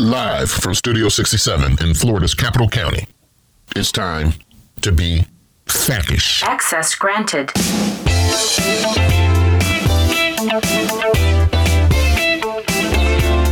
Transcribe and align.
Live 0.00 0.50
from 0.50 0.74
Studio 0.74 1.10
67 1.10 1.76
in 1.86 1.92
Florida's 1.92 2.34
capital 2.34 2.70
county. 2.70 3.06
It's 3.76 3.92
time 3.92 4.32
to 4.80 4.92
be 4.92 5.26
FACish. 5.66 6.42
Access 6.42 6.94
granted. 6.94 7.48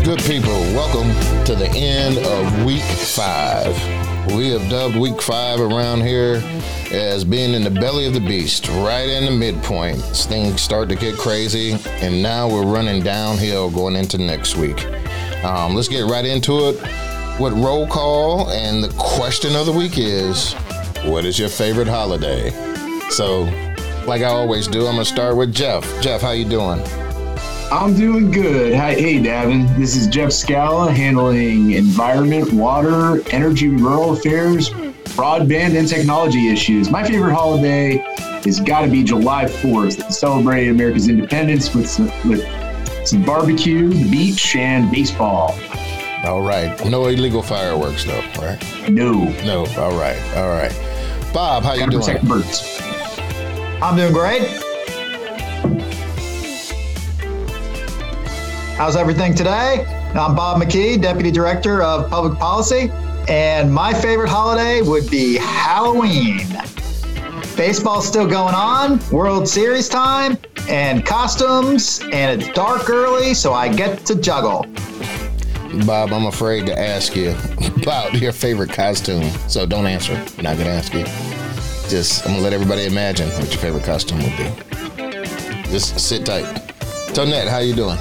Good 0.03 0.21
people, 0.21 0.59
welcome 0.73 1.11
to 1.45 1.55
the 1.55 1.69
end 1.71 2.17
of 2.17 2.65
week 2.65 2.81
five. 2.81 3.77
We 4.35 4.49
have 4.49 4.67
dubbed 4.71 4.97
week 4.97 5.21
five 5.21 5.61
around 5.61 6.01
here 6.01 6.43
as 6.91 7.25
being 7.25 7.53
in 7.53 7.63
the 7.63 7.71
belly 7.71 8.07
of 8.07 8.15
the 8.15 8.21
beast, 8.21 8.69
right 8.69 9.07
in 9.07 9.27
the 9.27 9.31
midpoint. 9.31 10.01
Things 10.01 10.63
start 10.63 10.89
to 10.89 10.97
get 10.97 11.19
crazy, 11.19 11.73
and 12.01 12.23
now 12.23 12.49
we're 12.49 12.65
running 12.65 13.03
downhill 13.03 13.71
going 13.71 13.97
into 13.97 14.17
next 14.17 14.57
week. 14.57 14.87
Um, 15.45 15.75
let's 15.75 15.89
get 15.89 16.03
right 16.03 16.25
into 16.25 16.69
it 16.69 16.83
with 17.39 17.53
roll 17.53 17.87
call, 17.87 18.51
and 18.51 18.83
the 18.83 18.93
question 18.99 19.55
of 19.55 19.67
the 19.67 19.73
week 19.73 19.97
is, 19.97 20.53
what 21.05 21.25
is 21.25 21.39
your 21.39 21.49
favorite 21.49 21.87
holiday? 21.87 22.51
So, 23.11 23.43
like 24.07 24.23
I 24.23 24.27
always 24.27 24.67
do, 24.67 24.87
I'm 24.87 24.95
gonna 24.95 25.05
start 25.05 25.37
with 25.37 25.55
Jeff. 25.55 25.85
Jeff, 26.03 26.23
how 26.23 26.33
you 26.33 26.45
doing? 26.45 26.83
I'm 27.71 27.95
doing 27.95 28.31
good. 28.31 28.75
Hi, 28.75 28.95
hey, 28.95 29.19
Davin. 29.19 29.77
This 29.77 29.95
is 29.95 30.09
Jeff 30.09 30.33
Scala 30.33 30.91
handling 30.91 31.73
environment, 31.73 32.53
water, 32.53 33.23
energy, 33.31 33.69
rural 33.69 34.15
affairs, 34.15 34.71
broadband, 34.71 35.79
and 35.79 35.87
technology 35.87 36.49
issues. 36.49 36.91
My 36.91 37.07
favorite 37.07 37.35
holiday 37.35 37.99
has 38.45 38.59
got 38.59 38.81
to 38.81 38.89
be 38.91 39.05
July 39.05 39.45
4th. 39.45 40.11
celebrating 40.11 40.71
America's 40.71 41.09
independence 41.09 41.75
with 41.75 41.97
with 42.25 42.45
some 43.05 43.23
barbecue, 43.25 43.89
the 43.89 44.11
beach, 44.11 44.55
and 44.57 44.91
baseball. 44.91 45.59
All 46.25 46.43
right. 46.43 46.75
No 46.89 47.07
illegal 47.07 47.43
fireworks, 47.43 48.05
though, 48.05 48.21
right? 48.39 48.59
No. 48.91 49.25
No. 49.45 49.61
All 49.79 49.97
right. 49.99 50.19
All 50.37 50.49
right. 50.49 50.73
Bob, 51.33 51.63
how 51.63 51.73
you 51.75 51.81
Gotta 51.81 51.93
doing? 51.93 52.03
protect 52.05 52.29
birds. 52.29 52.81
I'm 53.83 53.97
doing 53.97 54.13
great. 54.13 54.43
How's 58.77 58.97
everything 58.97 59.35
today? 59.35 59.85
I'm 60.15 60.35
Bob 60.37 60.61
McKee, 60.63 61.01
Deputy 61.01 61.31
Director 61.31 61.83
of 61.83 62.09
Public 62.09 62.39
Policy, 62.39 62.91
and 63.29 63.73
my 63.73 63.93
favorite 63.93 64.29
holiday 64.29 64.83
would 64.83 65.11
be 65.11 65.37
Halloween. 65.37 66.41
Baseball's 67.57 68.07
still 68.07 68.27
going 68.27 68.55
on, 68.55 69.01
World 69.11 69.49
Series 69.49 69.89
time, 69.89 70.39
and 70.69 71.05
costumes, 71.05 72.01
and 72.13 72.41
it's 72.41 72.53
dark 72.53 72.91
early, 72.91 73.35
so 73.35 73.53
I 73.53 73.75
get 73.75 74.05
to 74.07 74.15
juggle. 74.15 74.67
Bob, 75.87 76.13
I'm 76.13 76.27
afraid 76.27 76.67
to 76.67 76.79
ask 76.79 77.17
you 77.17 77.35
about 77.83 78.15
your 78.15 78.33
favorite 78.33 78.71
costume, 78.71 79.31
so 79.49 79.67
don't 79.67 79.87
answer. 79.87 80.15
I'm 80.15 80.45
not 80.45 80.59
gonna 80.59 80.71
ask 80.71 80.93
you. 80.93 81.05
Just 81.89 82.27
I'm 82.27 82.33
gonna 82.33 82.43
let 82.43 82.53
everybody 82.53 82.85
imagine 82.85 83.29
what 83.31 83.49
your 83.51 83.59
favorite 83.59 83.85
costume 83.85 84.19
would 84.19 84.37
be. 84.37 85.71
Just 85.71 85.99
sit 85.99 86.27
tight. 86.27 86.45
Tonette, 87.15 87.49
how 87.49 87.59
you 87.59 87.75
doing? 87.75 87.97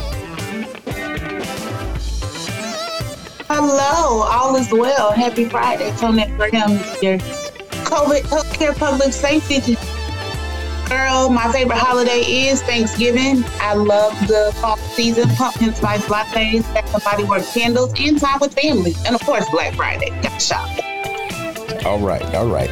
Hello, 3.50 4.23
all 4.23 4.56
is 4.56 4.72
well. 4.72 5.12
Happy 5.12 5.45
Friday. 5.45 5.92
Tonette 5.92 6.36
Graham, 6.36 6.72
your 7.02 7.18
COVID 7.88 8.22
healthcare 8.23 8.78
public 8.78 9.14
safety. 9.14 9.78
Girl, 10.89 11.30
my 11.30 11.52
favorite 11.52 11.77
holiday 11.77 12.21
is 12.21 12.61
Thanksgiving. 12.61 13.43
I 13.59 13.73
love 13.73 14.13
the 14.27 14.53
fall 14.61 14.77
season, 14.77 15.27
pumpkin 15.35 15.75
spice 15.75 16.05
lattes, 16.05 16.63
Bath 16.73 16.93
and 16.93 17.03
Body 17.03 17.23
Works 17.25 17.53
candles, 17.53 17.93
and 17.99 18.17
time 18.17 18.39
with 18.39 18.53
family. 18.53 18.93
And 19.05 19.13
of 19.13 19.21
course, 19.21 19.45
Black 19.49 19.73
Friday. 19.75 20.09
Got 20.21 20.39
to 20.39 20.39
shop. 20.39 20.69
All 21.85 21.99
right, 21.99 22.23
all 22.33 22.47
right. 22.47 22.69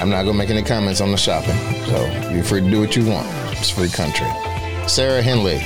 I'm 0.00 0.08
not 0.08 0.24
gonna 0.24 0.34
make 0.34 0.50
any 0.50 0.62
comments 0.62 1.02
on 1.02 1.10
the 1.10 1.18
shopping, 1.18 1.56
so 1.86 2.30
you're 2.32 2.42
free 2.42 2.62
to 2.62 2.70
do 2.70 2.80
what 2.80 2.96
you 2.96 3.06
want. 3.06 3.26
It's 3.52 3.70
free 3.70 3.88
country. 3.88 4.28
Sarah 4.86 5.20
Henley, 5.20 5.58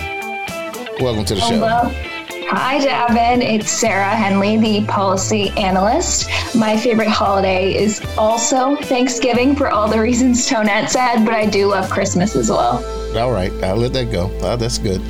welcome 1.01 1.25
to 1.25 1.35
the 1.37 1.41
show. 1.41 1.59
Hello. 1.59 2.10
Hi, 2.53 2.81
Davin. 2.81 3.43
It's 3.43 3.71
Sarah 3.71 4.11
Henley, 4.11 4.57
the 4.57 4.85
policy 4.87 5.51
analyst. 5.51 6.29
My 6.53 6.77
favorite 6.77 7.07
holiday 7.07 7.73
is 7.77 8.05
also 8.19 8.75
Thanksgiving 8.75 9.55
for 9.55 9.69
all 9.69 9.89
the 9.89 10.01
reasons 10.01 10.49
Tonette 10.51 10.89
said, 10.89 11.25
but 11.25 11.33
I 11.33 11.47
do 11.47 11.69
love 11.69 11.89
Christmas 11.89 12.35
as 12.35 12.51
well. 12.51 12.85
All 13.17 13.31
right, 13.31 13.53
I'll 13.63 13.77
let 13.77 13.93
that 13.93 14.11
go. 14.11 14.37
Oh, 14.41 14.57
that's 14.57 14.79
good. 14.79 15.01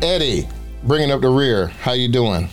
Eddie, 0.00 0.46
bringing 0.84 1.10
up 1.10 1.22
the 1.22 1.28
rear. 1.28 1.66
How 1.66 1.90
you 1.90 2.06
doing? 2.06 2.48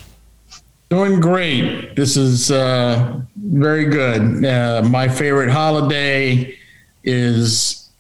Doing 0.90 1.20
great. 1.20 1.96
This 1.96 2.18
is 2.18 2.50
uh, 2.50 3.22
very 3.36 3.86
good. 3.86 4.44
Uh, 4.44 4.82
my 4.90 5.08
favorite 5.10 5.52
holiday 5.52 6.58
is 7.04 7.92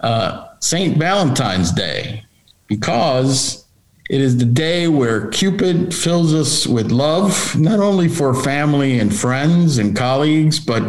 uh, 0.00 0.48
St. 0.58 0.98
Valentine's 0.98 1.72
Day 1.72 2.22
because 2.66 3.64
it 4.10 4.20
is 4.20 4.36
the 4.38 4.44
day 4.44 4.88
where 4.88 5.28
Cupid 5.28 5.94
fills 5.94 6.34
us 6.34 6.66
with 6.66 6.90
love, 6.90 7.54
not 7.58 7.78
only 7.78 8.08
for 8.08 8.34
family 8.34 8.98
and 8.98 9.14
friends 9.14 9.78
and 9.78 9.94
colleagues, 9.96 10.58
but 10.58 10.82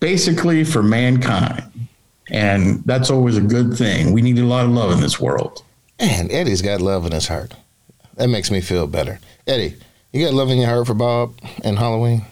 basically 0.00 0.62
for 0.64 0.82
mankind. 0.82 1.64
And 2.30 2.82
that's 2.84 3.08
always 3.10 3.36
a 3.36 3.40
good 3.40 3.74
thing. 3.76 4.12
We 4.12 4.20
need 4.20 4.38
a 4.38 4.44
lot 4.44 4.66
of 4.66 4.72
love 4.72 4.90
in 4.92 5.00
this 5.00 5.18
world. 5.18 5.62
Man, 6.00 6.30
Eddie's 6.30 6.60
got 6.60 6.80
love 6.80 7.06
in 7.06 7.12
his 7.12 7.28
heart. 7.28 7.54
That 8.16 8.28
makes 8.28 8.50
me 8.50 8.60
feel 8.60 8.86
better. 8.86 9.18
Eddie, 9.46 9.76
you 10.12 10.24
got 10.24 10.34
love 10.34 10.50
in 10.50 10.58
your 10.58 10.68
heart 10.68 10.86
for 10.86 10.94
Bob 10.94 11.34
and 11.64 11.78
Halloween? 11.78 12.22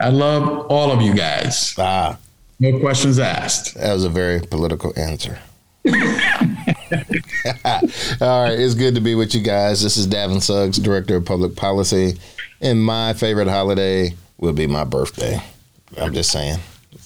I 0.00 0.08
love 0.10 0.66
all 0.70 0.90
of 0.90 1.00
you 1.02 1.14
guys. 1.14 1.74
Ah, 1.78 2.18
No 2.58 2.78
questions 2.80 3.18
asked. 3.18 3.74
that 3.76 3.92
was 3.92 4.04
a 4.04 4.08
very 4.08 4.40
political 4.40 4.92
answer. 4.98 5.38
All 5.86 5.92
right, 8.42 8.58
it's 8.58 8.74
good 8.74 8.96
to 8.96 9.00
be 9.00 9.14
with 9.14 9.34
you 9.34 9.40
guys. 9.40 9.82
This 9.82 9.96
is 9.96 10.08
Davin 10.08 10.42
Suggs, 10.42 10.76
Director 10.78 11.16
of 11.16 11.24
Public 11.24 11.54
Policy, 11.54 12.18
and 12.60 12.82
my 12.82 13.12
favorite 13.12 13.48
holiday 13.48 14.14
will 14.38 14.52
be 14.52 14.66
my 14.66 14.82
birthday. 14.82 15.40
I'm 15.96 16.12
just 16.12 16.32
saying, 16.32 16.58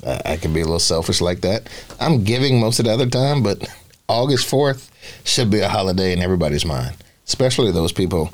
I, 0.06 0.22
I 0.24 0.36
can 0.36 0.54
be 0.54 0.60
a 0.60 0.64
little 0.64 0.78
selfish 0.78 1.20
like 1.20 1.42
that. 1.42 1.68
I'm 2.00 2.24
giving 2.24 2.60
most 2.60 2.78
of 2.78 2.86
the 2.86 2.92
other 2.92 3.08
time, 3.08 3.42
but 3.42 3.68
August 4.08 4.50
4th 4.50 4.88
should 5.24 5.50
be 5.50 5.60
a 5.60 5.68
holiday 5.68 6.14
in 6.14 6.20
everybody's 6.20 6.64
mind, 6.64 6.96
especially 7.26 7.72
those 7.72 7.92
people 7.92 8.30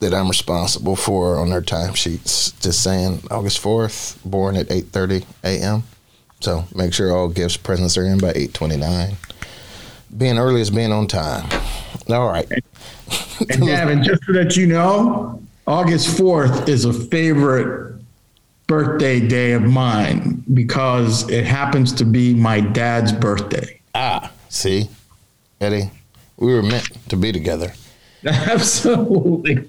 that 0.00 0.12
I'm 0.12 0.28
responsible 0.28 0.96
for 0.96 1.36
on 1.36 1.50
their 1.50 1.62
timesheets. 1.62 2.60
Just 2.60 2.82
saying, 2.82 3.22
August 3.30 3.62
4th, 3.62 4.18
born 4.24 4.56
at 4.56 4.66
8:30 4.68 5.24
a.m. 5.44 5.84
So 6.40 6.64
make 6.74 6.92
sure 6.92 7.16
all 7.16 7.28
gifts, 7.28 7.56
presents 7.56 7.96
are 7.96 8.04
in 8.04 8.18
by 8.18 8.32
8:29 8.32 9.16
being 10.16 10.38
early 10.38 10.60
is 10.60 10.70
being 10.70 10.92
on 10.92 11.06
time. 11.06 11.48
All 12.08 12.28
right. 12.28 12.50
And 13.50 13.62
Gavin, 13.66 14.02
just 14.02 14.24
so 14.24 14.32
that 14.32 14.56
you 14.56 14.66
know, 14.66 15.42
August 15.66 16.16
4th 16.18 16.68
is 16.68 16.84
a 16.84 16.92
favorite 16.92 18.00
birthday 18.66 19.18
day 19.20 19.52
of 19.52 19.62
mine 19.62 20.44
because 20.52 21.28
it 21.30 21.44
happens 21.44 21.92
to 21.94 22.04
be 22.04 22.34
my 22.34 22.60
dad's 22.60 23.12
birthday. 23.12 23.80
Ah, 23.94 24.30
see, 24.48 24.88
Eddie, 25.60 25.90
we 26.36 26.54
were 26.54 26.62
meant 26.62 26.88
to 27.08 27.16
be 27.16 27.32
together. 27.32 27.72
Absolutely. 28.24 29.64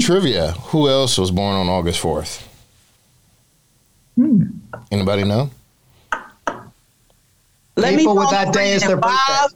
Trivia: 0.00 0.52
Who 0.52 0.88
else 0.88 1.18
was 1.18 1.30
born 1.30 1.54
on 1.56 1.68
August 1.68 2.00
fourth? 2.00 2.44
Anybody 4.90 5.24
know? 5.24 5.50
Let 7.78 7.96
People 7.96 8.14
me 8.14 8.18
with 8.20 8.30
that 8.30 8.52
day 8.52 8.72
as 8.72 8.82
their 8.82 8.96
Bob. 8.96 9.50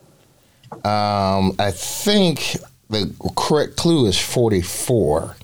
Um, 0.85 1.55
I 1.59 1.71
think 1.71 2.55
the 2.89 3.13
correct 3.35 3.75
clue 3.75 4.05
is 4.07 4.17
forty-four. 4.19 5.35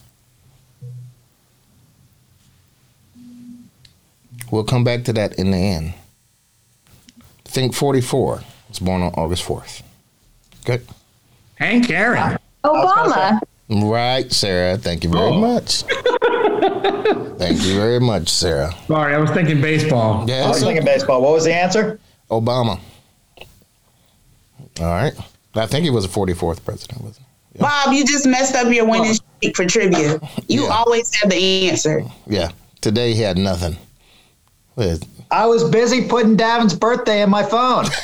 We'll 4.52 4.64
come 4.64 4.84
back 4.84 5.04
to 5.04 5.14
that 5.14 5.38
in 5.38 5.52
the 5.52 5.58
end. 5.58 5.94
Think 7.46 7.74
forty-four 7.74 8.42
was 8.70 8.80
born 8.80 9.02
on 9.02 9.12
August 9.16 9.44
fourth. 9.44 9.84
Good. 10.66 10.86
Hank 11.56 11.90
Aaron. 11.90 12.38
Obama. 12.64 13.40
Right, 13.70 14.32
Sarah. 14.32 14.78
Thank 14.78 15.04
you 15.04 15.10
very 15.12 15.26
Oh. 15.30 15.34
much. 15.40 15.84
Thank 17.38 17.62
you 17.64 17.76
very 17.76 18.00
much, 18.00 18.30
Sarah. 18.30 18.74
Sorry, 18.88 19.14
I 19.14 19.18
was 19.18 19.30
thinking 19.32 19.62
baseball. 19.62 20.22
I 20.24 20.26
Yes, 20.26 20.48
was 20.56 20.64
thinking 20.64 20.86
baseball. 20.86 21.22
What 21.22 21.34
was 21.34 21.44
the 21.46 21.54
answer? 21.54 22.00
Obama. 22.30 22.80
All 24.80 24.86
right. 24.86 25.14
I 25.56 25.66
think 25.66 25.84
he 25.84 25.90
was 25.90 26.08
the 26.08 26.20
44th 26.20 26.64
president, 26.64 27.02
wasn't 27.02 27.26
he? 27.54 27.60
Bob, 27.60 27.92
you 27.94 28.06
just 28.06 28.26
messed 28.28 28.56
up 28.56 28.72
your 28.72 28.86
winning 28.88 29.14
streak 29.14 29.56
for 29.56 29.66
trivia. 29.66 30.20
You 30.48 30.64
Yeah. 30.64 30.70
always 30.70 31.14
have 31.16 31.30
the 31.32 31.70
answer. 31.70 32.04
Yeah. 32.28 32.52
Today 32.82 33.14
he 33.14 33.22
had 33.22 33.38
nothing. 33.38 33.78
With- 34.76 35.04
I 35.32 35.46
was 35.46 35.64
busy 35.70 36.08
putting 36.08 36.36
Davin's 36.36 36.74
birthday 36.76 37.22
in 37.22 37.30
my 37.30 37.44
phone. 37.44 37.86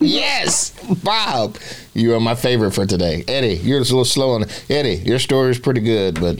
Yes, 0.00 0.70
Bob. 1.02 1.56
You 1.94 2.14
are 2.14 2.20
my 2.20 2.34
favorite 2.34 2.72
for 2.72 2.84
today. 2.84 3.24
Eddie, 3.26 3.54
you're 3.54 3.78
a 3.78 3.80
little 3.80 4.04
slow 4.04 4.32
on 4.32 4.44
Eddie, 4.68 4.96
your 4.96 5.18
story 5.18 5.50
is 5.50 5.58
pretty 5.58 5.80
good, 5.80 6.20
but 6.20 6.38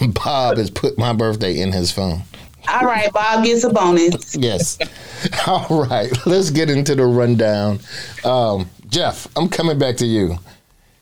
Bob 0.24 0.56
has 0.56 0.70
put 0.70 0.96
my 0.96 1.12
birthday 1.12 1.58
in 1.60 1.72
his 1.72 1.90
phone. 1.92 2.22
All 2.68 2.84
right, 2.86 3.12
Bob 3.12 3.44
gets 3.44 3.64
a 3.64 3.70
bonus. 3.70 4.34
Yes. 4.36 4.78
All 5.46 5.84
right. 5.84 6.10
Let's 6.26 6.50
get 6.50 6.68
into 6.70 6.94
the 6.94 7.06
rundown. 7.06 7.80
Um, 8.24 8.68
Jeff, 8.88 9.28
I'm 9.36 9.48
coming 9.48 9.78
back 9.78 9.96
to 9.98 10.06
you. 10.06 10.38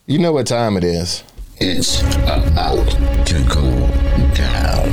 You 0.05 0.19
know 0.19 0.31
what 0.31 0.47
time 0.47 0.77
it 0.77 0.83
is. 0.83 1.23
It's 1.57 2.01
about 2.01 2.87
to 3.27 3.45
go 3.47 3.63
down. 4.35 4.89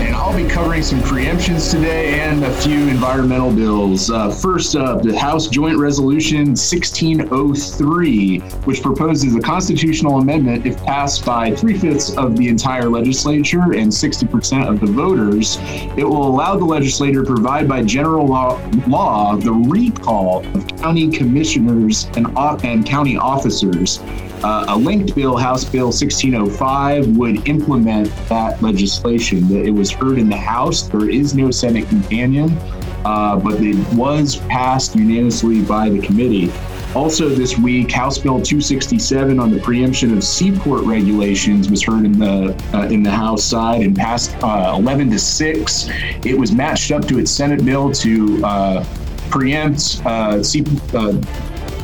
And 0.00 0.14
I'll 0.14 0.36
be 0.36 0.48
covering 0.52 0.82
some 0.82 1.00
preemptions 1.00 1.70
today 1.70 2.20
and 2.20 2.44
a 2.44 2.52
few 2.60 2.86
environmental 2.88 3.50
bills. 3.50 4.10
Uh, 4.10 4.30
first 4.30 4.76
up, 4.76 5.02
the 5.02 5.18
House 5.18 5.46
Joint 5.46 5.78
Resolution 5.78 6.48
1603, 6.48 8.38
which 8.64 8.82
proposes 8.82 9.34
a 9.34 9.40
constitutional 9.40 10.18
amendment 10.18 10.66
if 10.66 10.76
passed 10.84 11.24
by 11.24 11.54
three 11.54 11.78
fifths 11.78 12.14
of 12.18 12.36
the 12.36 12.48
entire 12.48 12.90
legislature 12.90 13.72
and 13.72 13.90
60% 13.90 14.68
of 14.68 14.78
the 14.80 14.86
voters. 14.86 15.56
It 15.96 16.04
will 16.04 16.26
allow 16.26 16.58
the 16.58 16.66
legislature 16.66 17.24
to 17.24 17.34
provide 17.34 17.66
by 17.66 17.82
general 17.82 18.26
law, 18.26 18.60
law 18.86 19.36
the 19.36 19.52
recall 19.52 20.44
of 20.54 20.66
county 20.76 21.10
commissioners 21.10 22.08
and, 22.14 22.26
and 22.36 22.84
county 22.84 23.16
officers. 23.16 24.00
Uh, 24.44 24.64
a 24.68 24.76
linked 24.76 25.14
bill, 25.14 25.36
House 25.36 25.64
Bill 25.64 25.86
1605, 25.86 27.16
would 27.16 27.48
implement 27.48 28.12
that 28.28 28.60
legislation. 28.60 29.48
It 29.54 29.70
was 29.70 29.92
heard 29.92 30.18
in 30.18 30.28
the 30.28 30.36
House. 30.42 30.82
There 30.82 31.08
is 31.08 31.34
no 31.34 31.50
Senate 31.50 31.88
companion, 31.88 32.56
uh, 33.04 33.38
but 33.38 33.60
it 33.62 33.76
was 33.94 34.36
passed 34.48 34.94
unanimously 34.94 35.62
by 35.62 35.88
the 35.88 36.00
committee. 36.00 36.52
Also, 36.94 37.30
this 37.30 37.56
week, 37.58 37.90
House 37.90 38.18
Bill 38.18 38.42
267 38.42 39.38
on 39.38 39.50
the 39.50 39.58
preemption 39.60 40.14
of 40.14 40.22
seaport 40.22 40.84
regulations 40.84 41.70
was 41.70 41.82
heard 41.82 42.04
in 42.04 42.18
the 42.18 42.54
uh, 42.74 42.88
in 42.88 43.02
the 43.02 43.10
House 43.10 43.42
side 43.42 43.80
and 43.80 43.96
passed 43.96 44.36
uh, 44.42 44.74
11 44.76 45.10
to 45.10 45.18
six. 45.18 45.88
It 46.24 46.38
was 46.38 46.52
matched 46.52 46.92
up 46.92 47.06
to 47.08 47.18
its 47.18 47.30
Senate 47.30 47.64
bill 47.64 47.92
to 47.92 48.44
uh, 48.44 48.84
preempt 49.30 50.02
uh, 50.04 50.42
sea, 50.42 50.64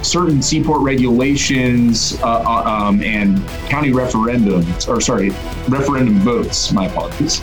certain 0.02 0.42
seaport 0.42 0.80
regulations 0.82 2.18
uh, 2.22 2.26
uh, 2.26 2.62
um, 2.66 3.02
and 3.02 3.44
county 3.68 3.90
referendums, 3.90 4.88
or 4.88 5.00
sorry, 5.00 5.30
referendum 5.68 6.18
votes. 6.20 6.72
My 6.72 6.86
apologies. 6.86 7.40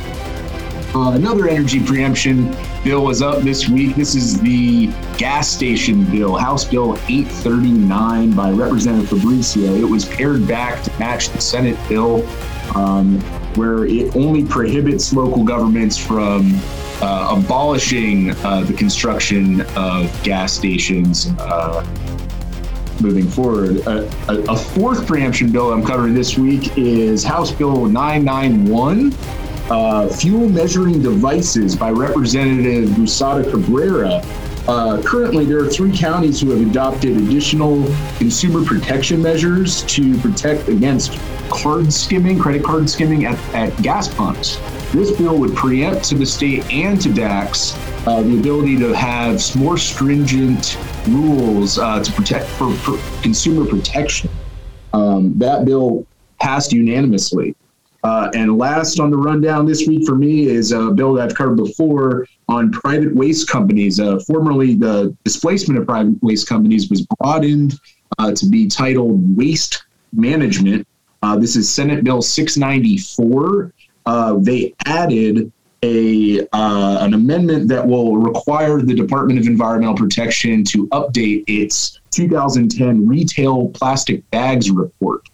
Uh, 0.96 1.12
another 1.12 1.50
energy 1.50 1.84
preemption 1.84 2.56
bill 2.86 3.04
was 3.04 3.22
up 3.22 3.44
this 3.44 3.68
week. 3.68 3.98
This 3.98 4.16
is 4.16 4.40
the 4.40 4.88
gas 5.18 5.50
station 5.50 6.06
bill, 6.06 6.38
House 6.38 6.64
Bill 6.64 6.94
839 7.10 8.32
by 8.32 8.50
Representative 8.52 9.10
Fabricio. 9.10 9.78
It 9.78 9.84
was 9.84 10.06
pared 10.06 10.48
back 10.48 10.82
to 10.84 10.98
match 10.98 11.32
the 11.32 11.42
Senate 11.42 11.78
bill, 11.90 12.26
um, 12.78 13.20
where 13.56 13.84
it 13.84 14.16
only 14.16 14.46
prohibits 14.46 15.12
local 15.12 15.44
governments 15.44 15.98
from 15.98 16.54
uh, 17.02 17.36
abolishing 17.38 18.30
uh, 18.46 18.62
the 18.62 18.74
construction 18.74 19.64
of 19.76 20.24
gas 20.24 20.54
stations 20.54 21.28
uh, 21.40 21.86
moving 23.02 23.28
forward. 23.28 23.80
A, 23.88 24.10
a, 24.30 24.54
a, 24.54 24.56
fourth 24.56 25.06
preemption 25.06 25.52
bill 25.52 25.74
I'm 25.74 25.86
covering 25.86 26.14
this 26.14 26.38
week 26.38 26.78
is 26.78 27.22
House 27.22 27.52
Bill 27.52 27.86
991, 27.86 29.12
uh, 29.70 30.08
Fuel 30.08 30.50
Measuring 30.50 31.02
Devices 31.02 31.76
by 31.76 31.90
Representative 31.90 32.90
Busatta 32.90 33.50
Cabrera. 33.50 34.22
Uh, 34.68 35.02
currently, 35.04 35.46
there 35.46 35.60
are 35.60 35.68
three 35.68 35.96
counties 35.96 36.42
who 36.42 36.50
have 36.52 36.62
adopted 36.62 37.18
additional 37.18 37.86
consumer 38.18 38.64
protection 38.64 39.22
measures 39.22 39.84
to 39.84 40.18
protect 40.20 40.68
against 40.70 41.20
card 41.50 41.92
skimming, 41.94 42.40
credit 42.40 42.64
card 42.64 42.90
skimming 42.90 43.26
at, 43.26 43.38
at 43.54 43.76
gas 43.82 44.12
pumps. 44.12 44.58
This 44.92 45.16
bill 45.16 45.38
would 45.38 45.56
preempt 45.56 46.06
to 46.06 46.16
the 46.16 46.26
state 46.26 46.66
and 46.72 47.00
to 47.02 47.10
DACS 47.10 47.76
uh, 48.08 48.22
the 48.22 48.40
ability 48.40 48.78
to 48.78 48.94
have 48.96 49.56
more 49.56 49.78
stringent 49.78 50.78
rules 51.08 51.78
uh, 51.78 52.04
to 52.04 52.12
protect 52.12 52.46
for, 52.46 52.74
for 52.74 52.98
consumer 53.22 53.66
protection. 53.66 54.30
Um, 54.94 55.38
that 55.38 55.66
bill 55.66 56.06
passed 56.40 56.72
unanimously. 56.72 57.56
Uh, 58.06 58.30
and 58.36 58.60
last 58.60 59.00
on 59.00 59.10
the 59.10 59.18
rundown 59.18 59.66
this 59.66 59.88
week 59.88 60.06
for 60.06 60.14
me 60.14 60.46
is 60.48 60.72
a 60.72 60.92
bill 60.92 61.14
that 61.14 61.30
I've 61.30 61.36
covered 61.36 61.56
before 61.56 62.28
on 62.48 62.72
private 62.72 63.16
waste 63.16 63.50
companies. 63.50 64.00
Uh, 64.00 64.20
formerly, 64.20 64.76
the 64.76 65.18
displacement 65.24 65.80
of 65.80 65.88
private 65.88 66.22
waste 66.22 66.48
companies 66.48 66.88
was 66.88 67.02
broadened 67.18 67.80
uh, 68.20 68.32
to 68.34 68.46
be 68.46 68.68
titled 68.68 69.36
Waste 69.36 69.86
Management. 70.14 70.88
Uh, 71.24 71.36
this 71.36 71.56
is 71.56 71.74
Senate 71.74 72.04
Bill 72.04 72.22
694 72.22 73.74
uh, 74.06 74.38
they 74.40 74.74
added 74.86 75.52
a 75.84 76.42
uh, 76.54 76.98
an 77.02 77.14
amendment 77.14 77.68
that 77.68 77.86
will 77.86 78.18
require 78.18 78.82
the 78.82 78.94
Department 78.94 79.40
of 79.40 79.48
Environmental 79.48 79.96
Protection 79.96 80.64
to 80.66 80.88
update 80.90 81.44
its 81.48 82.00
2010 82.12 83.08
retail 83.08 83.70
plastic 83.70 84.30
bags 84.32 84.72
report. 84.72 85.28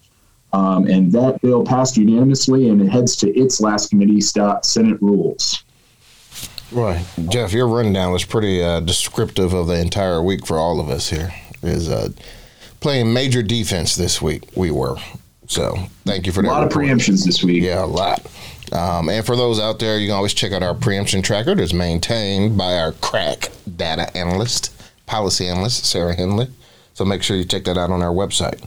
Um, 0.53 0.86
and 0.88 1.12
that 1.13 1.42
bill 1.42 1.63
passed 1.63 1.98
unanimously 1.98 2.69
and 2.69 2.81
it 2.81 2.89
heads 2.89 3.15
to 3.18 3.30
its 3.38 3.62
last 3.62 3.89
committee, 3.89 4.21
stop 4.21 4.65
Senate 4.65 5.01
rules. 5.01 5.63
Right. 6.71 7.06
Jeff, 7.30 7.53
your 7.53 7.68
rundown 7.68 8.12
was 8.12 8.24
pretty 8.24 8.63
uh, 8.63 8.80
descriptive 8.80 9.53
of 9.53 9.68
the 9.68 9.80
entire 9.80 10.21
week 10.21 10.45
for 10.45 10.57
all 10.57 10.80
of 10.80 10.89
us 10.89 11.09
here. 11.09 11.33
Is 11.63 11.89
uh, 11.89 12.09
playing 12.80 13.13
major 13.13 13.44
defense 13.44 13.95
this 13.95 14.21
week. 14.21 14.44
We 14.56 14.71
were. 14.71 14.98
So 15.48 15.75
thank 16.06 16.25
you 16.25 16.31
for 16.31 16.42
that. 16.42 16.48
A 16.48 16.51
lot 16.51 16.63
report. 16.63 16.86
of 16.86 16.89
preemptions 16.89 17.25
this 17.25 17.44
week. 17.44 17.62
Yeah, 17.63 17.83
a 17.83 17.86
lot. 17.86 18.25
Um, 18.71 19.09
and 19.09 19.25
for 19.25 19.36
those 19.36 19.59
out 19.59 19.80
there, 19.80 20.00
you 20.00 20.07
can 20.07 20.15
always 20.15 20.33
check 20.33 20.54
out 20.54 20.63
our 20.63 20.74
preemption 20.74 21.21
tracker 21.21 21.56
that's 21.56 21.74
maintained 21.74 22.57
by 22.57 22.77
our 22.77 22.94
crack 22.94 23.51
data 23.75 24.15
analyst, 24.15 24.74
policy 25.06 25.47
analyst, 25.47 25.86
Sarah 25.86 26.15
Henley. 26.15 26.47
So 26.94 27.04
make 27.04 27.21
sure 27.21 27.36
you 27.36 27.44
check 27.44 27.65
that 27.65 27.77
out 27.77 27.92
on 27.92 28.01
our 28.01 28.13
website. 28.13 28.63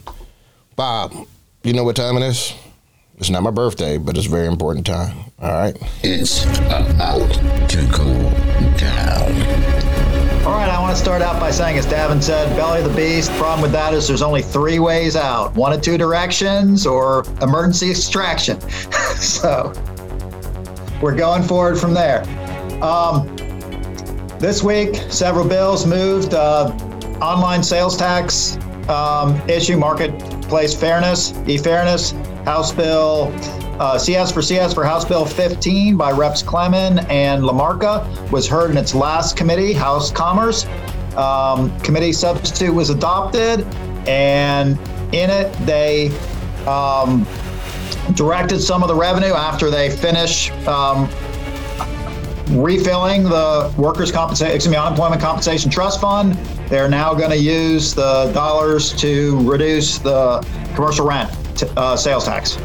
Bob, 0.75 1.27
you 1.65 1.73
know 1.73 1.83
what 1.83 1.95
time 1.95 2.15
it 2.15 2.21
is? 2.21 2.53
It's 3.17 3.31
not 3.31 3.41
my 3.41 3.49
birthday, 3.49 3.97
but 3.97 4.15
it's 4.17 4.27
a 4.27 4.29
very 4.29 4.45
important 4.45 4.85
time. 4.85 5.17
All 5.39 5.51
right? 5.51 5.75
It's 6.03 6.43
about 6.45 7.31
to 7.69 7.87
go 7.87 8.13
down. 8.77 9.31
All 10.45 10.53
right, 10.53 10.69
I 10.69 10.79
want 10.79 10.95
to 10.95 11.01
start 11.01 11.23
out 11.23 11.39
by 11.39 11.49
saying, 11.49 11.79
as 11.79 11.87
Davin 11.87 12.21
said, 12.21 12.55
belly 12.55 12.83
of 12.83 12.89
the 12.89 12.95
beast. 12.95 13.31
Problem 13.31 13.63
with 13.63 13.71
that 13.71 13.95
is 13.95 14.07
there's 14.07 14.21
only 14.21 14.43
three 14.43 14.77
ways 14.77 15.15
out 15.15 15.55
one 15.55 15.73
of 15.73 15.81
two 15.81 15.97
directions 15.97 16.85
or 16.85 17.25
emergency 17.41 17.89
extraction. 17.89 18.61
so 19.15 19.73
we're 21.01 21.15
going 21.15 21.41
forward 21.41 21.79
from 21.79 21.95
there. 21.95 22.21
Um, 22.83 23.25
this 24.37 24.61
week, 24.61 24.97
several 25.09 25.47
bills 25.47 25.87
moved. 25.87 26.35
Uh, 26.35 26.67
online 27.21 27.63
sales 27.63 27.97
tax 27.97 28.57
um, 28.87 29.35
issue, 29.49 29.77
marketplace 30.45 30.79
fairness, 30.79 31.33
e-fairness, 31.47 32.11
House 32.45 32.71
Bill 32.71 33.33
uh, 33.79 33.97
CS 33.97 34.31
for 34.31 34.43
CS 34.43 34.75
for 34.75 34.83
House 34.83 35.03
Bill 35.03 35.25
15 35.25 35.97
by 35.97 36.11
Reps 36.11 36.43
Clemons 36.43 37.03
and 37.09 37.41
LaMarca 37.41 38.31
was 38.31 38.47
heard 38.47 38.69
in 38.69 38.77
its 38.77 38.93
last 38.93 39.35
committee, 39.35 39.73
House 39.73 40.11
Commerce. 40.11 40.67
Um, 41.17 41.75
committee 41.79 42.13
substitute 42.13 42.71
was 42.71 42.91
adopted, 42.91 43.65
and 44.07 44.77
in 45.15 45.31
it 45.31 45.51
they 45.65 46.09
um, 46.67 47.25
directed 48.13 48.59
some 48.59 48.83
of 48.83 48.87
the 48.87 48.95
revenue 48.95 49.33
after 49.33 49.71
they 49.71 49.89
finish 49.89 50.51
um, 50.67 51.09
refilling 52.51 53.23
the 53.23 53.73
workers' 53.79 54.11
compensation, 54.11 54.55
excuse 54.55 54.71
me, 54.71 54.77
unemployment 54.77 55.21
compensation 55.21 55.71
trust 55.71 55.99
fund. 55.99 56.37
They're 56.69 56.89
now 56.89 57.13
going 57.13 57.29
to 57.29 57.37
use 57.37 57.93
the 57.93 58.31
dollars 58.33 58.93
to 58.93 59.39
reduce 59.49 59.99
the 59.99 60.45
commercial 60.73 61.07
rent 61.07 61.31
t- 61.55 61.67
uh, 61.77 61.95
sales 61.95 62.25
tax. 62.25 62.57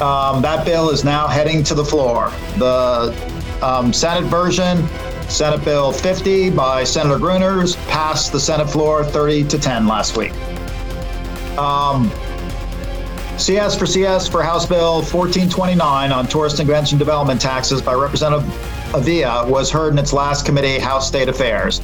Um, 0.00 0.42
that 0.42 0.64
bill 0.64 0.90
is 0.90 1.04
now 1.04 1.28
heading 1.28 1.62
to 1.64 1.74
the 1.74 1.84
floor. 1.84 2.30
The 2.58 3.14
um, 3.62 3.92
Senate 3.92 4.24
version, 4.28 4.88
Senate 5.28 5.64
Bill 5.64 5.92
50 5.92 6.50
by 6.50 6.84
Senator 6.84 7.18
Gruters, 7.18 7.76
passed 7.88 8.32
the 8.32 8.40
Senate 8.40 8.68
floor 8.68 9.04
30 9.04 9.44
to 9.44 9.58
10 9.58 9.86
last 9.86 10.16
week. 10.16 10.32
Um, 11.58 12.10
CS 13.38 13.76
for 13.76 13.86
CS 13.86 14.28
for 14.28 14.42
House 14.42 14.66
Bill 14.66 14.96
1429 14.96 16.12
on 16.12 16.26
tourist 16.26 16.58
and 16.58 16.68
convention 16.68 16.98
development 16.98 17.40
taxes 17.40 17.82
by 17.82 17.92
Representative 17.94 18.48
Avila 18.94 19.48
was 19.48 19.70
heard 19.70 19.92
in 19.92 19.98
its 19.98 20.12
last 20.12 20.46
committee, 20.46 20.78
House 20.78 21.08
State 21.08 21.28
Affairs. 21.28 21.80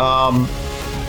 Um, 0.00 0.48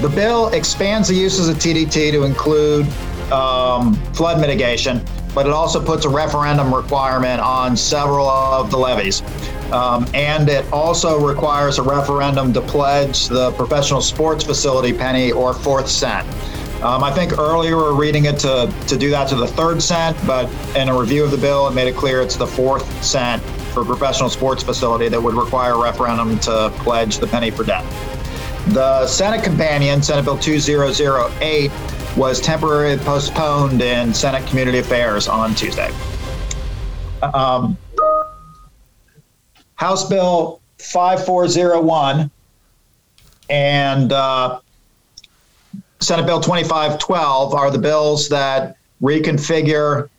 the 0.02 0.10
bill 0.10 0.48
expands 0.50 1.08
the 1.08 1.16
uses 1.16 1.50
of 1.50 1.58
TDT 1.58 2.12
to 2.12 2.24
include 2.24 2.88
um, 3.32 3.94
flood 4.14 4.40
mitigation, 4.40 5.02
but 5.36 5.46
it 5.46 5.52
also 5.52 5.84
puts 5.84 6.06
a 6.06 6.10
referendum 6.10 6.74
requirement 6.74 7.42
on 7.42 7.76
several 7.76 8.28
of 8.28 8.72
the 8.72 8.78
levies. 8.78 9.22
Um, 9.72 10.08
and 10.14 10.50
it 10.50 10.66
also 10.74 11.20
requires 11.20 11.78
a 11.78 11.84
referendum 11.84 12.54
to 12.54 12.62
pledge 12.62 13.28
the 13.28 13.52
professional 13.52 14.02
sports 14.02 14.44
facility 14.44 14.94
penny 14.94 15.32
or 15.32 15.54
fourth 15.54 15.88
cent. 15.88 16.28
Um, 16.82 17.04
I 17.04 17.12
think 17.12 17.38
earlier 17.38 17.76
we 17.76 17.84
were 17.84 17.94
reading 17.94 18.26
it 18.26 18.40
to, 18.40 18.74
to 18.88 18.98
do 18.98 19.10
that 19.10 19.28
to 19.30 19.36
the 19.36 19.48
third 19.48 19.82
cent, 19.82 20.18
but 20.26 20.50
in 20.78 20.88
a 20.88 20.98
review 20.98 21.26
of 21.26 21.32
the 21.32 21.38
bill, 21.38 21.68
it 21.68 21.76
made 21.76 21.90
it 21.90 21.96
clear 21.96 22.22
it's 22.22 22.38
the 22.38 22.48
fourth 22.48 23.04
cent 23.04 23.44
for 23.74 23.84
professional 23.84 24.30
sports 24.30 24.64
facility 24.64 25.10
that 25.10 25.22
would 25.22 25.36
require 25.36 25.74
a 25.74 25.84
referendum 25.84 26.40
to 26.40 26.72
pledge 26.78 27.18
the 27.18 27.28
penny 27.28 27.52
for 27.52 27.66
death. 27.66 27.86
The 28.68 29.08
Senate 29.08 29.44
companion, 29.44 30.04
Senate 30.04 30.26
Bill 30.26 30.38
2008, 30.38 31.72
was 32.16 32.40
temporarily 32.40 32.98
postponed 32.98 33.82
in 33.82 34.14
Senate 34.14 34.46
Community 34.48 34.80
Affairs 34.80 35.28
on 35.28 35.56
Tuesday. 35.56 35.92
Um, 37.22 37.78
House 39.76 40.08
Bill 40.08 40.62
5401 40.78 42.30
and 43.50 44.12
uh, 44.12 44.60
Senate 46.00 46.26
Bill 46.26 46.40
2512 46.40 47.54
are 47.54 47.72
the 47.72 47.78
bills 47.78 48.30
that 48.30 48.78
reconfigure 49.02 50.10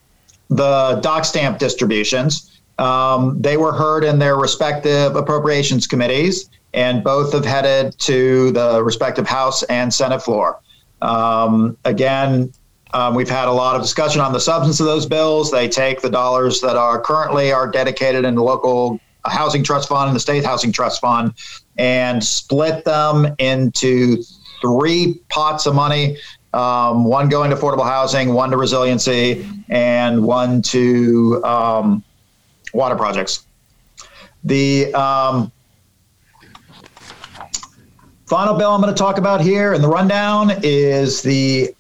the 0.48 0.98
doc 1.02 1.24
stamp 1.24 1.58
distributions. 1.58 2.60
Um, 2.78 3.40
they 3.40 3.56
were 3.56 3.72
heard 3.72 4.04
in 4.04 4.18
their 4.18 4.36
respective 4.36 5.14
appropriations 5.14 5.86
committees, 5.86 6.50
and 6.74 7.02
both 7.02 7.32
have 7.32 7.44
headed 7.44 7.98
to 8.00 8.52
the 8.52 8.82
respective 8.82 9.26
House 9.26 9.62
and 9.64 9.92
Senate 9.92 10.22
floor. 10.22 10.60
Um, 11.02 11.76
again, 11.84 12.52
um, 12.92 13.14
we've 13.14 13.28
had 13.30 13.48
a 13.48 13.52
lot 13.52 13.76
of 13.76 13.82
discussion 13.82 14.20
on 14.20 14.32
the 14.32 14.40
substance 14.40 14.80
of 14.80 14.86
those 14.86 15.06
bills. 15.06 15.50
They 15.50 15.68
take 15.68 16.00
the 16.00 16.10
dollars 16.10 16.60
that 16.60 16.76
are 16.76 17.00
currently 17.00 17.52
are 17.52 17.70
dedicated 17.70 18.24
in 18.24 18.34
the 18.34 18.42
local 18.42 19.00
housing 19.24 19.62
trust 19.62 19.88
fund 19.88 20.08
and 20.08 20.16
the 20.16 20.20
state 20.20 20.44
housing 20.44 20.72
trust 20.72 21.00
fund 21.00 21.34
and 21.78 22.22
split 22.24 22.84
them 22.84 23.34
into 23.38 24.22
three 24.60 25.20
pots 25.28 25.66
of 25.66 25.74
money 25.74 26.16
um, 26.52 27.04
one 27.04 27.28
going 27.28 27.50
to 27.50 27.56
affordable 27.56 27.84
housing, 27.84 28.34
one 28.34 28.50
to 28.50 28.56
resiliency, 28.56 29.46
and 29.68 30.24
one 30.24 30.62
to 30.62 31.42
um, 31.44 32.04
water 32.74 32.96
projects. 32.96 33.46
The 34.44 34.92
um, 34.94 35.52
final 38.30 38.54
bill 38.54 38.70
I'm 38.70 38.80
going 38.80 38.94
to 38.94 38.96
talk 38.98 39.18
about 39.18 39.40
here 39.40 39.74
in 39.74 39.82
the 39.82 39.88
rundown 39.88 40.52
is 40.62 41.20
the 41.20 41.74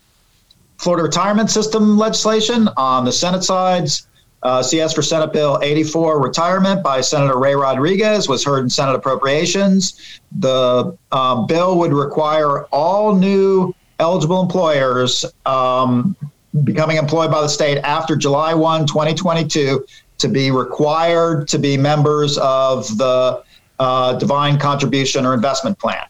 Florida 0.78 1.04
retirement 1.04 1.48
system 1.48 1.96
legislation 1.96 2.68
on 2.76 3.04
the 3.04 3.12
Senate 3.12 3.44
sides. 3.44 4.08
Uh, 4.42 4.60
CS 4.60 4.92
for 4.92 5.00
Senate 5.00 5.32
Bill 5.32 5.60
84, 5.62 6.20
retirement 6.20 6.82
by 6.82 7.02
Senator 7.02 7.38
Ray 7.38 7.54
Rodrigues, 7.54 8.28
was 8.28 8.44
heard 8.44 8.64
in 8.64 8.70
Senate 8.70 8.96
Appropriations. 8.96 10.20
The 10.40 10.96
uh, 11.12 11.42
bill 11.42 11.78
would 11.78 11.92
require 11.92 12.64
all 12.72 13.14
new 13.14 13.72
eligible 14.00 14.42
employers 14.42 15.24
um, 15.46 16.16
becoming 16.64 16.96
employed 16.96 17.30
by 17.30 17.42
the 17.42 17.48
state 17.48 17.78
after 17.84 18.16
July 18.16 18.54
1, 18.54 18.88
2022, 18.88 19.86
to 20.18 20.28
be 20.28 20.50
required 20.50 21.46
to 21.46 21.60
be 21.60 21.76
members 21.76 22.38
of 22.38 22.98
the 22.98 23.44
uh, 23.78 24.14
Defined 24.14 24.60
Contribution 24.60 25.24
or 25.24 25.32
Investment 25.32 25.78
Plan. 25.78 26.09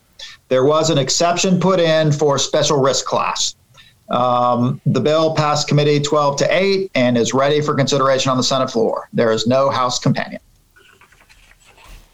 There 0.50 0.64
was 0.64 0.90
an 0.90 0.98
exception 0.98 1.60
put 1.60 1.78
in 1.78 2.10
for 2.10 2.36
special 2.36 2.80
risk 2.80 3.06
class. 3.06 3.54
Um, 4.08 4.80
the 4.84 5.00
bill 5.00 5.32
passed 5.36 5.68
committee 5.68 6.00
12 6.00 6.38
to 6.38 6.54
8 6.54 6.90
and 6.96 7.16
is 7.16 7.32
ready 7.32 7.60
for 7.60 7.72
consideration 7.74 8.32
on 8.32 8.36
the 8.36 8.42
Senate 8.42 8.68
floor. 8.68 9.08
There 9.12 9.30
is 9.30 9.46
no 9.46 9.70
House 9.70 10.00
companion. 10.00 10.40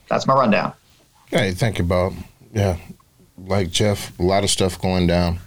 That's 0.09 0.26
my 0.26 0.35
rundown. 0.35 0.75
Hey, 1.28 1.52
thank 1.52 1.78
you, 1.78 1.85
Bob. 1.85 2.14
Yeah, 2.52 2.76
like 3.38 3.71
Jeff, 3.71 4.16
a 4.21 4.23
lot 4.23 4.45
of 4.45 4.50
stuff 4.50 4.81
going 4.81 5.07
down. 5.07 5.38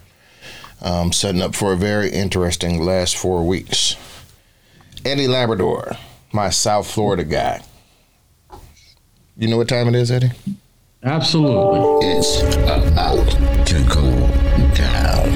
Um, 0.81 1.13
setting 1.13 1.43
up 1.43 1.53
for 1.53 1.74
a 1.74 1.77
very 1.77 2.10
interesting 2.10 2.84
last 2.84 3.15
four 3.15 3.46
weeks. 3.46 3.96
Eddie 5.05 5.27
Labrador, 5.27 5.91
my 6.34 6.50
South 6.50 6.89
Florida 6.89 7.24
guy. 7.24 7.62
You 9.38 9.48
know 9.48 9.58
what 9.58 9.69
time 9.69 9.88
it 9.88 9.96
is, 9.96 10.10
Eddie? 10.10 10.31
Absolutely. 11.03 12.10
It's 12.10 12.41
about 12.41 13.25
to 13.68 13.84
go 13.88 14.12
down. 14.75 15.29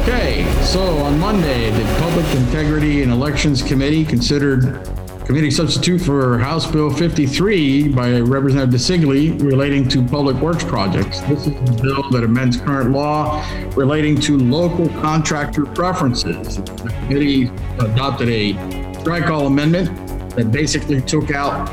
Okay, 0.00 0.50
so 0.62 0.80
on 0.80 1.18
Monday, 1.18 1.68
the 1.70 1.84
Public 2.00 2.24
Integrity 2.36 3.02
and 3.02 3.12
Elections 3.12 3.62
Committee 3.62 4.02
considered 4.02 4.82
committee 5.26 5.50
substitute 5.50 6.00
for 6.00 6.38
House 6.38 6.66
Bill 6.70 6.88
53 6.88 7.88
by 7.88 8.20
Representative 8.20 8.80
DiCeglie 8.80 9.42
relating 9.42 9.86
to 9.88 10.02
public 10.06 10.36
works 10.36 10.64
projects. 10.64 11.20
This 11.22 11.46
is 11.46 11.52
the 11.52 11.78
bill 11.82 12.08
that 12.12 12.24
amends 12.24 12.56
current 12.56 12.92
law 12.92 13.44
relating 13.76 14.18
to 14.22 14.38
local 14.38 14.88
contractor 15.00 15.66
preferences. 15.66 16.56
The 16.56 16.94
committee 17.00 17.50
adopted 17.78 18.30
a 18.30 18.52
strike 19.00 19.26
all 19.26 19.46
amendment 19.48 19.90
that 20.34 20.50
basically 20.50 21.02
took 21.02 21.30
out 21.30 21.68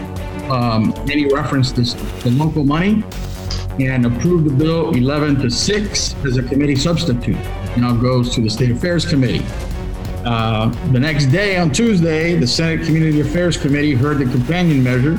um, 0.50 0.94
any 1.10 1.32
reference 1.34 1.72
to, 1.74 1.84
to 2.22 2.30
local 2.32 2.64
money 2.64 3.04
and 3.80 4.06
approved 4.06 4.46
the 4.46 4.54
bill 4.54 4.94
11 4.94 5.42
to 5.42 5.50
6 5.50 6.16
as 6.26 6.38
a 6.38 6.44
committee 6.44 6.76
substitute 6.76 7.38
now 7.78 7.96
goes 7.96 8.34
to 8.36 8.42
the 8.42 8.50
State 8.50 8.72
Affairs 8.72 9.06
Committee. 9.06 9.46
Uh, 10.26 10.70
the 10.92 11.00
next 11.00 11.26
day, 11.28 11.58
on 11.58 11.72
Tuesday, 11.72 12.36
the 12.36 12.48
Senate 12.48 12.86
Community 12.86 13.20
Affairs 13.20 13.58
Committee 13.58 13.94
heard 13.94 14.20
the 14.20 14.26
companion 14.26 14.82
measure, 14.84 15.18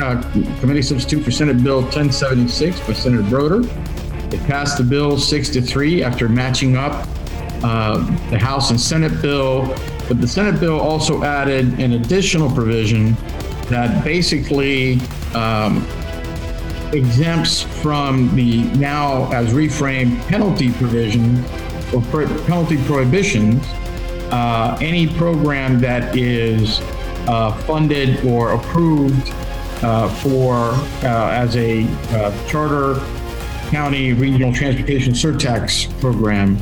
uh, 0.00 0.22
committee 0.60 0.82
substitute 0.82 1.24
for 1.24 1.30
Senate 1.30 1.62
Bill 1.62 1.80
1076 1.80 2.80
by 2.80 2.92
Senator 2.92 3.22
Brodeur. 3.28 3.62
It 4.32 4.40
passed 4.46 4.76
the 4.76 4.84
bill 4.84 5.18
six 5.18 5.48
to 5.50 5.62
three 5.62 6.02
after 6.02 6.28
matching 6.28 6.76
up 6.76 7.08
uh, 7.62 7.98
the 8.30 8.38
House 8.38 8.70
and 8.70 8.80
Senate 8.80 9.22
bill. 9.22 9.66
But 10.06 10.20
the 10.20 10.28
Senate 10.28 10.60
bill 10.60 10.78
also 10.78 11.22
added 11.22 11.80
an 11.80 11.94
additional 11.94 12.50
provision 12.50 13.16
that 13.70 14.04
basically 14.04 15.00
um, 15.34 15.86
exempts 16.92 17.62
from 17.62 18.34
the 18.34 18.64
now 18.76 19.30
as 19.32 19.52
reframed 19.52 20.18
penalty 20.28 20.72
provision 20.72 21.44
or 21.94 22.02
penalty 22.46 22.76
prohibitions, 22.84 23.64
uh, 24.30 24.76
any 24.80 25.06
program 25.06 25.80
that 25.80 26.16
is 26.16 26.80
uh, 27.28 27.52
funded 27.66 28.24
or 28.24 28.52
approved 28.52 29.32
uh, 29.82 30.08
for 30.08 30.54
uh, 31.04 31.30
as 31.30 31.56
a 31.56 31.84
uh, 32.10 32.48
charter 32.48 33.00
county 33.70 34.12
regional 34.12 34.52
transportation 34.52 35.12
surtax 35.12 35.88
program, 36.00 36.56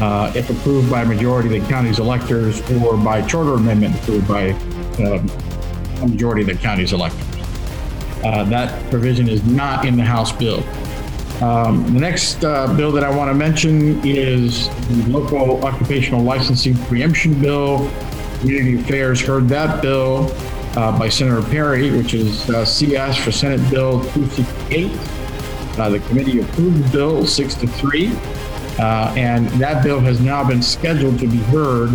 uh, 0.00 0.32
if 0.34 0.50
approved 0.50 0.90
by 0.90 1.02
a 1.02 1.06
majority 1.06 1.56
of 1.56 1.62
the 1.62 1.68
county's 1.68 1.98
electors 1.98 2.60
or 2.82 2.96
by 2.96 3.22
charter 3.22 3.54
amendment 3.54 3.94
approved 3.96 4.28
by 4.28 4.50
um, 5.04 5.28
a 6.02 6.06
majority 6.06 6.42
of 6.42 6.48
the 6.48 6.54
county's 6.54 6.92
electors. 6.92 7.24
that 8.22 8.90
provision 8.90 9.28
is 9.28 9.44
not 9.44 9.84
in 9.84 9.96
the 9.96 10.04
House 10.04 10.32
bill. 10.32 10.62
Um, 11.42 11.84
the 11.94 12.00
next 12.00 12.44
uh, 12.44 12.74
bill 12.76 12.90
that 12.92 13.04
I 13.04 13.14
want 13.14 13.30
to 13.30 13.34
mention 13.34 14.04
is 14.04 14.68
the 14.88 15.04
local 15.08 15.64
occupational 15.64 16.20
licensing 16.20 16.74
preemption 16.86 17.40
bill. 17.40 17.88
Community 18.40 18.80
Affairs 18.80 19.20
heard 19.20 19.48
that 19.48 19.80
bill 19.80 20.32
uh, 20.76 20.98
by 20.98 21.08
Senator 21.08 21.42
Perry, 21.48 21.96
which 21.96 22.12
is 22.12 22.50
uh, 22.50 22.64
CS 22.64 23.18
for 23.18 23.30
Senate 23.30 23.60
Bill 23.70 24.00
268. 24.12 24.90
Uh, 25.78 25.88
the 25.90 26.00
committee 26.00 26.40
approved 26.40 26.82
the 26.82 26.90
bill 26.90 27.24
six 27.24 27.54
to 27.54 27.68
three, 27.68 28.10
uh, 28.80 29.14
and 29.16 29.46
that 29.60 29.84
bill 29.84 30.00
has 30.00 30.20
now 30.20 30.46
been 30.46 30.60
scheduled 30.60 31.20
to 31.20 31.28
be 31.28 31.36
heard 31.36 31.90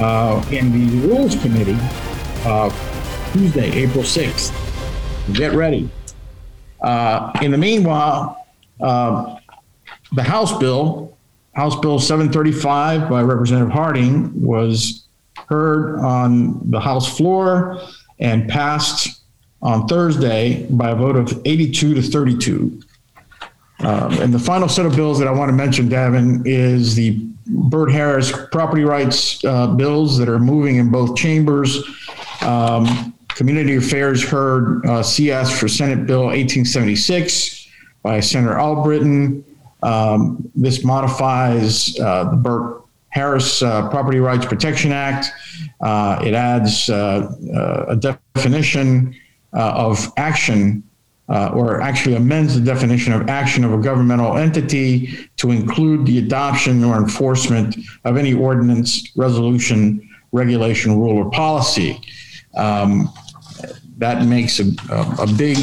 uh, 0.00 0.42
in 0.50 0.72
the 0.72 1.06
Rules 1.06 1.34
Committee 1.42 1.78
Tuesday, 3.32 3.70
April 3.72 4.02
6th. 4.02 4.52
Get 5.34 5.52
ready. 5.52 5.88
in 7.42 7.50
the 7.50 7.58
meanwhile, 7.58 8.46
uh, 8.80 9.36
the 10.12 10.22
House 10.22 10.56
bill, 10.58 11.16
House 11.54 11.78
Bill 11.78 11.98
735 11.98 13.08
by 13.08 13.22
Representative 13.22 13.72
Harding, 13.72 14.32
was 14.40 15.06
heard 15.48 16.00
on 16.00 16.70
the 16.70 16.80
House 16.80 17.16
floor 17.16 17.80
and 18.18 18.48
passed 18.48 19.22
on 19.62 19.86
Thursday 19.86 20.66
by 20.70 20.90
a 20.90 20.94
vote 20.94 21.16
of 21.16 21.40
82 21.44 21.94
to 21.94 22.02
32. 22.02 22.80
Um, 23.80 24.12
and 24.20 24.34
the 24.34 24.38
final 24.38 24.68
set 24.68 24.86
of 24.86 24.96
bills 24.96 25.18
that 25.18 25.28
I 25.28 25.30
want 25.30 25.48
to 25.50 25.54
mention, 25.54 25.88
Davin, 25.88 26.42
is 26.44 26.94
the 26.94 27.18
Bert 27.46 27.90
Harris 27.90 28.32
property 28.52 28.84
rights 28.84 29.44
uh, 29.44 29.68
bills 29.68 30.18
that 30.18 30.28
are 30.28 30.38
moving 30.38 30.76
in 30.76 30.90
both 30.90 31.16
chambers. 31.16 31.82
Um, 32.42 33.14
Community 33.40 33.76
Affairs 33.76 34.22
heard 34.22 34.84
uh, 34.84 35.02
CS 35.02 35.58
for 35.58 35.66
Senate 35.66 36.06
Bill 36.06 36.24
1876 36.24 37.68
by 38.02 38.20
Senator 38.20 38.58
Albritton. 38.58 39.42
Um, 39.82 40.50
this 40.54 40.84
modifies 40.84 41.98
uh, 41.98 42.24
the 42.24 42.36
Bert 42.36 42.82
Harris 43.08 43.62
uh, 43.62 43.88
Property 43.88 44.18
Rights 44.18 44.44
Protection 44.44 44.92
Act. 44.92 45.32
Uh, 45.80 46.20
it 46.22 46.34
adds 46.34 46.90
uh, 46.90 47.34
uh, 47.56 47.84
a 47.88 47.96
definition 47.96 49.18
of 49.54 50.12
action 50.18 50.82
or 51.26 51.80
actually 51.80 52.16
amends 52.16 52.54
the 52.54 52.60
definition 52.60 53.14
of 53.14 53.30
action 53.30 53.64
of 53.64 53.72
a 53.72 53.78
governmental 53.78 54.36
entity 54.36 55.16
to 55.38 55.50
include 55.50 56.04
the 56.04 56.18
adoption 56.18 56.84
or 56.84 56.98
enforcement 56.98 57.74
of 58.04 58.18
any 58.18 58.34
ordinance, 58.34 59.10
resolution, 59.16 60.06
regulation, 60.30 60.98
rule, 61.00 61.16
or 61.16 61.30
policy. 61.30 61.98
Um, 62.54 63.10
that 64.00 64.24
makes 64.24 64.58
a, 64.58 64.64
a, 64.90 65.26
big 65.36 65.58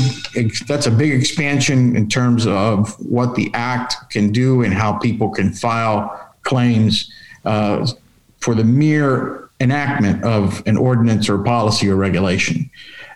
that's 0.68 0.86
a 0.86 0.92
big 0.92 1.12
expansion 1.12 1.96
in 1.96 2.08
terms 2.08 2.46
of 2.46 2.94
what 3.04 3.34
the 3.34 3.50
act 3.56 3.96
can 4.12 4.32
do 4.32 4.62
and 4.62 4.76
how 4.76 4.94
people 4.94 5.30
can 5.30 5.52
file 5.52 6.36
claims 6.44 7.12
uh, 7.46 7.86
for 8.40 8.54
the 8.54 8.64
mere 8.64 9.50
enactment 9.60 10.24
of 10.24 10.62
an 10.68 10.78
ordinance 10.78 11.28
or 11.28 11.40
policy 11.40 11.90
or 11.90 11.96
regulation. 11.96 12.70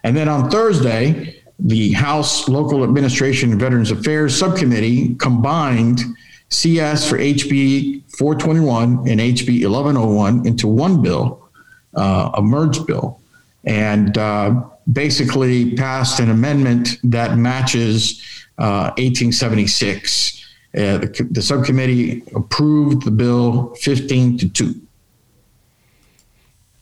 And 0.04 0.18
then 0.18 0.28
on 0.28 0.50
Thursday, 0.50 1.40
the 1.60 1.92
House 1.94 2.50
Local 2.50 2.84
Administration 2.84 3.52
and 3.52 3.60
Veterans 3.60 3.92
Affairs 3.92 4.36
Subcommittee 4.36 5.14
combined 5.16 6.02
CS 6.50 7.08
for 7.08 7.20
HB 7.20 8.12
421 8.18 9.08
and 9.08 9.20
HB 9.20 9.70
1101 9.70 10.48
into 10.48 10.68
one 10.68 11.04
bill, 11.04 11.48
uh, 11.96 12.32
a 12.34 12.42
merged 12.42 12.88
bill, 12.88 13.21
and 13.64 14.18
uh, 14.18 14.64
basically 14.92 15.76
passed 15.76 16.20
an 16.20 16.30
amendment 16.30 16.98
that 17.04 17.38
matches 17.38 18.22
uh, 18.58 18.92
1876. 18.98 20.38
Uh, 20.74 20.98
the, 20.98 21.28
the, 21.32 21.42
subcommittee 21.42 22.24
approved 22.34 23.04
the 23.04 23.12
bill 23.12 23.76
15 23.82 24.38
to 24.38 24.50
2. 24.50 24.82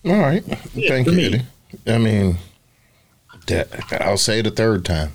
All 0.05 0.19
right. 0.19 0.43
Thank 0.43 1.07
you, 1.07 1.19
Eddie. 1.19 1.41
I 1.87 1.97
mean, 1.97 2.37
I'll 3.99 4.17
say 4.17 4.39
it 4.39 4.47
a 4.47 4.51
third 4.51 4.85
time. 4.85 5.13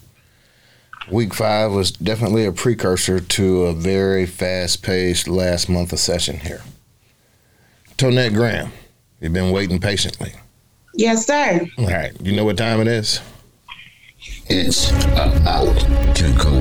Week 1.10 1.34
five 1.34 1.70
was 1.70 1.90
definitely 1.90 2.46
a 2.46 2.52
precursor 2.52 3.20
to 3.20 3.64
a 3.64 3.74
very 3.74 4.26
fast 4.26 4.82
paced 4.82 5.28
last 5.28 5.68
month 5.68 5.92
of 5.92 5.98
session 5.98 6.38
here. 6.40 6.62
Tonette 7.98 8.34
Graham, 8.34 8.72
you've 9.20 9.32
been 9.32 9.52
waiting 9.52 9.78
patiently. 9.78 10.34
Yes, 10.96 11.26
sir. 11.26 11.66
All 11.78 11.86
right. 11.86 12.12
You 12.20 12.36
know 12.36 12.44
what 12.44 12.56
time 12.56 12.80
it 12.80 12.86
is? 12.86 13.20
It's 14.46 14.90
about 14.90 15.76
to 16.16 16.34
go 16.38 16.60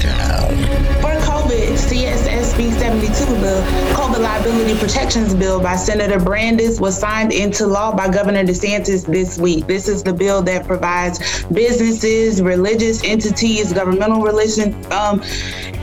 down. 0.00 0.56
For 1.00 1.14
COVID, 1.24 1.76
CSSB 1.76 2.72
72 2.72 3.40
bill, 3.40 3.62
COVID 3.94 4.20
liability 4.20 4.78
protections 4.78 5.34
bill 5.34 5.60
by 5.62 5.76
Senator 5.76 6.18
Brandes 6.18 6.80
was 6.80 6.98
signed 6.98 7.32
into 7.32 7.66
law 7.66 7.94
by 7.94 8.08
Governor 8.08 8.42
DeSantis 8.42 9.06
this 9.06 9.38
week. 9.38 9.66
This 9.66 9.86
is 9.86 10.02
the 10.02 10.12
bill 10.12 10.42
that 10.42 10.66
provides 10.66 11.44
businesses, 11.44 12.42
religious 12.42 13.04
entities, 13.04 13.72
governmental 13.72 14.22
religion, 14.22 14.74
um, 14.92 15.22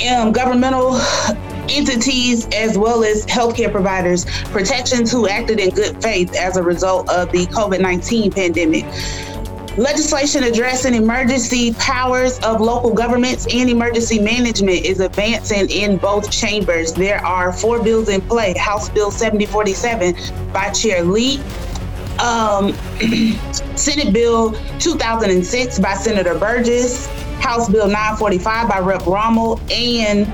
um 0.10 0.32
governmental 0.32 1.00
entities 1.70 2.48
as 2.54 2.78
well 2.78 3.04
as 3.04 3.26
healthcare 3.26 3.72
providers 3.72 4.26
protections 4.46 5.12
who 5.12 5.28
acted 5.28 5.60
in 5.60 5.70
good 5.72 6.02
faith 6.02 6.36
as 6.36 6.58
a 6.58 6.64
result 6.64 7.10
of 7.10 7.32
the 7.32 7.46
COVID 7.48 7.82
19 7.82 8.32
pandemic. 8.32 8.86
Legislation 9.78 10.44
addressing 10.44 10.96
emergency 10.96 11.72
powers 11.74 12.40
of 12.40 12.60
local 12.60 12.92
governments 12.92 13.46
and 13.54 13.70
emergency 13.70 14.18
management 14.18 14.84
is 14.84 15.00
advancing 15.00 15.70
in 15.70 15.98
both 15.98 16.32
chambers. 16.32 16.94
There 16.94 17.24
are 17.24 17.54
four 17.54 17.84
bills 17.84 18.10
in 18.10 18.22
play 18.22 18.56
House 18.58 18.90
Bill 18.90 19.12
7047 19.12 20.52
by 20.52 20.72
Chair 20.72 21.04
Lee, 21.04 21.40
um, 22.18 22.74
Senate 23.76 24.12
Bill 24.12 24.54
2006 24.80 25.80
by 25.80 25.94
Senator 25.94 26.40
Burgess, 26.40 27.06
House 27.40 27.70
Bill 27.70 27.86
945 27.86 28.68
by 28.68 28.80
Rep. 28.80 29.06
Rommel, 29.06 29.62
and 29.72 30.26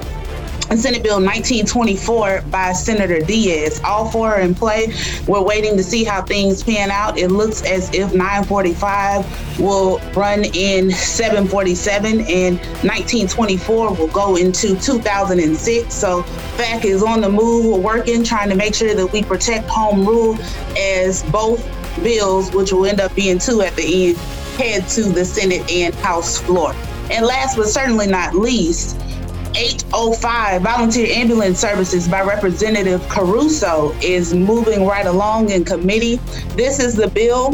and 0.74 0.82
Senate 0.82 1.04
Bill 1.04 1.22
1924 1.22 2.46
by 2.50 2.74
Senator 2.74 3.20
Diaz. 3.20 3.80
All 3.86 4.10
four 4.10 4.34
are 4.34 4.42
in 4.42 4.56
play. 4.56 4.92
We're 5.28 5.44
waiting 5.44 5.78
to 5.78 5.84
see 5.84 6.04
how 6.04 6.24
things 6.24 6.64
pan 6.64 6.90
out. 6.90 7.16
It 7.16 7.28
looks 7.28 7.62
as 7.62 7.94
if 7.94 8.12
945 8.16 9.60
will 9.60 10.00
run 10.16 10.46
in 10.46 10.90
747 10.90 12.22
and 12.22 12.58
1924 12.58 13.94
will 13.94 14.08
go 14.08 14.36
into 14.36 14.76
2006. 14.80 15.94
So 15.94 16.24
FAC 16.24 16.86
is 16.86 17.04
on 17.04 17.22
the 17.22 17.30
move. 17.30 17.66
We're 17.68 17.78
working, 17.78 18.24
trying 18.24 18.50
to 18.50 18.56
make 18.56 18.74
sure 18.74 18.96
that 18.96 19.14
we 19.14 19.22
protect 19.22 19.70
home 19.70 20.08
rule 20.08 20.40
as 20.76 21.22
both 21.32 21.64
bills, 22.02 22.52
which 22.52 22.72
will 22.72 22.88
end 22.88 23.00
up 23.00 23.14
being 23.14 23.38
two 23.38 23.62
at 23.62 23.76
the 23.76 24.10
end, 24.10 24.18
head 24.58 24.88
to 24.90 25.04
the 25.04 25.24
Senate 25.24 25.70
and 25.72 25.94
House 25.94 26.40
floor. 26.40 26.74
And 27.12 27.28
last 27.28 27.58
but 27.58 27.68
certainly 27.68 28.08
not 28.08 28.34
least, 28.34 29.00
805 29.56 30.62
Volunteer 30.62 31.08
Ambulance 31.16 31.60
Services 31.60 32.08
by 32.08 32.24
Representative 32.24 33.08
Caruso 33.08 33.92
is 34.02 34.34
moving 34.34 34.86
right 34.86 35.06
along 35.06 35.52
in 35.52 35.64
committee. 35.64 36.16
This 36.56 36.80
is 36.80 36.96
the 36.96 37.08
bill 37.08 37.52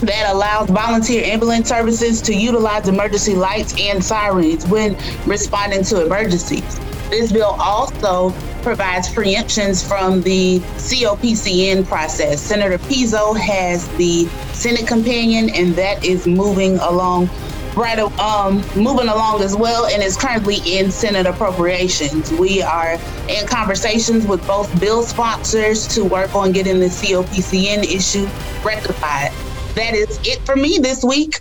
that 0.00 0.32
allows 0.32 0.70
volunteer 0.70 1.24
ambulance 1.24 1.68
services 1.68 2.20
to 2.22 2.34
utilize 2.34 2.88
emergency 2.88 3.34
lights 3.34 3.74
and 3.80 4.02
sirens 4.02 4.66
when 4.66 4.96
responding 5.26 5.82
to 5.84 6.04
emergencies. 6.04 6.78
This 7.10 7.32
bill 7.32 7.56
also 7.58 8.30
provides 8.62 9.08
preemptions 9.08 9.86
from 9.86 10.20
the 10.22 10.58
COPCN 10.58 11.86
process. 11.86 12.40
Senator 12.40 12.78
Pizzo 12.78 13.36
has 13.38 13.88
the 13.96 14.26
Senate 14.52 14.86
companion, 14.86 15.48
and 15.50 15.74
that 15.74 16.04
is 16.04 16.26
moving 16.26 16.76
along 16.78 17.30
right 17.78 17.98
um, 18.18 18.56
moving 18.76 19.08
along 19.08 19.40
as 19.40 19.56
well 19.56 19.86
and 19.86 20.02
is 20.02 20.16
currently 20.16 20.56
in 20.66 20.90
Senate 20.90 21.26
appropriations. 21.26 22.32
We 22.32 22.60
are 22.60 22.98
in 23.28 23.46
conversations 23.46 24.26
with 24.26 24.44
both 24.46 24.78
bill 24.80 25.02
sponsors 25.02 25.86
to 25.94 26.04
work 26.04 26.34
on 26.34 26.52
getting 26.52 26.80
the 26.80 26.86
COPCN 26.86 27.84
issue 27.84 28.26
rectified. 28.64 29.32
That 29.74 29.94
is 29.94 30.18
it 30.24 30.40
for 30.44 30.56
me 30.56 30.78
this 30.78 31.04
week. 31.04 31.40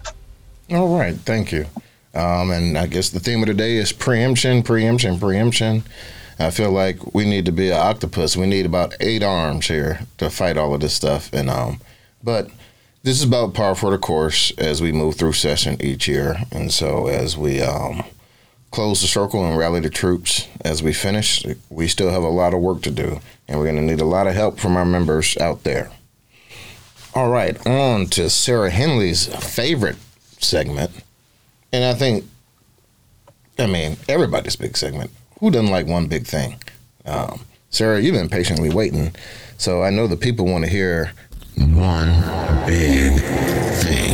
All 0.70 0.98
right, 0.98 1.16
thank 1.16 1.52
you. 1.52 1.66
Um, 2.14 2.52
and 2.52 2.78
I 2.78 2.88
guess 2.88 3.10
the 3.10 3.20
theme 3.20 3.42
of 3.42 3.48
the 3.48 3.54
day 3.54 3.78
is 3.78 3.92
preemption, 3.92 4.64
preemption, 4.64 5.20
preemption. 5.20 5.84
I 6.40 6.52
feel 6.52 6.72
like 6.72 7.16
we 7.16 7.26
need 7.26 7.46
to 7.46 7.52
be 7.52 7.70
an 7.72 7.78
octopus. 7.78 8.38
We 8.38 8.46
need 8.46 8.66
about 8.66 8.94
eight 9.00 9.24
arms 9.24 9.68
here 9.68 10.02
to 10.20 10.30
fight 10.30 10.58
all 10.58 10.74
of 10.74 10.82
this 10.82 10.94
stuff. 10.94 11.34
And 11.34 11.50
um, 11.50 11.82
but 12.24 12.50
this 13.04 13.18
is 13.18 13.24
about 13.24 13.54
par 13.54 13.76
for 13.76 13.92
the 13.92 13.98
course 13.98 14.52
as 14.58 14.82
we 14.82 14.92
move 14.92 15.16
through 15.16 15.34
session 15.34 15.78
each 15.82 16.08
year. 16.08 16.38
And 16.52 16.72
so 16.72 17.08
as 17.08 17.38
we 17.38 17.62
um, 17.62 18.04
close 18.72 19.02
the 19.02 19.08
circle 19.08 19.46
and 19.46 19.58
rally 19.58 19.80
the 19.80 19.90
troops 19.90 20.48
as 20.64 20.84
we 20.84 20.94
finish, 20.94 21.46
we 21.70 21.88
still 21.88 22.10
have 22.10 22.24
a 22.24 22.30
lot 22.30 22.54
of 22.54 22.60
work 22.60 22.82
to 22.84 22.92
do. 22.92 23.20
And 23.48 23.58
we're 23.58 23.66
going 23.66 23.78
to 23.78 23.82
need 23.82 24.02
a 24.02 24.06
lot 24.06 24.28
of 24.28 24.34
help 24.34 24.60
from 24.60 24.76
our 24.76 24.86
members 24.86 25.38
out 25.38 25.64
there. 25.64 25.90
All 27.16 27.30
right, 27.30 27.66
on 27.66 28.08
to 28.08 28.30
Sarah 28.30 28.70
Henley's 28.70 29.26
favorite 29.28 29.96
segment. 30.40 30.92
And 31.72 31.84
I 31.84 31.94
think, 31.94 32.26
I 33.58 33.66
mean, 33.66 33.98
everybody's 34.08 34.56
big 34.56 34.78
segment. 34.78 35.12
Who 35.40 35.50
doesn't 35.50 35.72
like 35.72 35.88
one 35.88 36.08
big 36.08 36.26
thing? 36.26 36.62
Um, 37.06 37.42
Sarah, 37.70 38.00
you've 38.00 38.16
been 38.16 38.30
patiently 38.30 38.70
waiting. 38.70 39.16
So 39.58 39.82
I 39.82 39.90
know 39.90 40.08
the 40.08 40.18
people 40.18 40.46
want 40.46 40.66
to 40.66 40.70
hear 40.70 41.14
one 41.60 42.14
big 42.68 43.20
thing 43.82 44.07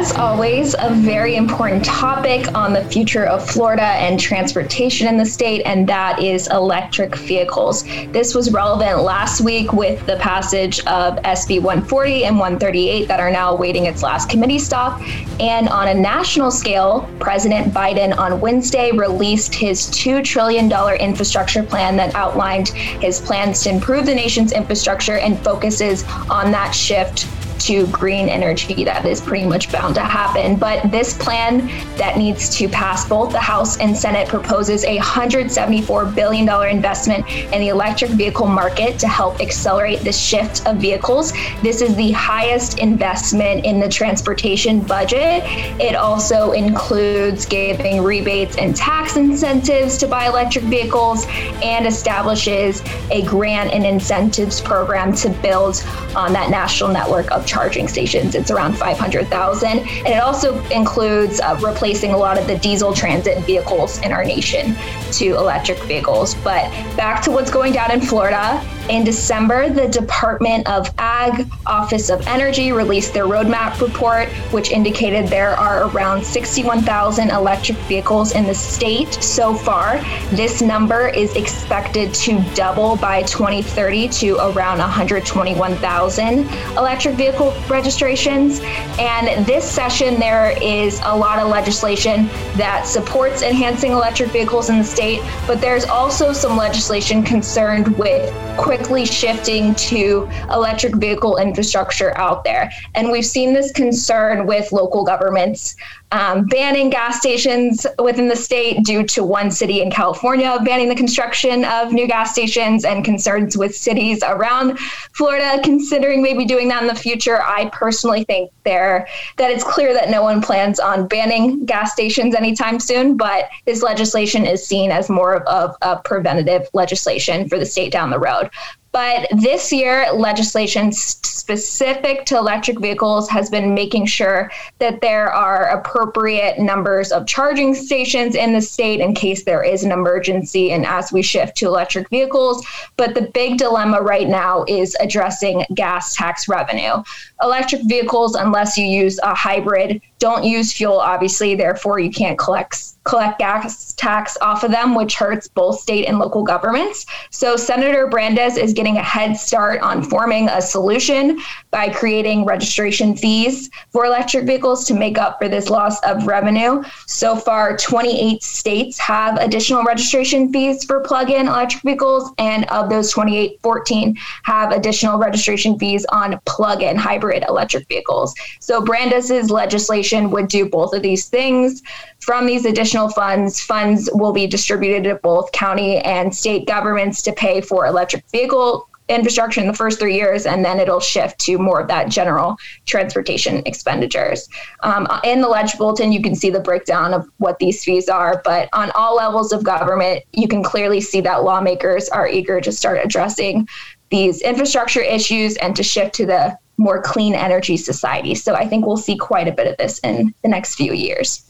as 0.00 0.12
always, 0.16 0.74
a 0.78 0.88
very 0.94 1.36
important 1.36 1.84
topic 1.84 2.54
on 2.54 2.72
the 2.72 2.82
future 2.84 3.26
of 3.26 3.46
Florida 3.46 3.82
and 3.82 4.18
transportation 4.18 5.06
in 5.06 5.18
the 5.18 5.26
state, 5.26 5.60
and 5.66 5.86
that 5.86 6.22
is 6.22 6.48
electric 6.48 7.14
vehicles. 7.16 7.82
This 8.10 8.34
was 8.34 8.50
relevant 8.50 9.02
last 9.02 9.42
week 9.42 9.74
with 9.74 10.04
the 10.06 10.16
passage 10.16 10.78
of 10.86 11.16
SB 11.18 11.60
140 11.60 12.24
and 12.24 12.38
138 12.38 13.08
that 13.08 13.20
are 13.20 13.30
now 13.30 13.52
awaiting 13.52 13.84
its 13.84 14.02
last 14.02 14.30
committee 14.30 14.58
stop. 14.58 15.02
And 15.38 15.68
on 15.68 15.88
a 15.88 15.94
national 15.94 16.50
scale, 16.50 17.06
President 17.18 17.74
Biden 17.74 18.16
on 18.16 18.40
Wednesday 18.40 18.92
released 18.92 19.54
his 19.54 19.82
$2 19.88 20.24
trillion 20.24 20.72
infrastructure 20.98 21.62
plan 21.62 21.98
that 21.98 22.14
outlined 22.14 22.68
his 22.68 23.20
plans 23.20 23.62
to 23.64 23.68
improve 23.68 24.06
the 24.06 24.14
nation's 24.14 24.52
infrastructure 24.52 25.18
and 25.18 25.38
focuses 25.40 26.04
on 26.30 26.50
that 26.52 26.70
shift 26.70 27.26
to 27.60 27.86
green 27.88 28.28
energy 28.28 28.84
that 28.84 29.04
is 29.06 29.20
pretty 29.20 29.46
much 29.46 29.70
bound 29.72 29.94
to 29.94 30.00
happen. 30.00 30.56
But 30.56 30.90
this 30.90 31.16
plan 31.16 31.66
that 31.96 32.16
needs 32.18 32.48
to 32.56 32.68
pass 32.68 33.08
both 33.08 33.32
the 33.32 33.40
House 33.40 33.78
and 33.78 33.96
Senate 33.96 34.28
proposes 34.28 34.84
a 34.84 34.98
$174 34.98 36.14
billion 36.14 36.48
investment 36.68 37.28
in 37.28 37.60
the 37.60 37.68
electric 37.68 38.10
vehicle 38.12 38.46
market 38.46 38.98
to 38.98 39.08
help 39.08 39.40
accelerate 39.40 40.00
the 40.00 40.12
shift 40.12 40.66
of 40.66 40.76
vehicles. 40.76 41.32
This 41.62 41.80
is 41.80 41.94
the 41.96 42.10
highest 42.12 42.78
investment 42.78 43.64
in 43.64 43.80
the 43.80 43.88
transportation 43.88 44.80
budget. 44.80 45.42
It 45.80 45.94
also 45.94 46.52
includes 46.52 47.46
giving 47.46 48.02
rebates 48.02 48.56
and 48.56 48.74
tax 48.74 48.89
tax 49.00 49.16
incentives 49.16 49.96
to 49.96 50.06
buy 50.06 50.26
electric 50.26 50.62
vehicles 50.64 51.24
and 51.62 51.86
establishes 51.86 52.82
a 53.10 53.22
grant 53.22 53.72
and 53.72 53.86
incentives 53.86 54.60
program 54.60 55.14
to 55.14 55.30
build 55.40 55.82
on 56.14 56.34
that 56.34 56.50
national 56.50 56.90
network 56.90 57.30
of 57.30 57.46
charging 57.46 57.88
stations. 57.88 58.34
It's 58.34 58.50
around 58.50 58.74
500,000. 58.74 59.68
And 59.70 60.06
it 60.06 60.22
also 60.22 60.62
includes 60.68 61.40
uh, 61.40 61.58
replacing 61.62 62.12
a 62.12 62.16
lot 62.16 62.38
of 62.38 62.46
the 62.46 62.58
diesel 62.58 62.92
transit 62.92 63.42
vehicles 63.46 63.98
in 64.02 64.12
our 64.12 64.24
nation 64.24 64.76
to 65.12 65.34
electric 65.36 65.78
vehicles. 65.84 66.34
But 66.34 66.70
back 66.94 67.22
to 67.22 67.30
what's 67.30 67.50
going 67.50 67.72
down 67.72 67.90
in 67.92 68.02
Florida. 68.02 68.62
In 68.90 69.04
December, 69.04 69.70
the 69.70 69.86
Department 69.86 70.68
of 70.68 70.92
Ag 70.98 71.48
Office 71.64 72.10
of 72.10 72.26
Energy 72.26 72.72
released 72.72 73.14
their 73.14 73.26
roadmap 73.26 73.80
report, 73.80 74.26
which 74.52 74.72
indicated 74.72 75.28
there 75.28 75.52
are 75.52 75.88
around 75.88 76.24
61,000 76.24 77.30
electric 77.30 77.78
vehicles 77.86 78.32
in 78.32 78.48
the 78.48 78.54
state 78.54 79.14
so 79.14 79.54
far. 79.54 80.00
This 80.32 80.60
number 80.60 81.06
is 81.06 81.36
expected 81.36 82.12
to 82.14 82.40
double 82.56 82.96
by 82.96 83.22
2030 83.22 84.08
to 84.08 84.36
around 84.38 84.78
121,000 84.78 86.38
electric 86.76 87.14
vehicle 87.14 87.54
registrations. 87.68 88.58
And 88.98 89.46
this 89.46 89.70
session, 89.70 90.18
there 90.18 90.60
is 90.60 91.00
a 91.04 91.16
lot 91.16 91.38
of 91.38 91.46
legislation 91.46 92.26
that 92.56 92.88
supports 92.88 93.42
enhancing 93.42 93.92
electric 93.92 94.30
vehicles 94.30 94.68
in 94.68 94.78
the 94.78 94.84
state, 94.84 95.22
but 95.46 95.60
there's 95.60 95.84
also 95.84 96.32
some 96.32 96.56
legislation 96.56 97.22
concerned 97.22 97.96
with 97.96 98.34
quickly 98.80 99.04
shifting 99.04 99.74
to 99.74 100.26
electric 100.50 100.94
vehicle 100.96 101.36
infrastructure 101.36 102.16
out 102.16 102.44
there. 102.44 102.72
And 102.94 103.10
we've 103.10 103.26
seen 103.26 103.52
this 103.52 103.70
concern 103.72 104.46
with 104.46 104.72
local 104.72 105.04
governments 105.04 105.76
um, 106.12 106.46
banning 106.46 106.90
gas 106.90 107.18
stations 107.18 107.86
within 107.98 108.28
the 108.28 108.36
state 108.36 108.84
due 108.84 109.04
to 109.04 109.22
one 109.22 109.50
city 109.50 109.80
in 109.80 109.90
California 109.90 110.58
banning 110.64 110.88
the 110.88 110.94
construction 110.94 111.64
of 111.64 111.92
new 111.92 112.06
gas 112.06 112.32
stations 112.32 112.84
and 112.84 113.04
concerns 113.04 113.56
with 113.56 113.74
cities 113.74 114.22
around 114.22 114.78
Florida 114.78 115.60
considering 115.62 116.22
maybe 116.22 116.44
doing 116.44 116.68
that 116.68 116.82
in 116.82 116.88
the 116.88 116.94
future. 116.94 117.42
I 117.42 117.70
personally 117.72 118.24
think 118.24 118.50
there 118.64 119.06
that 119.36 119.50
it's 119.50 119.64
clear 119.64 119.94
that 119.94 120.10
no 120.10 120.22
one 120.22 120.42
plans 120.42 120.80
on 120.80 121.06
banning 121.06 121.64
gas 121.64 121.92
stations 121.92 122.34
anytime 122.34 122.80
soon, 122.80 123.16
but 123.16 123.48
this 123.64 123.82
legislation 123.82 124.46
is 124.46 124.66
seen 124.66 124.90
as 124.90 125.08
more 125.08 125.36
of, 125.36 125.42
of 125.48 125.76
a 125.82 126.00
preventative 126.02 126.68
legislation 126.72 127.48
for 127.48 127.58
the 127.58 127.66
state 127.66 127.92
down 127.92 128.10
the 128.10 128.18
road. 128.18 128.50
But 128.92 129.28
this 129.30 129.72
year, 129.72 130.10
legislation 130.12 130.90
specific 130.92 132.26
to 132.26 132.36
electric 132.36 132.80
vehicles 132.80 133.28
has 133.30 133.48
been 133.48 133.72
making 133.74 134.06
sure 134.06 134.50
that 134.78 135.00
there 135.00 135.32
are 135.32 135.68
appropriate 135.68 136.58
numbers 136.58 137.12
of 137.12 137.26
charging 137.26 137.74
stations 137.74 138.34
in 138.34 138.52
the 138.52 138.60
state 138.60 139.00
in 139.00 139.14
case 139.14 139.44
there 139.44 139.62
is 139.62 139.84
an 139.84 139.92
emergency 139.92 140.72
and 140.72 140.84
as 140.84 141.12
we 141.12 141.22
shift 141.22 141.56
to 141.58 141.66
electric 141.66 142.08
vehicles. 142.10 142.66
But 142.96 143.14
the 143.14 143.30
big 143.32 143.58
dilemma 143.58 144.00
right 144.00 144.28
now 144.28 144.64
is 144.66 144.96
addressing 145.00 145.64
gas 145.74 146.16
tax 146.16 146.48
revenue. 146.48 147.02
Electric 147.42 147.82
vehicles, 147.84 148.34
unless 148.34 148.76
you 148.76 148.86
use 148.86 149.18
a 149.22 149.34
hybrid, 149.34 150.02
don't 150.18 150.44
use 150.44 150.72
fuel, 150.72 150.98
obviously, 150.98 151.54
therefore, 151.54 151.98
you 151.98 152.10
can't 152.10 152.38
collect 152.38 152.92
collect 153.04 153.38
gas 153.38 153.94
tax 153.94 154.36
off 154.42 154.62
of 154.62 154.70
them, 154.70 154.94
which 154.94 155.14
hurts 155.14 155.48
both 155.48 155.80
state 155.80 156.06
and 156.06 156.18
local 156.18 156.42
governments. 156.42 157.06
So 157.30 157.56
Senator 157.56 158.06
Brandes 158.06 158.58
is 158.58 158.74
getting 158.80 158.96
a 158.96 159.02
head 159.02 159.36
start 159.36 159.78
on 159.82 160.02
forming 160.02 160.48
a 160.48 160.62
solution 160.62 161.38
by 161.70 161.86
creating 161.90 162.46
registration 162.46 163.14
fees 163.14 163.68
for 163.92 164.06
electric 164.06 164.46
vehicles 164.46 164.86
to 164.86 164.94
make 164.94 165.18
up 165.18 165.38
for 165.38 165.50
this 165.50 165.68
loss 165.68 166.00
of 166.00 166.26
revenue. 166.26 166.82
So 167.06 167.36
far, 167.36 167.76
28 167.76 168.42
states 168.42 168.98
have 168.98 169.36
additional 169.36 169.82
registration 169.82 170.50
fees 170.50 170.82
for 170.82 171.00
plug-in 171.00 171.46
electric 171.46 171.82
vehicles, 171.82 172.32
and 172.38 172.64
of 172.70 172.88
those 172.88 173.10
28, 173.10 173.60
14 173.62 174.16
have 174.44 174.72
additional 174.72 175.18
registration 175.18 175.78
fees 175.78 176.06
on 176.06 176.40
plug-in 176.46 176.96
hybrid 176.96 177.44
electric 177.46 177.86
vehicles. 177.86 178.34
So 178.60 178.80
Brandes's 178.80 179.50
legislation 179.50 180.30
would 180.30 180.48
do 180.48 180.66
both 180.70 180.94
of 180.94 181.02
these 181.02 181.28
things. 181.28 181.82
From 182.20 182.46
these 182.46 182.66
additional 182.66 183.08
funds, 183.08 183.60
funds 183.60 184.08
will 184.12 184.32
be 184.32 184.46
distributed 184.46 185.04
to 185.04 185.16
both 185.16 185.50
county 185.52 185.98
and 185.98 186.34
state 186.34 186.66
governments 186.66 187.22
to 187.22 187.32
pay 187.32 187.60
for 187.60 187.86
electric 187.86 188.24
vehicle 188.30 188.86
infrastructure 189.10 189.60
in 189.60 189.66
the 189.66 189.74
first 189.74 189.98
three 189.98 190.14
years, 190.14 190.46
and 190.46 190.64
then 190.64 190.78
it'll 190.78 191.00
shift 191.00 191.38
to 191.40 191.58
more 191.58 191.80
of 191.80 191.88
that 191.88 192.08
general 192.08 192.56
transportation 192.86 193.62
expenditures. 193.66 194.48
Um, 194.82 195.08
in 195.24 195.40
the 195.40 195.48
Ledge 195.48 195.76
Bulletin, 195.76 196.12
you 196.12 196.22
can 196.22 196.34
see 196.34 196.48
the 196.48 196.60
breakdown 196.60 197.12
of 197.12 197.28
what 197.38 197.58
these 197.58 197.82
fees 197.82 198.08
are, 198.08 198.40
but 198.44 198.68
on 198.72 198.90
all 198.94 199.16
levels 199.16 199.52
of 199.52 199.64
government, 199.64 200.22
you 200.32 200.46
can 200.46 200.62
clearly 200.62 201.00
see 201.00 201.20
that 201.22 201.42
lawmakers 201.42 202.08
are 202.08 202.28
eager 202.28 202.60
to 202.60 202.70
start 202.70 203.00
addressing 203.04 203.68
these 204.10 204.42
infrastructure 204.42 205.02
issues 205.02 205.56
and 205.56 205.74
to 205.76 205.82
shift 205.82 206.14
to 206.14 206.26
the 206.26 206.56
more 206.76 207.02
clean 207.02 207.34
energy 207.34 207.76
society. 207.76 208.34
So 208.34 208.54
I 208.54 208.66
think 208.66 208.86
we'll 208.86 208.96
see 208.96 209.16
quite 209.16 209.48
a 209.48 209.52
bit 209.52 209.66
of 209.66 209.76
this 209.76 209.98
in 210.00 210.34
the 210.42 210.48
next 210.48 210.76
few 210.76 210.92
years. 210.94 211.49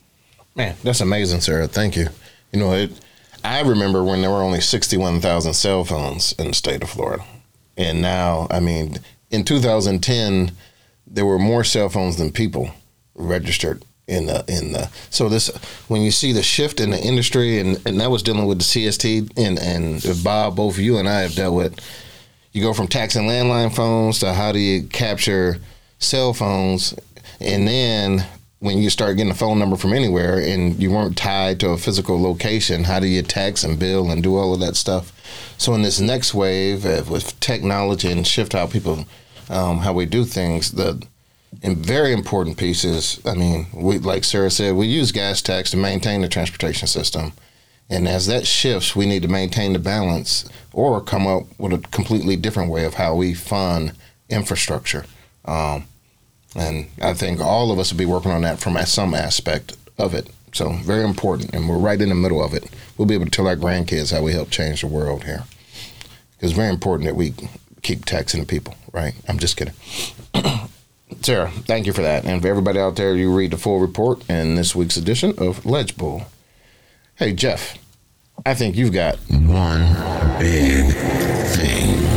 Man, 0.54 0.76
that's 0.82 1.00
amazing, 1.00 1.40
Sarah. 1.40 1.68
Thank 1.68 1.96
you. 1.96 2.08
You 2.52 2.58
know, 2.58 2.72
it, 2.72 2.92
I 3.44 3.60
remember 3.60 4.04
when 4.04 4.20
there 4.20 4.30
were 4.30 4.42
only 4.42 4.60
61,000 4.60 5.54
cell 5.54 5.84
phones 5.84 6.32
in 6.32 6.48
the 6.48 6.54
state 6.54 6.82
of 6.82 6.90
Florida. 6.90 7.24
And 7.76 8.02
now, 8.02 8.46
I 8.50 8.60
mean, 8.60 8.98
in 9.30 9.44
2010, 9.44 10.52
there 11.06 11.26
were 11.26 11.38
more 11.38 11.64
cell 11.64 11.88
phones 11.88 12.16
than 12.16 12.32
people 12.32 12.70
registered 13.14 13.84
in 14.06 14.26
the 14.26 14.44
in 14.48 14.72
the 14.72 14.90
so 15.10 15.28
this 15.28 15.48
when 15.86 16.02
you 16.02 16.10
see 16.10 16.32
the 16.32 16.42
shift 16.42 16.80
in 16.80 16.90
the 16.90 16.98
industry 16.98 17.60
and, 17.60 17.80
and 17.86 18.00
that 18.00 18.10
was 18.10 18.22
dealing 18.22 18.46
with 18.46 18.58
the 18.58 18.64
CST 18.64 19.30
and 19.36 19.58
and 19.58 20.24
Bob 20.24 20.56
both 20.56 20.78
you 20.78 20.98
and 20.98 21.08
I 21.08 21.20
have 21.20 21.34
dealt 21.34 21.54
with 21.54 21.78
you 22.52 22.62
go 22.62 22.72
from 22.72 22.88
taxing 22.88 23.28
landline 23.28 23.74
phones 23.74 24.18
to 24.20 24.32
how 24.32 24.50
do 24.50 24.58
you 24.58 24.82
capture 24.88 25.58
cell 26.00 26.32
phones 26.32 26.94
and 27.40 27.68
then 27.68 28.26
when 28.60 28.78
you 28.78 28.90
start 28.90 29.16
getting 29.16 29.32
a 29.32 29.34
phone 29.34 29.58
number 29.58 29.76
from 29.76 29.94
anywhere 29.94 30.38
and 30.38 30.80
you 30.80 30.90
weren't 30.90 31.16
tied 31.16 31.58
to 31.60 31.70
a 31.70 31.78
physical 31.78 32.20
location, 32.20 32.84
how 32.84 33.00
do 33.00 33.06
you 33.06 33.22
text 33.22 33.64
and 33.64 33.78
bill 33.78 34.10
and 34.10 34.22
do 34.22 34.36
all 34.36 34.52
of 34.54 34.60
that 34.60 34.76
stuff? 34.76 35.12
So 35.56 35.74
in 35.74 35.82
this 35.82 35.98
next 35.98 36.34
wave 36.34 36.84
uh, 36.84 37.02
with 37.08 37.38
technology 37.40 38.12
and 38.12 38.26
shift 38.26 38.52
how 38.52 38.66
people, 38.66 39.06
um, 39.48 39.78
how 39.78 39.94
we 39.94 40.06
do 40.06 40.24
things, 40.24 40.72
the 40.72 41.02
and 41.62 41.78
very 41.78 42.12
important 42.12 42.56
pieces. 42.56 43.20
I 43.26 43.34
mean, 43.34 43.66
we 43.74 43.98
like 43.98 44.24
Sarah 44.24 44.50
said, 44.50 44.76
we 44.76 44.86
use 44.86 45.10
gas 45.10 45.42
tax 45.42 45.70
to 45.72 45.76
maintain 45.76 46.20
the 46.20 46.28
transportation 46.28 46.86
system, 46.86 47.32
and 47.88 48.06
as 48.06 48.26
that 48.26 48.46
shifts, 48.46 48.94
we 48.94 49.06
need 49.06 49.22
to 49.22 49.28
maintain 49.28 49.72
the 49.72 49.78
balance 49.78 50.48
or 50.72 51.00
come 51.00 51.26
up 51.26 51.44
with 51.58 51.72
a 51.72 51.78
completely 51.88 52.36
different 52.36 52.70
way 52.70 52.84
of 52.84 52.94
how 52.94 53.14
we 53.14 53.34
fund 53.34 53.92
infrastructure. 54.28 55.06
Um, 55.44 55.86
and 56.54 56.88
I 57.00 57.14
think 57.14 57.40
all 57.40 57.70
of 57.70 57.78
us 57.78 57.92
will 57.92 57.98
be 57.98 58.06
working 58.06 58.30
on 58.32 58.42
that 58.42 58.60
from 58.60 58.76
some 58.86 59.14
aspect 59.14 59.76
of 59.98 60.14
it. 60.14 60.28
So 60.52 60.72
very 60.72 61.04
important, 61.04 61.54
and 61.54 61.68
we're 61.68 61.78
right 61.78 62.00
in 62.00 62.08
the 62.08 62.14
middle 62.14 62.42
of 62.42 62.54
it. 62.54 62.68
We'll 62.96 63.06
be 63.06 63.14
able 63.14 63.26
to 63.26 63.30
tell 63.30 63.46
our 63.46 63.56
grandkids 63.56 64.12
how 64.12 64.22
we 64.22 64.32
help 64.32 64.50
change 64.50 64.80
the 64.80 64.88
world 64.88 65.24
here. 65.24 65.44
It's 66.40 66.52
very 66.52 66.70
important 66.70 67.06
that 67.06 67.14
we 67.14 67.34
keep 67.82 68.04
taxing 68.04 68.40
the 68.40 68.46
people, 68.46 68.74
right? 68.92 69.14
I'm 69.28 69.38
just 69.38 69.56
kidding. 69.56 69.74
Sarah, 71.22 71.50
thank 71.50 71.86
you 71.86 71.92
for 71.92 72.02
that. 72.02 72.24
And 72.24 72.40
for 72.42 72.48
everybody 72.48 72.78
out 72.78 72.96
there, 72.96 73.14
you 73.14 73.34
read 73.34 73.50
the 73.50 73.58
full 73.58 73.78
report 73.78 74.28
in 74.28 74.54
this 74.54 74.74
week's 74.74 74.96
edition 74.96 75.34
of 75.38 75.64
Ledge 75.66 75.96
Bull. 75.96 76.24
Hey, 77.16 77.32
Jeff, 77.32 77.78
I 78.46 78.54
think 78.54 78.76
you've 78.76 78.92
got 78.92 79.16
one 79.28 79.92
big 80.38 80.94
thing. 80.94 82.09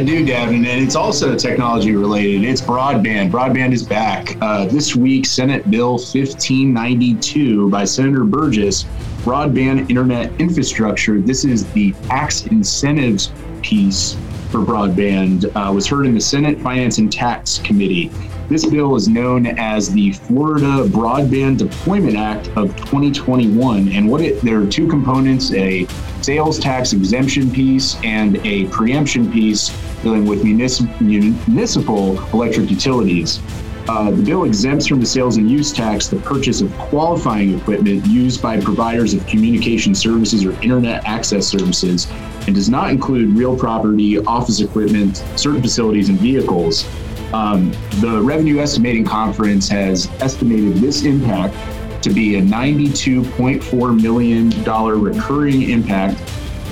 I 0.00 0.02
do, 0.02 0.24
Davin, 0.24 0.66
and 0.66 0.82
it's 0.82 0.96
also 0.96 1.36
technology 1.36 1.94
related. 1.94 2.42
It's 2.42 2.62
broadband. 2.62 3.30
Broadband 3.30 3.74
is 3.74 3.82
back. 3.82 4.34
Uh, 4.40 4.64
this 4.64 4.96
week, 4.96 5.26
Senate 5.26 5.70
Bill 5.70 5.90
1592 5.90 7.68
by 7.68 7.84
Senator 7.84 8.24
Burgess, 8.24 8.84
broadband 9.24 9.90
internet 9.90 10.32
infrastructure. 10.40 11.20
This 11.20 11.44
is 11.44 11.70
the 11.74 11.92
tax 12.08 12.46
incentives 12.46 13.30
piece 13.60 14.14
for 14.48 14.60
broadband, 14.60 15.54
uh, 15.54 15.70
was 15.70 15.86
heard 15.86 16.06
in 16.06 16.14
the 16.14 16.20
Senate 16.20 16.58
Finance 16.62 16.96
and 16.96 17.12
Tax 17.12 17.58
Committee. 17.58 18.10
This 18.48 18.64
bill 18.64 18.96
is 18.96 19.06
known 19.06 19.48
as 19.58 19.92
the 19.92 20.12
Florida 20.12 20.84
Broadband 20.88 21.58
Deployment 21.58 22.16
Act 22.16 22.48
of 22.56 22.74
2021. 22.74 23.88
And 23.88 24.08
what 24.08 24.22
it 24.22 24.40
there 24.40 24.62
are 24.62 24.66
two 24.66 24.88
components, 24.88 25.52
a 25.52 25.86
sales 26.22 26.58
tax 26.58 26.92
exemption 26.92 27.50
piece 27.50 27.96
and 28.04 28.36
a 28.46 28.66
preemption 28.66 29.30
piece 29.30 29.70
dealing 30.02 30.26
with 30.26 30.44
municipal, 30.44 32.18
electric 32.32 32.70
utilities. 32.70 33.40
Uh, 33.88 34.10
the 34.10 34.22
bill 34.22 34.44
exempts 34.44 34.86
from 34.86 35.00
the 35.00 35.06
sales 35.06 35.36
and 35.36 35.50
use 35.50 35.72
tax 35.72 36.06
the 36.06 36.18
purchase 36.20 36.60
of 36.60 36.72
qualifying 36.78 37.58
equipment 37.58 38.06
used 38.06 38.40
by 38.40 38.60
providers 38.60 39.14
of 39.14 39.26
communication 39.26 39.94
services 39.94 40.44
or 40.44 40.52
internet 40.62 41.04
access 41.06 41.46
services 41.46 42.06
and 42.46 42.54
does 42.54 42.68
not 42.68 42.90
include 42.90 43.30
real 43.30 43.56
property, 43.56 44.18
office 44.18 44.60
equipment, 44.60 45.16
certain 45.36 45.60
facilities, 45.60 46.08
and 46.08 46.20
vehicles. 46.20 46.86
Um, 47.32 47.72
the 48.00 48.20
Revenue 48.22 48.58
Estimating 48.58 49.04
Conference 49.04 49.68
has 49.68 50.08
estimated 50.20 50.74
this 50.76 51.04
impact 51.04 51.54
to 52.02 52.10
be 52.10 52.36
a 52.36 52.42
$92.4 52.42 54.00
million 54.00 54.50
recurring 55.02 55.70
impact 55.70 56.20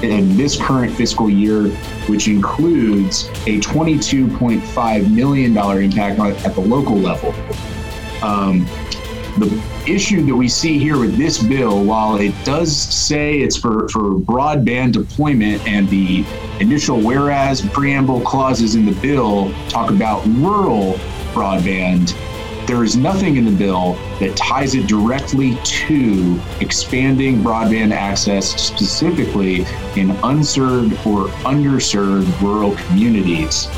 in 0.02 0.36
this 0.36 0.56
current 0.60 0.94
fiscal 0.94 1.28
year, 1.28 1.68
which 2.06 2.28
includes 2.28 3.28
a 3.46 3.60
$22.5 3.60 5.14
million 5.14 5.56
impact 5.56 6.20
at 6.44 6.54
the 6.54 6.60
local 6.60 6.96
level. 6.96 7.34
Um, 8.22 8.66
the 9.38 9.62
issue 9.86 10.24
that 10.24 10.34
we 10.34 10.48
see 10.48 10.78
here 10.78 10.98
with 10.98 11.16
this 11.16 11.42
bill, 11.42 11.84
while 11.84 12.16
it 12.16 12.34
does 12.44 12.76
say 12.76 13.38
it's 13.38 13.56
for, 13.56 13.88
for 13.88 14.14
broadband 14.14 14.92
deployment 14.92 15.66
and 15.66 15.88
the 15.88 16.24
initial 16.60 17.00
whereas 17.00 17.60
preamble 17.68 18.20
clauses 18.20 18.74
in 18.74 18.84
the 18.84 18.92
bill 19.00 19.52
talk 19.68 19.90
about 19.90 20.26
rural 20.26 20.94
broadband, 21.32 22.14
there 22.68 22.84
is 22.84 22.96
nothing 22.96 23.36
in 23.36 23.46
the 23.46 23.50
bill 23.50 23.94
that 24.20 24.36
ties 24.36 24.74
it 24.74 24.86
directly 24.86 25.56
to 25.64 26.38
expanding 26.60 27.38
broadband 27.38 27.92
access 27.92 28.60
specifically 28.60 29.64
in 29.96 30.10
unserved 30.22 30.92
or 31.06 31.28
underserved 31.44 32.40
rural 32.42 32.76
communities. 32.76 33.68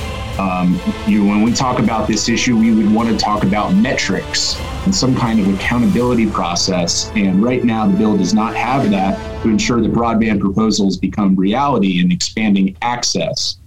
Um, 0.41 0.81
you, 1.07 1.25
when 1.25 1.43
we 1.43 1.53
talk 1.53 1.79
about 1.79 2.09
this 2.09 2.29
issue, 2.29 2.57
we 2.57 2.75
would 2.75 2.93
want 2.93 3.09
to 3.11 3.17
talk 3.17 3.45
about 3.45 3.75
metrics 3.75 4.59
and 4.85 4.93
some 4.93 5.15
kind 5.15 5.39
of 5.39 5.55
accountability 5.55 6.29
process. 6.29 7.13
And 7.15 7.45
right 7.45 7.63
now, 7.63 7.87
the 7.87 7.97
bill 7.97 8.17
does 8.17 8.35
not 8.35 8.57
have 8.57 8.91
that 8.91 9.43
to 9.43 9.51
ensure 9.51 9.81
that 9.83 9.93
broadband 9.93 10.41
proposals 10.41 10.97
become 10.97 11.37
reality 11.37 12.01
and 12.01 12.13
expanding 12.13 12.77
access. 12.83 13.59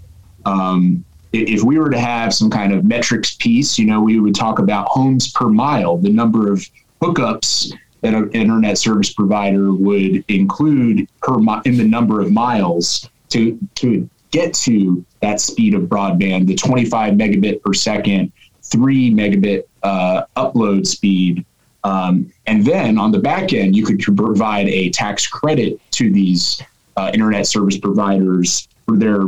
Um, 0.45 1.05
if 1.33 1.63
we 1.63 1.79
were 1.79 1.89
to 1.89 1.99
have 1.99 2.33
some 2.33 2.49
kind 2.49 2.71
of 2.71 2.85
metrics 2.85 3.35
piece, 3.35 3.79
you 3.79 3.85
know, 3.85 4.01
we 4.01 4.19
would 4.19 4.35
talk 4.35 4.59
about 4.59 4.87
homes 4.87 5.31
per 5.31 5.49
mile, 5.49 5.97
the 5.97 6.09
number 6.09 6.51
of 6.51 6.65
hookups 7.01 7.73
that 8.01 8.13
an 8.13 8.29
internet 8.31 8.77
service 8.77 9.11
provider 9.11 9.73
would 9.73 10.23
include 10.27 11.07
per 11.21 11.39
mi- 11.39 11.61
in 11.65 11.77
the 11.77 11.83
number 11.83 12.21
of 12.21 12.31
miles 12.31 13.09
to 13.29 13.57
to 13.75 14.07
get 14.31 14.53
to 14.53 15.03
that 15.21 15.39
speed 15.39 15.73
of 15.73 15.83
broadband, 15.83 16.47
the 16.47 16.55
25 16.55 17.13
megabit 17.13 17.61
per 17.61 17.73
second, 17.73 18.31
three 18.61 19.11
megabit 19.11 19.63
uh, 19.83 20.23
upload 20.35 20.85
speed. 20.85 21.45
Um, 21.83 22.31
and 22.47 22.65
then 22.65 22.97
on 22.97 23.11
the 23.11 23.19
back 23.19 23.53
end, 23.53 23.75
you 23.75 23.85
could 23.85 23.99
provide 23.99 24.67
a 24.67 24.89
tax 24.89 25.27
credit 25.27 25.79
to 25.91 26.11
these 26.11 26.61
uh, 26.97 27.11
internet 27.13 27.45
service 27.45 27.77
providers 27.77 28.67
their 28.87 29.25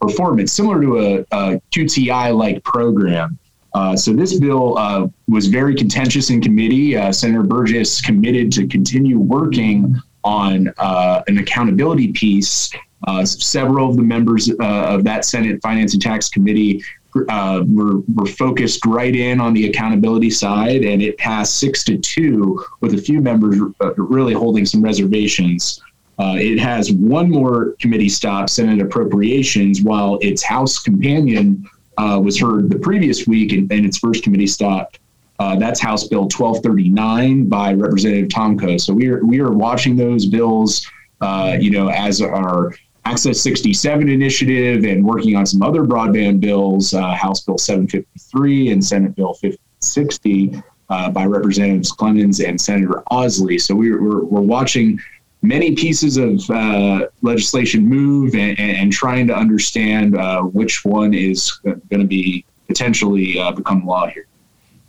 performance, 0.00 0.52
similar 0.52 0.80
to 0.80 0.98
a, 0.98 1.20
a 1.32 1.60
QTI 1.72 2.36
like 2.36 2.62
program. 2.64 3.38
Uh, 3.74 3.96
so 3.96 4.12
this 4.12 4.38
bill 4.38 4.78
uh, 4.78 5.06
was 5.28 5.48
very 5.48 5.74
contentious 5.74 6.30
in 6.30 6.40
committee. 6.40 6.96
Uh, 6.96 7.10
Senator 7.10 7.42
Burgess 7.42 8.00
committed 8.00 8.52
to 8.52 8.66
continue 8.68 9.18
working 9.18 9.96
on 10.22 10.72
uh, 10.78 11.22
an 11.26 11.38
accountability 11.38 12.12
piece. 12.12 12.70
Uh, 13.06 13.24
several 13.24 13.90
of 13.90 13.96
the 13.96 14.02
members 14.02 14.48
uh, 14.48 14.64
of 14.64 15.04
that 15.04 15.24
Senate 15.24 15.60
Finance 15.60 15.92
and 15.92 16.02
Tax 16.02 16.28
Committee 16.28 16.82
were, 17.14 18.00
were 18.14 18.26
focused 18.26 18.86
right 18.86 19.14
in 19.14 19.40
on 19.40 19.52
the 19.52 19.68
accountability 19.68 20.30
side, 20.30 20.82
and 20.84 21.02
it 21.02 21.18
passed 21.18 21.58
six 21.58 21.84
to 21.84 21.98
two, 21.98 22.64
with 22.80 22.94
a 22.94 22.98
few 22.98 23.20
members 23.20 23.60
really 23.96 24.32
holding 24.32 24.64
some 24.64 24.82
reservations. 24.82 25.82
Uh, 26.18 26.36
it 26.38 26.58
has 26.58 26.92
one 26.92 27.30
more 27.30 27.74
committee 27.80 28.08
stop, 28.08 28.48
Senate 28.48 28.80
Appropriations, 28.80 29.82
while 29.82 30.18
its 30.20 30.42
House 30.42 30.78
companion 30.78 31.68
uh, 31.98 32.20
was 32.22 32.38
heard 32.38 32.70
the 32.70 32.78
previous 32.78 33.26
week 33.26 33.52
and, 33.52 33.70
in 33.72 33.84
its 33.84 33.98
first 33.98 34.22
committee 34.22 34.46
stop. 34.46 34.96
Uh, 35.40 35.56
that's 35.56 35.80
House 35.80 36.06
Bill 36.06 36.22
1239 36.22 37.48
by 37.48 37.72
Representative 37.72 38.28
Tomkow. 38.28 38.80
So 38.80 38.92
we 38.92 39.08
are 39.08 39.24
we 39.24 39.40
are 39.40 39.50
watching 39.50 39.96
those 39.96 40.26
bills, 40.26 40.88
uh, 41.20 41.56
you 41.60 41.70
know, 41.70 41.88
as 41.88 42.22
our 42.22 42.72
Access 43.06 43.40
67 43.42 44.08
initiative 44.08 44.84
and 44.84 45.04
working 45.04 45.36
on 45.36 45.44
some 45.44 45.62
other 45.62 45.82
broadband 45.82 46.40
bills, 46.40 46.94
uh, 46.94 47.12
House 47.12 47.42
Bill 47.42 47.58
753 47.58 48.70
and 48.70 48.82
Senate 48.82 49.14
Bill 49.14 49.34
5060 49.34 50.62
uh, 50.88 51.10
by 51.10 51.26
Representatives 51.26 51.92
Clemons 51.92 52.46
and 52.46 52.58
Senator 52.58 53.02
Ausley. 53.10 53.60
So 53.60 53.74
we're, 53.74 54.02
we're, 54.02 54.24
we're 54.24 54.40
watching 54.40 54.98
many 55.44 55.74
pieces 55.74 56.16
of 56.16 56.48
uh, 56.50 57.06
legislation 57.22 57.86
move 57.86 58.34
and, 58.34 58.58
and, 58.58 58.92
trying 58.92 59.26
to 59.26 59.34
understand 59.34 60.16
uh, 60.16 60.42
which 60.42 60.84
one 60.84 61.12
is 61.12 61.52
going 61.62 62.00
to 62.00 62.04
be 62.04 62.44
potentially 62.66 63.38
uh, 63.38 63.52
become 63.52 63.84
law 63.84 64.06
here. 64.06 64.26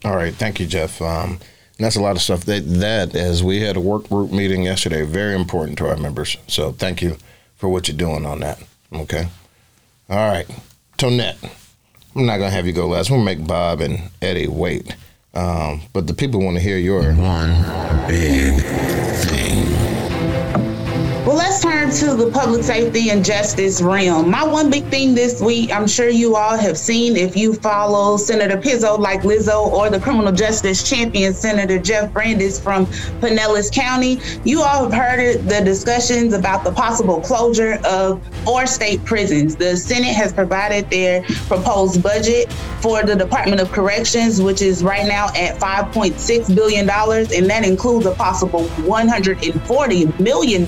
All 0.04 0.16
right, 0.16 0.34
thank 0.34 0.60
you, 0.60 0.66
Jeff. 0.66 1.02
Um, 1.02 1.40
that's 1.78 1.96
a 1.96 2.02
lot 2.02 2.16
of 2.16 2.22
stuff. 2.22 2.46
That 2.46 2.62
that 2.80 3.16
as 3.16 3.44
we 3.44 3.62
had 3.62 3.76
a 3.76 3.82
work 3.82 4.08
group 4.08 4.32
meeting 4.32 4.64
yesterday, 4.64 5.04
very 5.04 5.36
important 5.36 5.78
to 5.80 5.88
our 5.88 5.98
members. 5.98 6.38
So 6.48 6.72
thank 6.72 7.02
you 7.02 7.18
for 7.56 7.68
what 7.68 7.88
you're 7.88 7.98
doing 7.98 8.26
on 8.26 8.40
that. 8.40 8.62
Okay. 8.94 9.28
All 10.10 10.30
right, 10.30 10.48
Tonette. 10.98 11.44
I'm 12.16 12.26
not 12.26 12.38
gonna 12.38 12.52
have 12.52 12.66
you 12.66 12.74
go 12.74 12.88
last. 12.88 13.12
We'll 13.12 13.24
make 13.24 13.46
Bob 13.46 13.82
and 13.82 14.10
Eddie 14.22 14.48
wait. 14.48 14.96
Um, 15.34 15.82
but 15.92 16.08
the 16.08 16.14
people 16.14 16.42
want 16.42 16.56
to 16.56 16.64
hear 16.64 16.78
your 16.78 17.14
one 17.14 18.08
big 18.08 18.62
thing. 18.62 19.75
Well, 21.26 21.38
let's 21.38 21.60
turn 21.60 21.90
to 21.90 22.14
the 22.14 22.30
public 22.30 22.62
safety 22.62 23.10
and 23.10 23.26
justice 23.26 23.82
realm. 23.82 24.30
My 24.30 24.44
one 24.44 24.70
big 24.70 24.84
thing 24.90 25.16
this 25.16 25.42
week, 25.42 25.72
I'm 25.72 25.88
sure 25.88 26.08
you 26.08 26.36
all 26.36 26.56
have 26.56 26.78
seen 26.78 27.18
if 27.18 27.36
you 27.36 27.56
follow 27.56 28.16
Senator 28.18 28.58
Pizzo 28.58 29.00
like 29.00 29.22
Lizzo 29.22 29.66
or 29.66 29.90
the 29.90 30.00
criminal 30.00 30.32
justice 30.32 30.88
champion, 30.88 31.34
Senator 31.34 31.80
Jeff 31.80 32.14
Brandes 32.14 32.60
from 32.60 32.86
Pinellas 33.22 33.74
County. 33.74 34.20
You 34.44 34.62
all 34.62 34.88
have 34.88 34.94
heard 34.94 35.50
the 35.50 35.62
discussions 35.62 36.36
about 36.36 36.64
the 36.64 36.72
possible 36.72 37.20
closure 37.22 37.80
of 37.86 38.22
four 38.44 38.68
state 38.68 39.04
prisons. 39.04 39.56
The 39.56 39.78
Senate 39.78 40.14
has 40.14 40.32
provided 40.32 40.92
their 40.92 41.24
proposed 41.48 42.04
budget 42.04 42.54
for 42.82 43.02
the 43.02 43.16
Department 43.16 43.60
of 43.60 43.72
Corrections, 43.72 44.44
which 44.44 44.62
is 44.62 44.84
right 44.84 45.08
now 45.08 45.30
at 45.30 45.60
$5.6 45.60 46.56
billion, 46.56 46.88
and 46.88 47.50
that 47.50 47.66
includes 47.66 48.06
a 48.06 48.12
possible 48.12 48.66
$140 48.86 50.20
million 50.20 50.66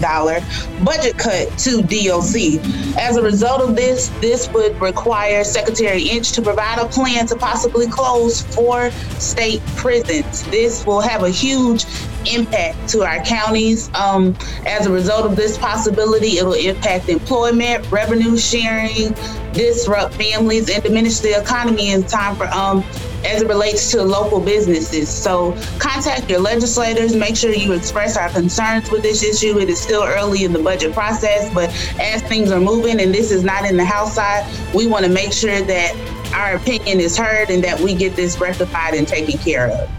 budget 0.84 1.18
cut 1.18 1.56
to 1.60 1.82
DOC. 1.82 2.64
As 2.98 3.18
a 3.18 3.22
result 3.22 3.62
of 3.62 3.76
this, 3.76 4.10
this 4.20 4.50
would 4.54 4.80
require 4.82 5.44
Secretary 5.44 6.04
Inch 6.04 6.32
to 6.34 6.42
provide 6.42 6.80
a 6.80 6.86
plan 6.88 7.26
to 7.28 7.36
possibly 7.36 7.88
close 7.88 8.42
four 8.56 8.92
state 9.20 9.62
prisons. 9.76 10.44
This 10.44 10.86
will 10.86 11.02
have 11.02 11.24
a 11.24 11.30
huge 11.30 11.86
impact 12.34 12.90
to 12.90 13.04
our 13.04 13.24
counties. 13.24 13.90
Um, 13.94 14.36
as 14.66 14.86
a 14.86 14.92
result 14.92 15.26
of 15.26 15.36
this 15.36 15.58
possibility, 15.58 16.38
it'll 16.38 16.54
impact 16.54 17.10
employment, 17.10 17.90
revenue 17.92 18.38
sharing, 18.38 19.14
disrupt 19.54 20.14
families, 20.16 20.70
and 20.70 20.84
diminish 20.84 21.20
the 21.20 21.40
economy 21.40 21.92
in 21.92 22.04
time 22.04 22.36
for 22.36 22.48
um, 22.48 22.84
as 23.26 23.42
it 23.42 23.48
relates 23.48 23.92
to 23.92 24.04
local 24.04 24.40
businesses. 24.40 25.10
So 25.10 25.54
contact 25.80 26.30
your 26.30 26.40
legislators. 26.40 27.16
Make 27.16 27.36
sure 27.36 27.52
you 27.52 27.74
express 27.74 28.18
our 28.18 28.30
concerns 28.30 28.90
with 28.92 29.02
this 29.02 29.24
issue. 29.24 29.60
It 29.60 29.70
is 29.70 29.80
still 29.80 30.04
early 30.04 30.44
in 30.44 30.54
the 30.54 30.60
budget 30.60 30.94
process, 30.94 31.54
but 31.54 31.70
as 32.00 32.22
things 32.24 32.52
are 32.52 32.60
moving 32.60 33.00
and 33.00 33.14
this 33.14 33.32
is 33.32 33.44
not 33.44 33.66
in 33.66 33.78
the 33.78 33.86
House 33.86 34.16
side, 34.16 34.46
we 34.74 34.88
want 34.88 35.06
to 35.06 35.12
make 35.12 35.34
sure 35.34 35.62
that 35.62 35.96
our 36.34 36.56
opinion 36.56 37.00
is 37.00 37.18
heard 37.18 37.50
and 37.50 37.64
that 37.64 37.80
we 37.80 37.94
get 37.96 38.16
this 38.16 38.40
rectified 38.40 38.94
and 38.94 39.08
taken 39.08 39.38
care 39.40 39.70
of. 39.70 39.90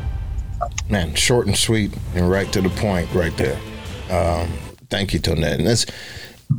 Man, 0.91 1.15
short 1.15 1.47
and 1.47 1.57
sweet 1.57 1.93
and 2.15 2.31
right 2.31 2.51
to 2.53 2.61
the 2.61 2.71
point 2.71 3.13
right 3.15 3.37
there. 3.37 3.59
Um, 4.11 4.49
thank 4.89 5.13
you, 5.13 5.21
Tonette. 5.21 5.59
And 5.59 5.67
that's 5.67 5.87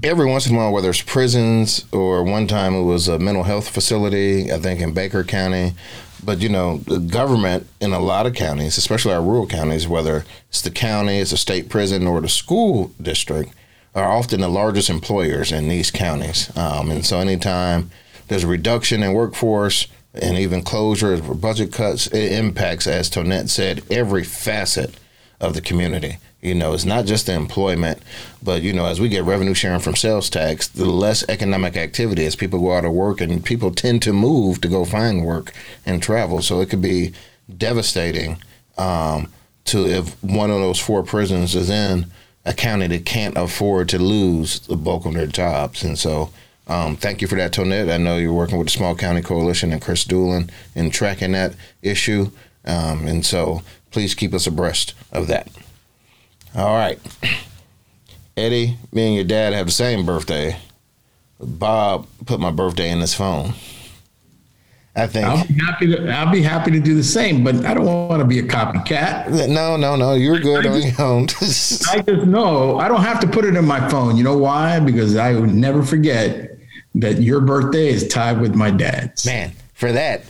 every 0.03 0.25
once 0.25 0.47
in 0.47 0.55
a 0.55 0.57
while, 0.57 0.71
whether 0.71 0.89
it's 0.89 1.01
prisons 1.01 1.85
or 1.91 2.23
one 2.23 2.47
time 2.47 2.75
it 2.75 2.83
was 2.83 3.07
a 3.07 3.17
mental 3.17 3.43
health 3.43 3.69
facility, 3.69 4.51
I 4.51 4.59
think 4.59 4.81
in 4.81 4.93
Baker 4.93 5.23
County. 5.23 5.73
But 6.23 6.41
you 6.41 6.49
know, 6.49 6.77
the 6.77 6.99
government 6.99 7.67
in 7.79 7.93
a 7.93 7.99
lot 7.99 8.25
of 8.25 8.33
counties, 8.33 8.77
especially 8.77 9.13
our 9.13 9.21
rural 9.21 9.47
counties, 9.47 9.87
whether 9.87 10.25
it's 10.49 10.61
the 10.61 10.71
county, 10.71 11.19
it's 11.19 11.31
a 11.31 11.37
state 11.37 11.69
prison, 11.69 12.07
or 12.07 12.21
the 12.21 12.29
school 12.29 12.91
district, 13.01 13.53
are 13.95 14.09
often 14.09 14.41
the 14.41 14.49
largest 14.49 14.89
employers 14.89 15.51
in 15.51 15.67
these 15.67 15.91
counties. 15.91 16.55
Um, 16.57 16.91
and 16.91 17.05
so, 17.05 17.19
anytime 17.19 17.89
there's 18.27 18.43
a 18.43 18.47
reduction 18.47 19.01
in 19.01 19.13
workforce, 19.13 19.87
and 20.13 20.37
even 20.37 20.63
closures 20.63 21.27
or 21.27 21.35
budget 21.35 21.71
cuts, 21.71 22.07
it 22.07 22.31
impacts, 22.31 22.87
as 22.87 23.09
Tonette 23.09 23.49
said, 23.49 23.83
every 23.89 24.23
facet 24.23 24.95
of 25.39 25.53
the 25.53 25.61
community. 25.61 26.17
You 26.41 26.55
know, 26.55 26.73
it's 26.73 26.85
not 26.85 27.05
just 27.05 27.25
the 27.25 27.33
employment, 27.33 28.01
but 28.41 28.61
you 28.61 28.71
know, 28.71 28.85
as 28.85 29.01
we 29.01 29.09
get 29.09 29.25
revenue 29.25 29.53
sharing 29.53 29.81
from 29.81 29.95
sales 29.95 30.29
tax, 30.29 30.67
the 30.69 30.85
less 30.85 31.27
economic 31.27 31.75
activity 31.75 32.25
as 32.25 32.35
people 32.37 32.59
go 32.61 32.73
out 32.73 32.85
of 32.85 32.93
work 32.93 33.19
and 33.19 33.43
people 33.43 33.71
tend 33.71 34.01
to 34.03 34.13
move 34.13 34.61
to 34.61 34.69
go 34.69 34.85
find 34.85 35.25
work 35.25 35.51
and 35.85 36.01
travel. 36.01 36.41
So 36.41 36.61
it 36.61 36.69
could 36.69 36.81
be 36.81 37.11
devastating 37.57 38.37
um, 38.77 39.31
to 39.65 39.85
if 39.85 40.21
one 40.23 40.49
of 40.49 40.59
those 40.59 40.79
four 40.79 41.03
prisons 41.03 41.55
is 41.55 41.69
in 41.69 42.05
a 42.45 42.53
county 42.53 42.87
that 42.87 43.05
can't 43.05 43.37
afford 43.37 43.89
to 43.89 43.99
lose 43.99 44.61
the 44.61 44.77
bulk 44.77 45.05
of 45.05 45.13
their 45.13 45.27
jobs. 45.27 45.83
And 45.83 45.99
so 45.99 46.31
um, 46.67 46.95
thank 46.95 47.21
you 47.21 47.27
for 47.27 47.35
that, 47.35 47.51
Tonette. 47.51 47.91
I 47.91 47.97
know 47.97 48.17
you're 48.17 48.31
working 48.31 48.57
with 48.57 48.67
the 48.67 48.71
Small 48.71 48.95
County 48.95 49.21
Coalition 49.21 49.73
and 49.73 49.81
Chris 49.81 50.05
Doolin 50.05 50.49
in 50.73 50.89
tracking 50.89 51.33
that 51.33 51.53
issue. 51.81 52.31
Um, 52.63 53.07
and 53.07 53.25
so 53.25 53.61
please 53.91 54.15
keep 54.15 54.33
us 54.33 54.47
abreast 54.47 54.93
of 55.11 55.27
that. 55.27 55.49
All 56.55 56.75
right. 56.75 56.99
Eddie, 58.35 58.77
me 58.91 59.07
and 59.07 59.15
your 59.15 59.25
dad 59.25 59.53
have 59.53 59.67
the 59.67 59.71
same 59.71 60.05
birthday. 60.05 60.57
Bob 61.39 62.07
put 62.25 62.39
my 62.39 62.51
birthday 62.51 62.89
in 62.89 62.99
his 62.99 63.13
phone. 63.13 63.53
I 64.95 65.07
think. 65.07 65.25
I'll 65.25 65.45
be 65.45 65.53
happy 65.53 65.87
to. 65.87 66.09
I'll 66.09 66.31
be 66.31 66.41
happy 66.41 66.71
to 66.71 66.79
do 66.79 66.95
the 66.95 67.03
same, 67.03 67.43
but 67.43 67.65
I 67.65 67.73
don't 67.73 67.85
want 67.85 68.21
to 68.21 68.25
be 68.25 68.39
a 68.39 68.43
copycat. 68.43 69.47
No, 69.47 69.77
no, 69.77 69.95
no. 69.95 70.13
You're 70.13 70.39
good 70.39 70.65
on 70.65 70.81
your 70.81 71.01
own. 71.01 71.23
I 71.41 72.01
just 72.01 72.25
know 72.25 72.79
I 72.79 72.87
don't 72.87 73.01
have 73.01 73.19
to 73.21 73.27
put 73.27 73.45
it 73.45 73.55
in 73.55 73.65
my 73.65 73.87
phone. 73.89 74.17
You 74.17 74.23
know 74.23 74.37
why? 74.37 74.79
Because 74.79 75.15
I 75.15 75.35
would 75.35 75.53
never 75.53 75.83
forget 75.83 76.57
that 76.95 77.21
your 77.21 77.39
birthday 77.39 77.87
is 77.87 78.07
tied 78.07 78.41
with 78.41 78.55
my 78.55 78.71
dad's. 78.71 79.25
Man, 79.25 79.51
for 79.73 79.91
that, 79.91 80.23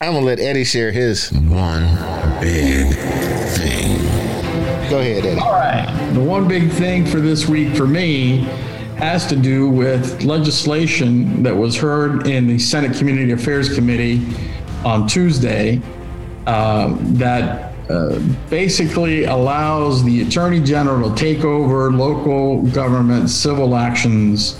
I'm 0.00 0.14
gonna 0.14 0.26
let 0.26 0.40
Eddie 0.40 0.64
share 0.64 0.90
his. 0.90 1.30
One 1.30 1.84
big. 2.40 3.35
Go 4.96 5.02
ahead, 5.02 5.26
Eddie. 5.26 5.40
All 5.40 5.52
right. 5.52 6.10
The 6.14 6.22
one 6.22 6.48
big 6.48 6.70
thing 6.70 7.04
for 7.04 7.20
this 7.20 7.46
week 7.46 7.76
for 7.76 7.86
me 7.86 8.38
has 8.96 9.26
to 9.26 9.36
do 9.36 9.68
with 9.68 10.22
legislation 10.22 11.42
that 11.42 11.54
was 11.54 11.76
heard 11.76 12.26
in 12.26 12.46
the 12.46 12.58
Senate 12.58 12.96
Community 12.96 13.32
Affairs 13.32 13.74
Committee 13.74 14.26
on 14.86 15.06
Tuesday 15.06 15.82
uh, 16.46 16.96
that 17.18 17.74
uh, 17.90 18.18
basically 18.48 19.24
allows 19.24 20.02
the 20.02 20.22
Attorney 20.22 20.60
General 20.60 21.14
to 21.14 21.14
take 21.14 21.44
over 21.44 21.92
local 21.92 22.62
government 22.62 23.28
civil 23.28 23.76
actions 23.76 24.58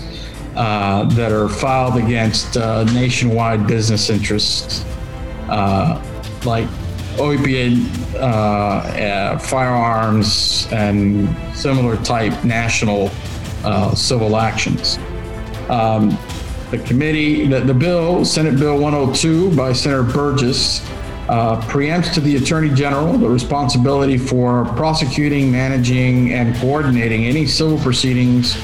uh, 0.55 1.05
that 1.15 1.31
are 1.31 1.49
filed 1.49 1.95
against 1.95 2.57
uh, 2.57 2.83
nationwide 2.93 3.65
business 3.65 4.11
interests, 4.11 4.85
uh, 5.49 5.99
like 6.45 6.67
opiate, 7.19 7.77
uh, 8.15 8.17
uh, 8.17 9.37
firearms, 9.39 10.67
and 10.71 11.27
similar 11.55 11.97
type 11.97 12.43
national 12.43 13.09
uh, 13.63 13.93
civil 13.95 14.37
actions. 14.37 14.97
Um, 15.69 16.17
the 16.71 16.79
committee, 16.79 17.47
the, 17.47 17.61
the 17.61 17.73
bill, 17.73 18.25
Senate 18.25 18.57
Bill 18.57 18.77
102 18.77 19.55
by 19.55 19.73
Senator 19.73 20.03
Burgess, 20.03 20.81
uh, 21.29 21.59
preempts 21.61 22.13
to 22.13 22.21
the 22.21 22.37
Attorney 22.37 22.69
General 22.73 23.17
the 23.17 23.27
responsibility 23.27 24.17
for 24.17 24.65
prosecuting, 24.75 25.51
managing, 25.51 26.33
and 26.33 26.55
coordinating 26.57 27.25
any 27.25 27.45
civil 27.45 27.77
proceedings 27.79 28.55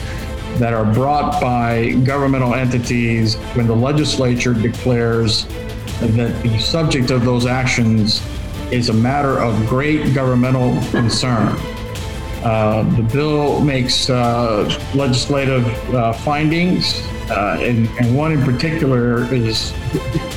that 0.59 0.73
are 0.73 0.85
brought 0.93 1.41
by 1.41 1.91
governmental 2.05 2.53
entities 2.53 3.35
when 3.55 3.67
the 3.67 3.75
legislature 3.75 4.53
declares 4.53 5.45
that 5.99 6.41
the 6.43 6.57
subject 6.59 7.11
of 7.11 7.25
those 7.25 7.45
actions 7.45 8.21
is 8.71 8.89
a 8.89 8.93
matter 8.93 9.39
of 9.39 9.67
great 9.67 10.13
governmental 10.13 10.79
concern. 10.91 11.55
Uh, 12.43 12.83
the 12.97 13.03
bill 13.03 13.61
makes 13.61 14.09
uh, 14.09 14.63
legislative 14.93 15.65
uh, 15.95 16.11
findings, 16.11 17.01
uh, 17.29 17.57
and, 17.61 17.87
and 17.99 18.15
one 18.15 18.33
in 18.33 18.41
particular 18.43 19.33
is 19.33 19.73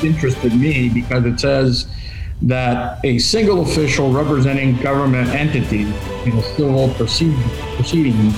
interested 0.04 0.54
me 0.54 0.88
because 0.88 1.24
it 1.24 1.40
says 1.40 1.88
that 2.42 3.04
a 3.04 3.18
single 3.18 3.62
official 3.62 4.12
representing 4.12 4.76
government 4.76 5.28
entity 5.30 5.82
in 5.82 6.36
a 6.36 6.42
civil 6.54 6.90
proceeding, 6.94 7.42
proceeding 7.74 8.32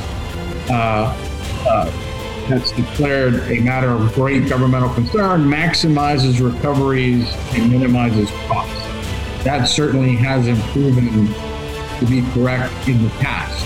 uh, 0.70 1.14
uh, 1.68 1.90
that's 2.48 2.72
declared 2.72 3.34
a 3.50 3.60
matter 3.60 3.90
of 3.90 4.14
great 4.14 4.48
governmental 4.48 4.88
concern 4.94 5.42
maximizes 5.42 6.40
recoveries 6.40 7.28
and 7.54 7.70
minimizes 7.70 8.30
costs. 8.46 8.77
That 9.44 9.64
certainly 9.64 10.16
hasn't 10.16 10.60
proven 10.72 11.28
to 11.98 12.06
be 12.06 12.22
correct 12.32 12.88
in 12.88 13.02
the 13.02 13.10
past, 13.20 13.64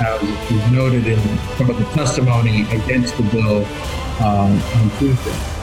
as 0.00 0.22
is 0.50 0.72
noted 0.72 1.06
in 1.06 1.18
some 1.56 1.70
of 1.70 1.78
the 1.78 1.84
testimony 1.94 2.62
against 2.70 3.16
the 3.16 3.22
bill 3.24 3.64
um, 4.20 4.60
on 4.76 4.90
Tuesday. 4.98 5.58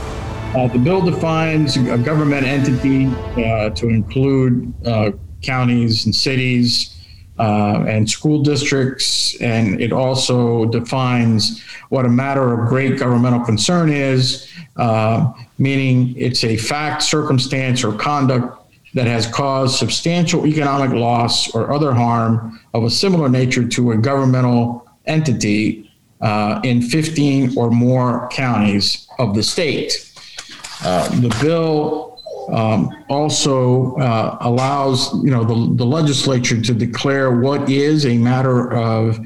Uh, 0.55 0.67
the 0.67 0.79
bill 0.79 1.01
defines 1.01 1.75
a 1.75 1.97
government 1.97 2.45
entity 2.45 3.07
uh, 3.43 3.69
to 3.71 3.89
include 3.89 4.73
uh, 4.85 5.11
counties 5.41 6.05
and 6.05 6.15
cities 6.15 6.95
uh, 7.37 7.83
and 7.87 8.09
school 8.09 8.41
districts, 8.41 9.39
and 9.41 9.81
it 9.81 9.91
also 9.91 10.65
defines 10.65 11.61
what 11.89 12.05
a 12.05 12.09
matter 12.09 12.53
of 12.53 12.69
great 12.69 12.97
governmental 12.97 13.41
concern 13.41 13.89
is, 13.89 14.49
uh, 14.77 15.31
meaning 15.59 16.15
it's 16.17 16.43
a 16.45 16.55
fact, 16.55 17.03
circumstance, 17.03 17.83
or 17.83 17.91
conduct 17.93 18.64
that 18.95 19.07
has 19.07 19.27
caused 19.27 19.77
substantial 19.77 20.47
economic 20.47 20.91
loss 20.91 21.53
or 21.53 21.71
other 21.71 21.93
harm 21.93 22.59
of 22.73 22.85
a 22.85 22.89
similar 22.89 23.29
nature 23.29 23.67
to 23.67 23.91
a 23.91 23.97
governmental 23.97 24.87
entity 25.05 25.91
uh, 26.21 26.61
in 26.63 26.81
15 26.81 27.57
or 27.57 27.69
more 27.69 28.27
counties 28.29 29.07
of 29.19 29.35
the 29.35 29.43
state. 29.43 30.13
Uh, 30.83 31.07
the 31.19 31.29
bill 31.41 32.19
um, 32.53 32.89
also 33.09 33.95
uh, 33.97 34.37
allows, 34.41 35.13
you 35.23 35.29
know, 35.29 35.43
the, 35.43 35.75
the 35.75 35.85
legislature 35.85 36.61
to 36.61 36.73
declare 36.73 37.31
what 37.31 37.69
is 37.69 38.05
a 38.05 38.17
matter 38.17 38.73
of 38.73 39.19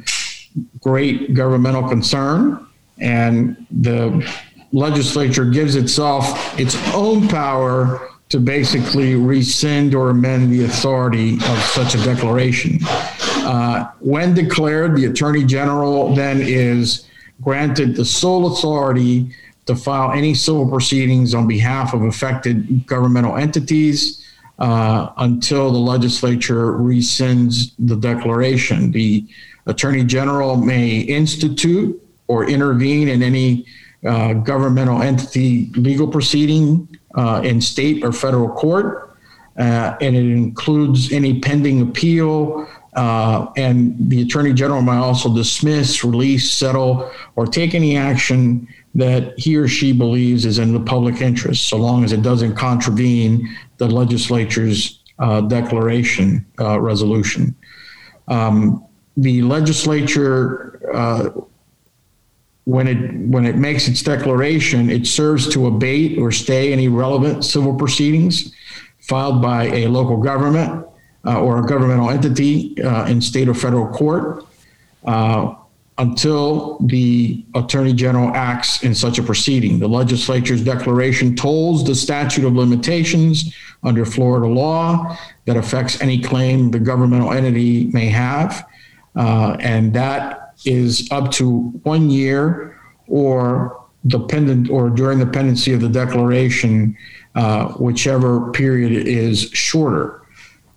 great 0.80 1.36
governmental 1.36 1.88
concern, 1.88 2.66
and 3.00 3.68
the 3.70 4.28
legislature 4.72 5.46
gives 5.46 5.76
itself 5.76 6.60
its 6.60 6.76
own 6.94 7.28
power 7.28 8.10
to 8.30 8.40
basically 8.40 9.16
rescind 9.16 9.96
or 9.96 10.12
amend 10.12 10.52
the 10.52 10.64
authority 10.64 11.34
of 11.34 11.60
such 11.64 11.96
a 11.96 12.04
declaration. 12.04 12.78
Uh, 12.84 13.90
when 14.00 14.36
declared, 14.36 14.96
the 14.96 15.06
Attorney 15.06 15.44
General 15.44 16.14
then 16.14 16.40
is 16.40 17.08
granted 17.42 17.96
the 17.96 18.06
sole 18.06 18.54
authority 18.54 19.32
to 19.66 19.76
file 19.76 20.12
any 20.12 20.36
civil 20.36 20.70
proceedings 20.70 21.34
on 21.34 21.48
behalf 21.48 21.94
of 21.94 22.04
affected 22.04 22.86
governmental 22.86 23.36
entities 23.36 24.24
uh, 24.60 25.12
until 25.18 25.72
the 25.72 25.80
legislature 25.80 26.74
rescinds 26.74 27.72
the 27.80 27.96
declaration. 27.96 28.92
The 28.92 29.26
Attorney 29.66 30.04
General 30.04 30.56
may 30.56 31.00
institute 31.00 32.00
or 32.28 32.48
intervene 32.48 33.08
in 33.08 33.24
any 33.24 33.66
uh, 34.06 34.34
governmental 34.34 35.02
entity 35.02 35.72
legal 35.76 36.08
proceeding 36.08 36.88
uh, 37.16 37.42
in 37.44 37.62
state 37.62 38.04
or 38.04 38.12
federal 38.12 38.50
court, 38.50 39.18
uh, 39.58 39.96
and 40.02 40.16
it 40.16 40.32
includes 40.32 41.12
any 41.12 41.40
pending 41.40 41.82
appeal. 41.82 42.68
Uh, 42.94 43.48
and 43.56 43.96
the 44.10 44.22
attorney 44.22 44.54
general 44.54 44.82
may 44.82 44.96
also 44.96 45.34
dismiss, 45.34 46.04
release, 46.04 46.52
settle, 46.52 47.10
or 47.36 47.46
take 47.46 47.76
any 47.76 47.96
action 47.96 48.68
that 48.96 49.38
he 49.38 49.56
or 49.56 49.68
she 49.68 49.94
believes 49.94 50.46
is 50.46 50.58
in 50.58 50.74
the 50.74 50.80
public 50.80 51.22
interest, 51.22 51.70
so 51.70 51.78
long 51.78 52.04
as 52.04 52.12
it 52.12 52.22
doesn't 52.22 52.56
contravene 52.56 53.48
the 53.78 53.88
legislature's 53.88 55.04
uh, 55.20 55.42
declaration 55.42 56.46
uh, 56.60 56.80
resolution. 56.80 57.56
Um, 58.28 58.86
the 59.18 59.42
legislature 59.42 60.80
uh, 60.94 61.30
when 62.70 62.88
it 62.88 63.12
when 63.34 63.48
it 63.48 63.56
makes 63.56 63.88
its 63.88 64.04
declaration, 64.04 64.92
it 64.92 65.08
serves 65.08 65.52
to 65.52 65.66
abate 65.66 66.20
or 66.20 66.32
stay 66.32 66.72
any 66.72 66.88
relevant 66.88 67.44
civil 67.44 67.74
proceedings 67.74 68.54
filed 69.00 69.42
by 69.42 69.64
a 69.66 69.88
local 69.88 70.18
government 70.18 70.86
uh, 71.26 71.42
or 71.42 71.64
a 71.64 71.66
governmental 71.66 72.12
entity 72.12 72.80
uh, 72.84 73.08
in 73.08 73.20
state 73.22 73.50
or 73.50 73.56
federal 73.56 73.88
court 73.88 74.46
uh, 75.06 75.56
until 75.98 76.78
the 76.82 77.44
attorney 77.56 77.92
general 77.92 78.30
acts 78.36 78.84
in 78.84 78.94
such 78.94 79.18
a 79.18 79.24
proceeding. 79.24 79.80
The 79.80 79.90
legislature's 79.90 80.64
declaration 80.64 81.36
tolls 81.36 81.84
the 81.84 81.96
statute 81.96 82.46
of 82.46 82.54
limitations 82.54 83.52
under 83.82 84.06
Florida 84.06 84.46
law 84.46 85.18
that 85.46 85.58
affects 85.58 86.00
any 86.02 86.22
claim 86.22 86.70
the 86.70 86.80
governmental 86.80 87.34
entity 87.34 87.88
may 87.88 88.10
have, 88.10 88.64
uh, 89.16 89.58
and 89.60 89.92
that 89.96 90.49
is 90.66 91.08
up 91.12 91.32
to 91.32 91.60
one 91.84 92.10
year 92.10 92.80
or 93.08 93.80
dependent 94.08 94.70
or 94.70 94.90
during 94.90 95.20
the 95.20 95.26
pendency 95.26 95.74
of 95.74 95.82
the 95.82 95.90
declaration, 95.90 96.98
uh, 97.36 97.70
whichever 97.74 98.52
period 98.52 98.92
is 98.92 99.50
shorter. 99.52 100.22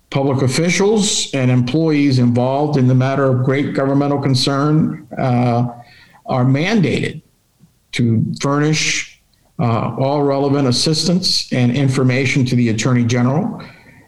Public 0.09 0.43
officials 0.43 1.33
and 1.33 1.49
employees 1.49 2.19
involved 2.19 2.77
in 2.77 2.87
the 2.87 2.95
matter 2.95 3.25
of 3.25 3.43
great 3.43 3.73
governmental 3.73 4.21
concern 4.21 5.07
uh, 5.17 5.67
are 6.25 6.45
mandated 6.45 7.21
to 7.93 8.23
furnish 8.39 9.21
uh, 9.59 9.95
all 9.97 10.23
relevant 10.23 10.67
assistance 10.67 11.51
and 11.53 11.75
information 11.75 12.45
to 12.45 12.55
the 12.55 12.69
Attorney 12.69 13.05
General, 13.05 13.61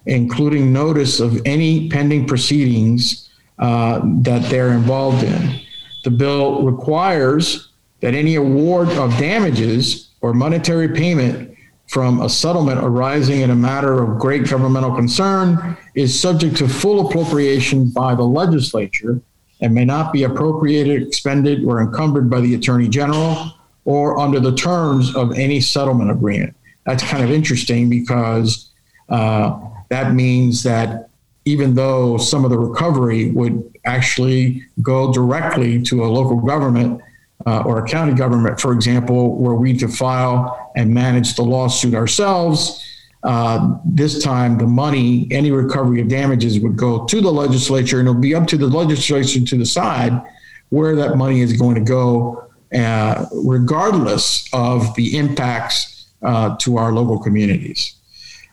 including 0.05 0.73
notice 0.73 1.19
of 1.19 1.41
any 1.45 1.89
pending 1.89 2.27
proceedings 2.27 3.29
uh, 3.59 4.01
that 4.03 4.43
they're 4.49 4.73
involved 4.73 5.23
in. 5.23 5.59
The 6.05 6.11
bill 6.11 6.61
requires 6.61 7.69
that 8.01 8.13
any 8.13 8.35
award 8.35 8.89
of 8.89 9.17
damages 9.17 10.11
or 10.21 10.35
monetary 10.35 10.87
payment 10.87 11.57
from 11.87 12.21
a 12.21 12.29
settlement 12.29 12.79
arising 12.83 13.41
in 13.41 13.49
a 13.49 13.55
matter 13.55 14.03
of 14.03 14.19
great 14.19 14.47
governmental 14.47 14.95
concern 14.95 15.75
is 15.95 16.17
subject 16.17 16.57
to 16.57 16.67
full 16.67 17.07
appropriation 17.07 17.89
by 17.89 18.13
the 18.13 18.23
legislature 18.23 19.19
and 19.61 19.73
may 19.73 19.83
not 19.83 20.13
be 20.13 20.23
appropriated, 20.23 21.01
expended, 21.01 21.63
or 21.65 21.81
encumbered 21.81 22.29
by 22.29 22.39
the 22.39 22.53
Attorney 22.53 22.87
General 22.87 23.53
or 23.85 24.19
under 24.19 24.39
the 24.39 24.53
terms 24.53 25.15
of 25.15 25.31
any 25.31 25.59
settlement 25.59 26.11
agreement. 26.11 26.55
That's 26.85 27.01
kind 27.01 27.23
of 27.23 27.31
interesting 27.31 27.89
because 27.89 28.71
uh, 29.09 29.59
that 29.89 30.13
means 30.13 30.61
that 30.61 31.09
even 31.45 31.75
though 31.75 32.17
some 32.17 32.43
of 32.43 32.51
the 32.51 32.57
recovery 32.57 33.29
would 33.31 33.71
actually 33.85 34.63
go 34.81 35.13
directly 35.13 35.81
to 35.83 36.03
a 36.03 36.07
local 36.07 36.37
government 36.37 36.99
uh, 37.45 37.61
or 37.61 37.85
a 37.85 37.87
county 37.87 38.13
government, 38.13 38.59
for 38.59 38.73
example, 38.73 39.35
where 39.37 39.53
we 39.53 39.77
to 39.77 39.87
file 39.87 40.71
and 40.75 40.91
manage 40.91 41.35
the 41.35 41.43
lawsuit 41.43 41.93
ourselves, 41.93 42.83
uh, 43.23 43.77
this 43.85 44.23
time 44.23 44.57
the 44.57 44.65
money, 44.65 45.27
any 45.31 45.51
recovery 45.51 46.01
of 46.01 46.07
damages 46.07 46.59
would 46.59 46.75
go 46.75 47.05
to 47.05 47.21
the 47.21 47.31
legislature, 47.31 47.99
and 47.99 48.07
it'll 48.07 48.19
be 48.19 48.35
up 48.35 48.47
to 48.47 48.57
the 48.57 48.67
legislature 48.67 49.43
to 49.43 49.57
decide 49.57 50.21
where 50.69 50.95
that 50.95 51.15
money 51.15 51.41
is 51.41 51.53
going 51.53 51.75
to 51.75 51.81
go, 51.81 52.47
uh, 52.73 53.25
regardless 53.31 54.47
of 54.53 54.93
the 54.95 55.17
impacts 55.17 56.07
uh, 56.23 56.55
to 56.57 56.77
our 56.77 56.91
local 56.91 57.19
communities. 57.19 57.95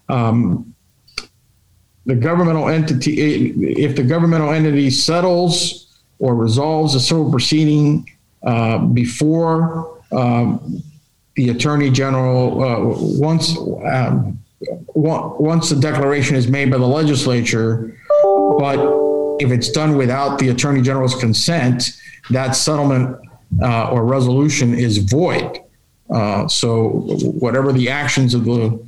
Um, 0.08 0.71
the 2.06 2.14
governmental 2.14 2.68
entity, 2.68 3.50
if 3.80 3.96
the 3.96 4.02
governmental 4.02 4.50
entity 4.50 4.90
settles 4.90 6.00
or 6.18 6.34
resolves 6.34 6.94
a 6.94 7.00
civil 7.00 7.30
proceeding 7.30 8.08
uh, 8.42 8.78
before 8.78 10.00
um, 10.10 10.82
the 11.36 11.50
attorney 11.50 11.90
general, 11.90 12.62
uh, 12.62 13.18
once 13.18 13.56
um, 13.84 14.38
once 14.94 15.70
the 15.70 15.76
declaration 15.76 16.36
is 16.36 16.46
made 16.46 16.70
by 16.70 16.78
the 16.78 16.86
legislature, 16.86 17.96
but 18.58 18.78
if 19.40 19.50
it's 19.50 19.70
done 19.70 19.96
without 19.96 20.38
the 20.38 20.50
attorney 20.50 20.80
general's 20.82 21.16
consent, 21.16 22.00
that 22.30 22.52
settlement 22.52 23.18
uh, 23.60 23.90
or 23.90 24.04
resolution 24.04 24.74
is 24.74 24.98
void. 24.98 25.60
Uh, 26.10 26.46
so 26.46 26.90
whatever 27.40 27.72
the 27.72 27.88
actions 27.88 28.34
of 28.34 28.44
the 28.44 28.86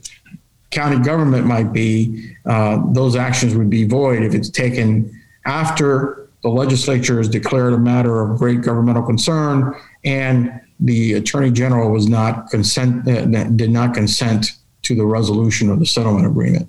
county 0.74 0.98
government 0.98 1.46
might 1.46 1.72
be, 1.72 2.34
uh, 2.46 2.82
those 2.92 3.16
actions 3.16 3.54
would 3.54 3.70
be 3.70 3.84
void 3.84 4.22
if 4.22 4.34
it's 4.34 4.50
taken 4.50 5.10
after 5.46 6.28
the 6.42 6.48
legislature 6.48 7.18
has 7.18 7.28
declared 7.28 7.72
a 7.72 7.78
matter 7.78 8.20
of 8.20 8.38
great 8.38 8.60
governmental 8.60 9.02
concern 9.02 9.74
and 10.04 10.60
the 10.80 11.14
attorney 11.14 11.50
general 11.50 11.90
was 11.90 12.08
not 12.08 12.50
consent 12.50 13.08
uh, 13.08 13.24
did 13.50 13.70
not 13.70 13.94
consent 13.94 14.52
to 14.82 14.94
the 14.94 15.06
resolution 15.06 15.70
of 15.70 15.78
the 15.78 15.86
settlement 15.86 16.26
agreement. 16.26 16.68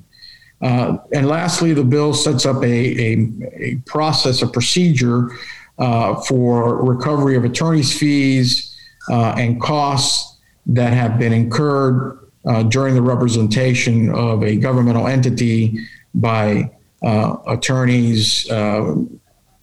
Uh, 0.61 0.97
and 1.13 1.27
lastly, 1.27 1.73
the 1.73 1.83
bill 1.83 2.13
sets 2.13 2.45
up 2.45 2.63
a, 2.63 2.65
a, 2.65 3.29
a 3.59 3.75
process, 3.85 4.41
a 4.41 4.47
procedure 4.47 5.29
uh, 5.79 6.15
for 6.21 6.83
recovery 6.85 7.35
of 7.35 7.43
attorney's 7.43 7.97
fees 7.97 8.77
uh, 9.09 9.35
and 9.37 9.59
costs 9.59 10.37
that 10.65 10.93
have 10.93 11.19
been 11.19 11.33
incurred 11.33 12.24
uh, 12.47 12.63
during 12.63 12.95
the 12.95 13.01
representation 13.01 14.09
of 14.13 14.43
a 14.43 14.55
governmental 14.55 15.07
entity 15.07 15.79
by 16.13 16.69
uh, 17.03 17.37
attorneys 17.47 18.49
uh, 18.49 18.95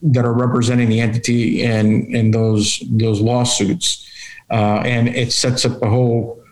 that 0.02 0.24
are 0.24 0.32
representing 0.32 0.88
the 0.88 1.00
entity 1.00 1.62
in, 1.62 2.14
in 2.14 2.30
those, 2.30 2.82
those 2.90 3.20
lawsuits. 3.20 4.08
and 4.50 5.08
it 5.08 5.32
sets 5.32 5.64
up 5.64 5.80
a 5.82 5.88
whole 5.88 6.42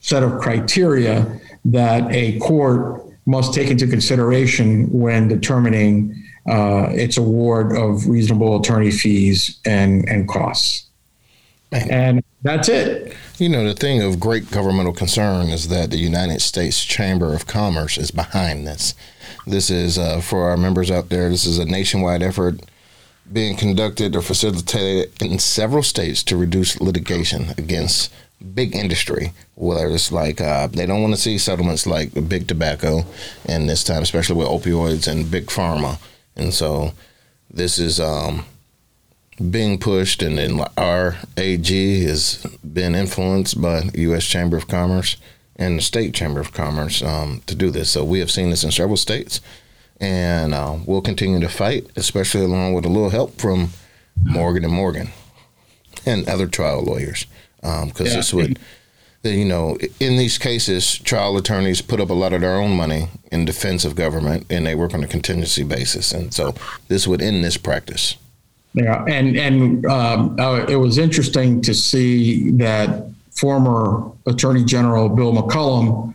set 0.00 0.22
of 0.22 0.40
criteria 0.40 1.40
that 1.64 2.10
a 2.12 2.38
court 2.40 3.06
must 3.26 3.54
take 3.54 3.70
into 3.70 3.86
consideration 3.86 4.90
when 4.90 5.28
determining 5.28 6.14
uh, 6.48 6.88
its 6.90 7.16
award 7.16 7.76
of 7.76 8.06
reasonable 8.08 8.60
attorney 8.60 8.90
fees 8.90 9.60
and, 9.64 10.08
and 10.08 10.28
costs. 10.28 10.88
And 11.70 12.22
that's 12.42 12.68
it. 12.68 13.16
You 13.38 13.48
know, 13.48 13.64
the 13.64 13.74
thing 13.74 14.02
of 14.02 14.20
great 14.20 14.50
governmental 14.50 14.92
concern 14.92 15.48
is 15.48 15.68
that 15.68 15.90
the 15.90 15.98
United 15.98 16.40
States 16.40 16.84
Chamber 16.84 17.34
of 17.34 17.46
Commerce 17.46 17.98
is 17.98 18.10
behind 18.10 18.66
this. 18.66 18.94
This 19.46 19.70
is, 19.70 19.98
uh, 19.98 20.20
for 20.20 20.48
our 20.48 20.56
members 20.56 20.90
out 20.90 21.08
there, 21.08 21.28
this 21.28 21.46
is 21.46 21.58
a 21.58 21.64
nationwide 21.64 22.22
effort 22.22 22.60
being 23.32 23.56
conducted 23.56 24.14
or 24.14 24.22
facilitated 24.22 25.10
in 25.22 25.38
several 25.38 25.82
states 25.82 26.22
to 26.24 26.36
reduce 26.36 26.80
litigation 26.80 27.54
against 27.56 28.12
big 28.54 28.74
industry, 28.74 29.32
whether 29.54 29.86
it's 29.88 30.12
like 30.12 30.40
uh, 30.40 30.66
they 30.66 30.86
don't 30.86 31.02
want 31.02 31.14
to 31.14 31.20
see 31.20 31.38
settlements 31.38 31.86
like 31.86 32.28
big 32.28 32.48
tobacco, 32.48 33.04
and 33.46 33.68
this 33.68 33.84
time, 33.84 34.02
especially 34.02 34.36
with 34.36 34.48
opioids 34.48 35.10
and 35.10 35.30
big 35.30 35.46
pharma, 35.46 35.98
and 36.36 36.52
so 36.52 36.92
this 37.50 37.78
is 37.78 38.00
um, 38.00 38.44
being 39.50 39.78
pushed, 39.78 40.22
and 40.22 40.38
then 40.38 40.60
our 40.76 41.16
AG 41.36 42.04
has 42.04 42.44
been 42.72 42.94
influenced 42.94 43.60
by 43.60 43.80
the 43.80 44.00
U.S. 44.02 44.24
Chamber 44.24 44.56
of 44.56 44.68
Commerce 44.68 45.16
and 45.56 45.78
the 45.78 45.82
State 45.82 46.14
Chamber 46.14 46.40
of 46.40 46.52
Commerce 46.52 47.02
um, 47.02 47.42
to 47.46 47.54
do 47.54 47.70
this. 47.70 47.90
So 47.90 48.04
we 48.04 48.18
have 48.20 48.30
seen 48.30 48.50
this 48.50 48.64
in 48.64 48.70
several 48.70 48.96
states, 48.96 49.40
and 50.00 50.54
uh, 50.54 50.76
we'll 50.86 51.02
continue 51.02 51.40
to 51.40 51.48
fight, 51.48 51.86
especially 51.96 52.44
along 52.44 52.74
with 52.74 52.84
a 52.84 52.88
little 52.88 53.10
help 53.10 53.40
from 53.40 53.70
Morgan 54.22 54.64
and 54.64 54.72
Morgan 54.72 55.10
and 56.06 56.28
other 56.28 56.46
trial 56.46 56.82
lawyers 56.82 57.26
because 57.56 58.00
um, 58.00 58.06
yeah. 58.06 58.14
this 58.14 58.34
would 58.34 58.58
you 59.24 59.44
know, 59.44 59.78
in 60.00 60.16
these 60.16 60.36
cases, 60.36 60.98
trial 60.98 61.36
attorneys 61.36 61.80
put 61.80 62.00
up 62.00 62.10
a 62.10 62.14
lot 62.14 62.32
of 62.32 62.40
their 62.40 62.56
own 62.56 62.72
money 62.72 63.08
in 63.30 63.44
defense 63.44 63.84
of 63.84 63.94
government, 63.94 64.46
and 64.50 64.66
they 64.66 64.74
work 64.74 64.94
on 64.94 65.04
a 65.04 65.06
contingency 65.06 65.62
basis, 65.62 66.12
and 66.12 66.34
so 66.34 66.54
this 66.88 67.06
would 67.06 67.22
end 67.22 67.44
this 67.44 67.56
practice. 67.56 68.16
Yeah, 68.74 69.04
and 69.06 69.36
and 69.36 69.86
um, 69.86 70.36
uh, 70.38 70.64
it 70.68 70.76
was 70.76 70.98
interesting 70.98 71.60
to 71.62 71.74
see 71.74 72.50
that 72.52 73.06
former 73.30 74.10
Attorney 74.26 74.64
General 74.64 75.08
Bill 75.08 75.32
McCollum, 75.32 76.14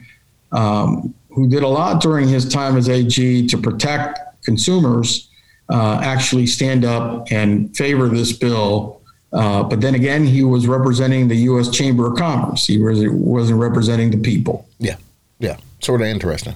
um, 0.51 1.13
who 1.29 1.47
did 1.47 1.63
a 1.63 1.67
lot 1.67 2.01
during 2.01 2.27
his 2.27 2.47
time 2.47 2.77
as 2.77 2.89
AG 2.89 3.47
to 3.47 3.57
protect 3.57 4.19
consumers, 4.43 5.29
uh, 5.69 5.99
actually 6.01 6.47
stand 6.47 6.83
up 6.83 7.31
and 7.31 7.75
favor 7.75 8.07
this 8.07 8.31
bill 8.31 8.97
uh, 9.33 9.63
but 9.63 9.81
then 9.81 9.95
again, 9.95 10.25
he 10.25 10.43
was 10.43 10.67
representing 10.67 11.27
the 11.27 11.35
U.S. 11.35 11.69
Chamber 11.69 12.11
of 12.11 12.17
Commerce. 12.17 12.65
He 12.65 12.77
was, 12.77 13.05
wasn't 13.09 13.59
representing 13.59 14.11
the 14.11 14.17
people. 14.17 14.67
Yeah, 14.79 14.95
yeah, 15.39 15.57
sort 15.81 16.01
of 16.01 16.07
interesting. 16.07 16.55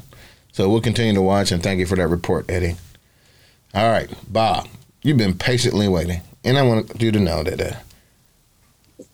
So 0.54 0.70
we'll 0.70 0.82
continue 0.82 1.14
to 1.14 1.22
watch 1.22 1.52
and 1.52 1.62
thank 1.62 1.80
you 1.80 1.86
for 1.86 1.96
that 1.96 2.08
report, 2.08 2.50
Eddie. 2.50 2.76
All 3.74 3.90
right, 3.90 4.10
Bob, 4.32 4.68
you've 5.02 5.18
been 5.18 5.38
patiently 5.38 5.88
waiting, 5.88 6.22
and 6.44 6.58
I 6.58 6.62
want 6.64 7.02
you 7.02 7.12
to 7.12 7.20
know 7.20 7.44
that 7.44 7.62
uh, 7.62 9.06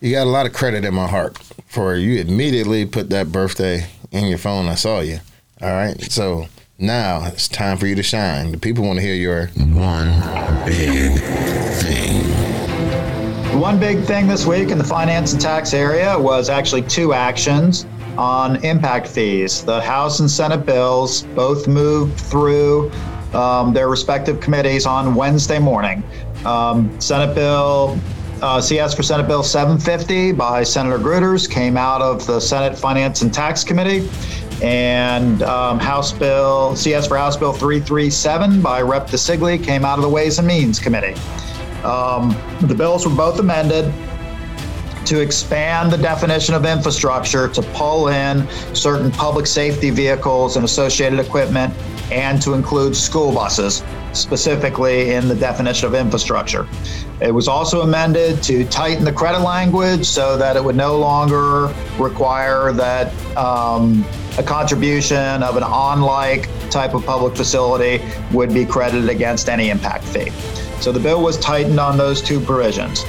you 0.00 0.12
got 0.12 0.26
a 0.26 0.30
lot 0.30 0.46
of 0.46 0.52
credit 0.52 0.84
in 0.84 0.94
my 0.94 1.06
heart 1.06 1.38
for 1.66 1.94
you 1.94 2.20
immediately 2.20 2.86
put 2.86 3.10
that 3.10 3.30
birthday 3.32 3.86
in 4.10 4.26
your 4.26 4.38
phone. 4.38 4.68
I 4.68 4.74
saw 4.74 5.00
you. 5.00 5.18
All 5.60 5.70
right, 5.70 6.00
so 6.10 6.48
now 6.78 7.24
it's 7.26 7.48
time 7.48 7.78
for 7.78 7.86
you 7.86 7.94
to 7.94 8.02
shine. 8.02 8.52
The 8.52 8.58
people 8.58 8.84
want 8.84 8.98
to 8.98 9.04
hear 9.04 9.14
your 9.14 9.46
one 9.56 10.10
big 10.66 11.20
thing. 11.80 12.24
One 13.60 13.78
big 13.78 14.02
thing 14.04 14.26
this 14.26 14.46
week 14.46 14.70
in 14.70 14.78
the 14.78 14.84
finance 14.84 15.32
and 15.32 15.40
tax 15.40 15.74
area 15.74 16.18
was 16.18 16.48
actually 16.48 16.82
two 16.82 17.12
actions 17.12 17.86
on 18.18 18.56
impact 18.64 19.06
fees. 19.06 19.64
The 19.64 19.80
House 19.80 20.20
and 20.20 20.30
Senate 20.30 20.66
bills 20.66 21.22
both 21.34 21.68
moved 21.68 22.18
through 22.18 22.90
um, 23.34 23.72
their 23.72 23.88
respective 23.88 24.40
committees 24.40 24.86
on 24.86 25.14
Wednesday 25.14 25.58
morning. 25.58 26.02
Um, 26.44 27.00
Senate 27.00 27.34
Bill 27.34 27.98
uh, 28.42 28.60
CS 28.60 28.94
for 28.94 29.04
Senate 29.04 29.28
Bill 29.28 29.44
750 29.44 30.32
by 30.32 30.64
Senator 30.64 30.98
Gruters 30.98 31.48
came 31.48 31.76
out 31.76 32.02
of 32.02 32.26
the 32.26 32.40
Senate 32.40 32.76
Finance 32.76 33.22
and 33.22 33.32
Tax 33.32 33.62
Committee, 33.62 34.08
and 34.60 35.42
um, 35.42 35.78
House 35.78 36.12
Bill 36.12 36.74
CS 36.74 37.06
for 37.06 37.16
House 37.16 37.36
Bill 37.36 37.52
337 37.52 38.60
by 38.60 38.82
Rep. 38.82 39.06
DiCeglie 39.06 39.62
came 39.62 39.84
out 39.84 39.98
of 39.98 40.02
the 40.02 40.08
Ways 40.08 40.38
and 40.40 40.48
Means 40.48 40.80
Committee. 40.80 41.14
Um, 41.84 42.36
the 42.62 42.74
bills 42.74 43.06
were 43.06 43.14
both 43.14 43.38
amended 43.38 43.92
to 45.06 45.20
expand 45.20 45.92
the 45.92 45.98
definition 45.98 46.54
of 46.54 46.64
infrastructure 46.64 47.48
to 47.48 47.62
pull 47.74 48.08
in 48.08 48.48
certain 48.74 49.10
public 49.12 49.46
safety 49.46 49.90
vehicles 49.90 50.56
and 50.56 50.64
associated 50.64 51.18
equipment 51.18 51.72
and 52.12 52.40
to 52.42 52.54
include 52.54 52.94
school 52.94 53.32
buses, 53.32 53.82
specifically 54.12 55.12
in 55.12 55.28
the 55.28 55.34
definition 55.34 55.86
of 55.86 55.94
infrastructure. 55.94 56.68
It 57.20 57.32
was 57.32 57.48
also 57.48 57.82
amended 57.82 58.42
to 58.44 58.64
tighten 58.66 59.04
the 59.04 59.12
credit 59.12 59.40
language 59.40 60.04
so 60.04 60.36
that 60.36 60.56
it 60.56 60.64
would 60.64 60.76
no 60.76 60.98
longer 60.98 61.72
require 61.98 62.72
that 62.72 63.14
um, 63.36 64.04
a 64.38 64.42
contribution 64.42 65.42
of 65.42 65.56
an 65.56 65.62
on 65.62 66.00
like 66.00 66.48
type 66.70 66.94
of 66.94 67.04
public 67.04 67.36
facility 67.36 68.02
would 68.32 68.52
be 68.52 68.64
credited 68.64 69.08
against 69.08 69.48
any 69.48 69.70
impact 69.70 70.04
fee. 70.04 70.30
So 70.80 70.90
the 70.90 71.00
bill 71.00 71.22
was 71.22 71.38
tightened 71.38 71.78
on 71.78 71.96
those 71.96 72.20
two 72.20 72.40
provisions. 72.40 73.04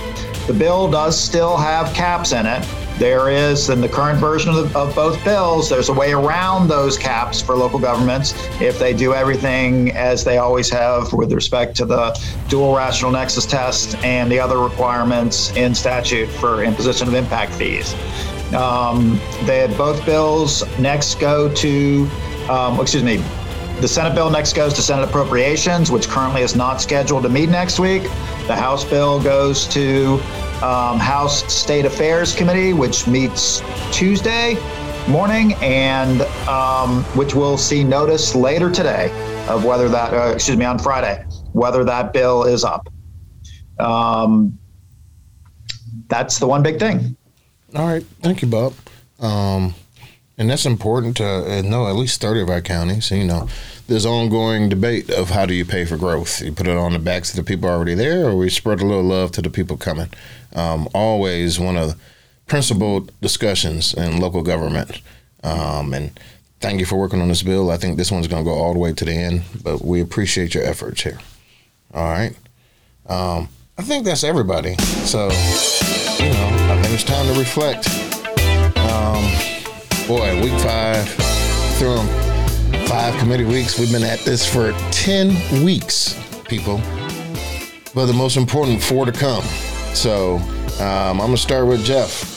The 0.47 0.53
bill 0.53 0.91
does 0.91 1.19
still 1.19 1.57
have 1.57 1.93
caps 1.93 2.33
in 2.33 2.45
it 2.45 2.63
there 2.99 3.29
is, 3.29 3.69
in 3.69 3.81
the 3.81 3.89
current 3.89 4.19
version 4.19 4.53
of, 4.53 4.75
of, 4.75 4.93
both 4.93 5.23
bills, 5.23 5.69
there's 5.69 5.89
a 5.89 5.93
way 5.93 6.13
around 6.13 6.67
those 6.67 6.97
caps 6.97 7.41
for 7.41 7.55
local 7.55 7.79
governments 7.79 8.33
if 8.61 8.77
they 8.77 8.93
do 8.93 9.13
everything 9.13 9.91
as 9.91 10.23
they 10.23 10.37
always 10.37 10.69
have 10.69 11.11
with 11.11 11.33
respect 11.33 11.75
to 11.77 11.85
the 11.85 12.17
dual 12.49 12.75
rational 12.75 13.11
nexus 13.11 13.45
test 13.45 13.95
and 14.03 14.31
the 14.31 14.39
other 14.39 14.59
requirements 14.59 15.51
in 15.55 15.73
statute 15.73 16.27
for 16.27 16.63
imposition 16.63 17.07
of 17.07 17.15
impact 17.15 17.51
fees. 17.53 17.95
Um, 18.53 19.19
they 19.45 19.57
had 19.57 19.75
both 19.75 20.05
bills 20.05 20.63
next 20.77 21.15
go 21.15 21.51
to, 21.55 22.09
um, 22.47 22.79
excuse 22.79 23.03
me, 23.03 23.17
the 23.81 23.87
Senate 23.87 24.13
bill 24.13 24.29
next 24.29 24.53
goes 24.53 24.73
to 24.75 24.81
Senate 24.83 25.09
Appropriations, 25.09 25.91
which 25.91 26.07
currently 26.07 26.41
is 26.41 26.55
not 26.55 26.79
scheduled 26.79 27.23
to 27.23 27.29
meet 27.29 27.49
next 27.49 27.79
week. 27.79 28.03
The 28.47 28.55
House 28.55 28.85
bill 28.85 29.21
goes 29.21 29.67
to 29.69 30.21
um, 30.63 30.97
House 30.97 31.51
State 31.53 31.85
Affairs 31.85 32.33
Committee, 32.33 32.71
which 32.71 33.05
meets 33.05 33.61
Tuesday 33.91 34.55
morning, 35.09 35.53
and 35.55 36.21
um, 36.47 37.03
which 37.15 37.35
will 37.35 37.57
see 37.57 37.83
notice 37.83 38.33
later 38.33 38.71
today 38.71 39.11
of 39.49 39.65
whether 39.65 39.89
that, 39.89 40.13
uh, 40.13 40.31
excuse 40.33 40.57
me, 40.57 40.63
on 40.63 40.79
Friday, 40.79 41.25
whether 41.51 41.83
that 41.83 42.13
bill 42.13 42.45
is 42.45 42.63
up. 42.63 42.87
Um, 43.77 44.57
that's 46.07 46.39
the 46.39 46.47
one 46.47 46.63
big 46.63 46.79
thing. 46.79 47.17
All 47.75 47.87
right, 47.87 48.05
thank 48.21 48.41
you, 48.41 48.47
Bob. 48.47 48.73
Um, 49.19 49.75
and 50.37 50.49
that's 50.49 50.65
important 50.65 51.17
to 51.17 51.25
uh, 51.25 51.61
know 51.61 51.87
at 51.87 51.95
least 51.95 52.21
30 52.21 52.41
of 52.41 52.49
our 52.49 52.61
counties. 52.61 53.11
You 53.11 53.25
know, 53.25 53.47
there's 53.87 54.05
ongoing 54.05 54.69
debate 54.69 55.09
of 55.09 55.29
how 55.29 55.45
do 55.45 55.53
you 55.53 55.65
pay 55.65 55.85
for 55.85 55.97
growth? 55.97 56.41
You 56.41 56.51
put 56.51 56.67
it 56.67 56.77
on 56.77 56.93
the 56.93 56.99
backs 56.99 57.29
of 57.29 57.35
the 57.35 57.43
people 57.43 57.69
already 57.69 57.93
there, 57.93 58.27
or 58.27 58.35
we 58.35 58.49
spread 58.49 58.81
a 58.81 58.85
little 58.85 59.03
love 59.03 59.31
to 59.33 59.41
the 59.41 59.49
people 59.49 59.77
coming. 59.77 60.09
Um, 60.55 60.87
always 60.93 61.59
one 61.59 61.77
of 61.77 61.89
the 61.89 61.97
principal 62.47 63.07
discussions 63.21 63.93
in 63.93 64.19
local 64.19 64.41
government. 64.41 65.01
Um, 65.43 65.93
and 65.93 66.19
thank 66.59 66.79
you 66.79 66.85
for 66.85 66.97
working 66.97 67.21
on 67.21 67.27
this 67.27 67.43
bill. 67.43 67.69
I 67.69 67.77
think 67.77 67.97
this 67.97 68.11
one's 68.11 68.27
going 68.27 68.43
to 68.43 68.49
go 68.49 68.55
all 68.55 68.73
the 68.73 68.79
way 68.79 68.93
to 68.93 69.05
the 69.05 69.13
end, 69.13 69.43
but 69.63 69.83
we 69.83 70.01
appreciate 70.01 70.55
your 70.55 70.63
efforts 70.63 71.03
here. 71.03 71.19
All 71.93 72.03
right. 72.03 72.35
Um, 73.07 73.49
I 73.77 73.81
think 73.81 74.05
that's 74.05 74.23
everybody. 74.23 74.75
So, 75.05 75.25
you 75.25 76.29
know, 76.29 76.49
I 76.69 76.79
think 76.81 76.93
it's 76.93 77.03
time 77.03 77.31
to 77.31 77.39
reflect. 77.39 77.87
Um, 78.77 79.52
boy, 80.07 80.41
week 80.43 80.59
five, 80.59 81.07
through 81.77 81.95
them 81.95 82.87
five 82.87 83.17
committee 83.19 83.45
weeks. 83.45 83.79
We've 83.79 83.91
been 83.91 84.03
at 84.03 84.19
this 84.19 84.45
for 84.51 84.73
10 84.91 85.63
weeks, 85.63 86.19
people. 86.45 86.77
But 87.95 88.07
the 88.07 88.13
most 88.13 88.35
important, 88.35 88.83
four 88.83 89.05
to 89.05 89.11
come. 89.11 89.43
So 89.93 90.35
um, 90.79 91.19
I'm 91.21 91.27
going 91.27 91.31
to 91.31 91.37
start 91.37 91.67
with 91.67 91.85
Jeff. 91.85 92.31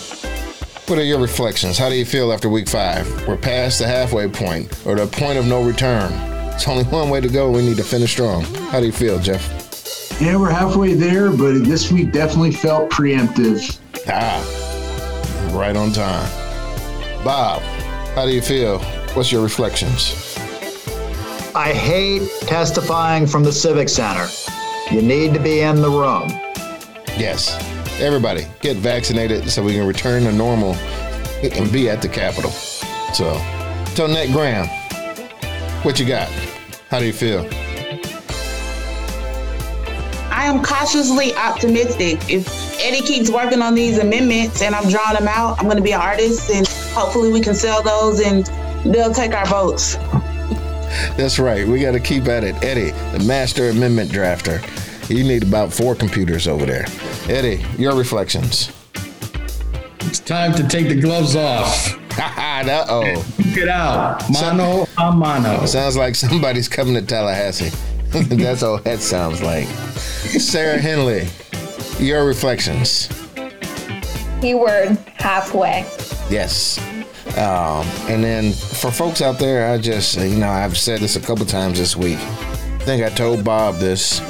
What 0.88 0.98
are 0.98 1.04
your 1.04 1.18
reflections? 1.18 1.76
How 1.76 1.88
do 1.88 1.96
you 1.96 2.04
feel 2.04 2.32
after 2.32 2.48
week 2.48 2.68
five? 2.68 3.06
We're 3.26 3.36
past 3.36 3.80
the 3.80 3.86
halfway 3.86 4.28
point 4.28 4.86
or 4.86 4.94
the 4.94 5.06
point 5.06 5.38
of 5.38 5.46
no 5.46 5.64
return. 5.64 6.12
It's 6.54 6.68
only 6.68 6.84
one 6.90 7.10
way 7.10 7.20
to 7.20 7.28
go. 7.28 7.50
We 7.50 7.62
need 7.62 7.78
to 7.78 7.84
finish 7.84 8.12
strong. 8.12 8.44
How 8.70 8.78
do 8.78 8.86
you 8.86 8.92
feel, 8.92 9.18
Jeff? 9.18 10.20
Yeah, 10.20 10.36
we're 10.36 10.50
halfway 10.50 10.94
there, 10.94 11.30
but 11.30 11.64
this 11.64 11.90
week 11.90 12.12
definitely 12.12 12.52
felt 12.52 12.90
preemptive. 12.90 13.78
Ah, 14.08 15.52
right 15.52 15.76
on 15.76 15.92
time. 15.92 16.45
Bob, 17.26 17.60
how 18.14 18.24
do 18.24 18.32
you 18.32 18.40
feel? 18.40 18.78
What's 19.14 19.32
your 19.32 19.42
reflections? 19.42 20.38
I 21.56 21.72
hate 21.72 22.30
testifying 22.42 23.26
from 23.26 23.42
the 23.42 23.50
Civic 23.50 23.88
Center. 23.88 24.28
You 24.92 25.02
need 25.02 25.34
to 25.34 25.40
be 25.40 25.58
in 25.58 25.82
the 25.82 25.90
room. 25.90 26.28
Yes. 27.18 27.50
Everybody, 28.00 28.46
get 28.60 28.76
vaccinated 28.76 29.50
so 29.50 29.64
we 29.64 29.72
can 29.72 29.88
return 29.88 30.22
to 30.22 30.30
normal 30.30 30.74
and 31.42 31.72
be 31.72 31.90
at 31.90 32.00
the 32.00 32.08
Capitol. 32.08 32.52
So, 33.12 33.34
Tonette 33.96 34.32
Graham, 34.32 34.68
what 35.82 35.98
you 35.98 36.06
got? 36.06 36.28
How 36.90 37.00
do 37.00 37.06
you 37.06 37.12
feel? 37.12 37.40
I 40.30 40.44
am 40.44 40.62
cautiously 40.62 41.34
optimistic. 41.34 42.20
If 42.30 42.46
Eddie 42.78 43.04
keeps 43.04 43.30
working 43.30 43.62
on 43.62 43.74
these 43.74 43.98
amendments 43.98 44.62
and 44.62 44.76
I'm 44.76 44.88
drawing 44.88 45.16
them 45.16 45.26
out, 45.26 45.58
I'm 45.58 45.64
going 45.64 45.76
to 45.76 45.82
be 45.82 45.90
an 45.90 46.00
artist 46.00 46.50
and 46.50 46.68
hopefully 46.96 47.30
we 47.30 47.42
can 47.42 47.54
sell 47.54 47.82
those 47.82 48.20
and 48.20 48.46
they'll 48.92 49.12
take 49.12 49.34
our 49.34 49.44
votes. 49.46 49.96
That's 51.18 51.38
right. 51.38 51.66
We 51.66 51.80
got 51.80 51.92
to 51.92 52.00
keep 52.00 52.26
at 52.26 52.42
it. 52.42 52.54
Eddie, 52.64 52.92
the 53.16 53.22
master 53.26 53.68
amendment 53.68 54.10
drafter. 54.10 54.62
You 55.10 55.22
need 55.22 55.42
about 55.42 55.72
four 55.72 55.94
computers 55.94 56.48
over 56.48 56.64
there. 56.64 56.86
Eddie, 57.28 57.62
your 57.76 57.94
reflections. 57.94 58.72
It's 60.00 60.20
time 60.20 60.54
to 60.54 60.66
take 60.66 60.88
the 60.88 60.98
gloves 60.98 61.36
off. 61.36 61.98
uh 62.18 62.86
oh. 62.88 63.26
Get 63.54 63.68
out. 63.68 64.22
Mano 64.30 64.86
a 64.98 65.12
mano. 65.12 65.66
Sounds 65.66 65.98
like 65.98 66.14
somebody's 66.14 66.68
coming 66.68 66.94
to 66.94 67.02
Tallahassee. 67.02 67.70
That's 68.10 68.62
all 68.62 68.78
that 68.78 69.00
sounds 69.00 69.42
like. 69.42 69.66
Sarah 69.66 70.78
Henley, 70.78 71.28
your 71.98 72.24
reflections. 72.24 73.08
Keyword 74.40 74.96
halfway. 75.16 75.84
Yes. 76.30 76.78
Um, 77.36 77.86
and 78.08 78.22
then 78.22 78.52
for 78.52 78.90
folks 78.90 79.20
out 79.20 79.38
there, 79.38 79.72
I 79.72 79.78
just, 79.78 80.18
you 80.18 80.38
know, 80.38 80.48
I've 80.48 80.78
said 80.78 81.00
this 81.00 81.16
a 81.16 81.20
couple 81.20 81.44
times 81.46 81.78
this 81.78 81.96
week. 81.96 82.18
I 82.18 82.78
think 82.86 83.02
I 83.02 83.08
told 83.10 83.44
Bob 83.44 83.76
this, 83.76 84.20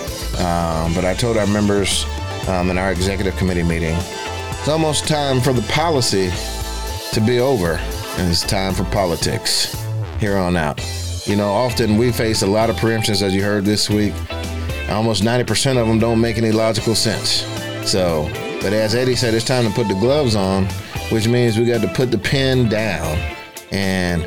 um, 0.40 0.94
but 0.94 1.04
I 1.04 1.14
told 1.14 1.36
our 1.36 1.46
members 1.46 2.04
um, 2.48 2.70
in 2.70 2.78
our 2.78 2.90
executive 2.90 3.36
committee 3.36 3.62
meeting 3.62 3.96
it's 4.66 4.72
almost 4.72 5.06
time 5.06 5.40
for 5.40 5.52
the 5.52 5.62
policy 5.70 6.28
to 7.12 7.20
be 7.20 7.38
over, 7.38 7.74
and 8.18 8.28
it's 8.28 8.42
time 8.42 8.74
for 8.74 8.82
politics 8.86 9.80
here 10.18 10.36
on 10.36 10.56
out. 10.56 10.80
You 11.24 11.36
know, 11.36 11.52
often 11.52 11.96
we 11.96 12.10
face 12.10 12.42
a 12.42 12.48
lot 12.48 12.68
of 12.68 12.74
preemptions, 12.74 13.22
as 13.22 13.32
you 13.32 13.44
heard 13.44 13.64
this 13.64 13.88
week. 13.88 14.12
Almost 14.88 15.22
90% 15.22 15.80
of 15.80 15.86
them 15.86 16.00
don't 16.00 16.20
make 16.20 16.36
any 16.36 16.50
logical 16.50 16.96
sense. 16.96 17.44
So, 17.88 18.28
but 18.60 18.72
as 18.72 18.96
Eddie 18.96 19.14
said, 19.14 19.34
it's 19.34 19.44
time 19.44 19.64
to 19.68 19.70
put 19.70 19.86
the 19.86 19.94
gloves 19.94 20.34
on 20.34 20.66
which 21.10 21.28
means 21.28 21.58
we 21.58 21.64
got 21.64 21.80
to 21.80 21.88
put 21.88 22.10
the 22.10 22.18
pen 22.18 22.68
down 22.68 23.16
and 23.70 24.24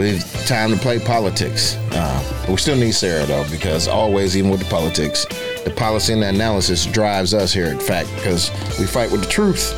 it's 0.00 0.46
time 0.46 0.70
to 0.70 0.76
play 0.76 0.98
politics. 0.98 1.74
Uh, 1.90 2.46
we 2.48 2.56
still 2.56 2.76
need 2.76 2.92
Sarah 2.92 3.26
though, 3.26 3.48
because 3.50 3.88
always, 3.88 4.36
even 4.36 4.50
with 4.50 4.60
the 4.60 4.70
politics, 4.70 5.26
the 5.64 5.72
policy 5.76 6.12
and 6.12 6.22
the 6.22 6.28
analysis 6.28 6.86
drives 6.86 7.34
us 7.34 7.52
here 7.52 7.66
at 7.66 7.82
FAC 7.82 8.06
because 8.16 8.50
we 8.78 8.86
fight 8.86 9.10
with 9.10 9.22
the 9.22 9.28
truth. 9.28 9.74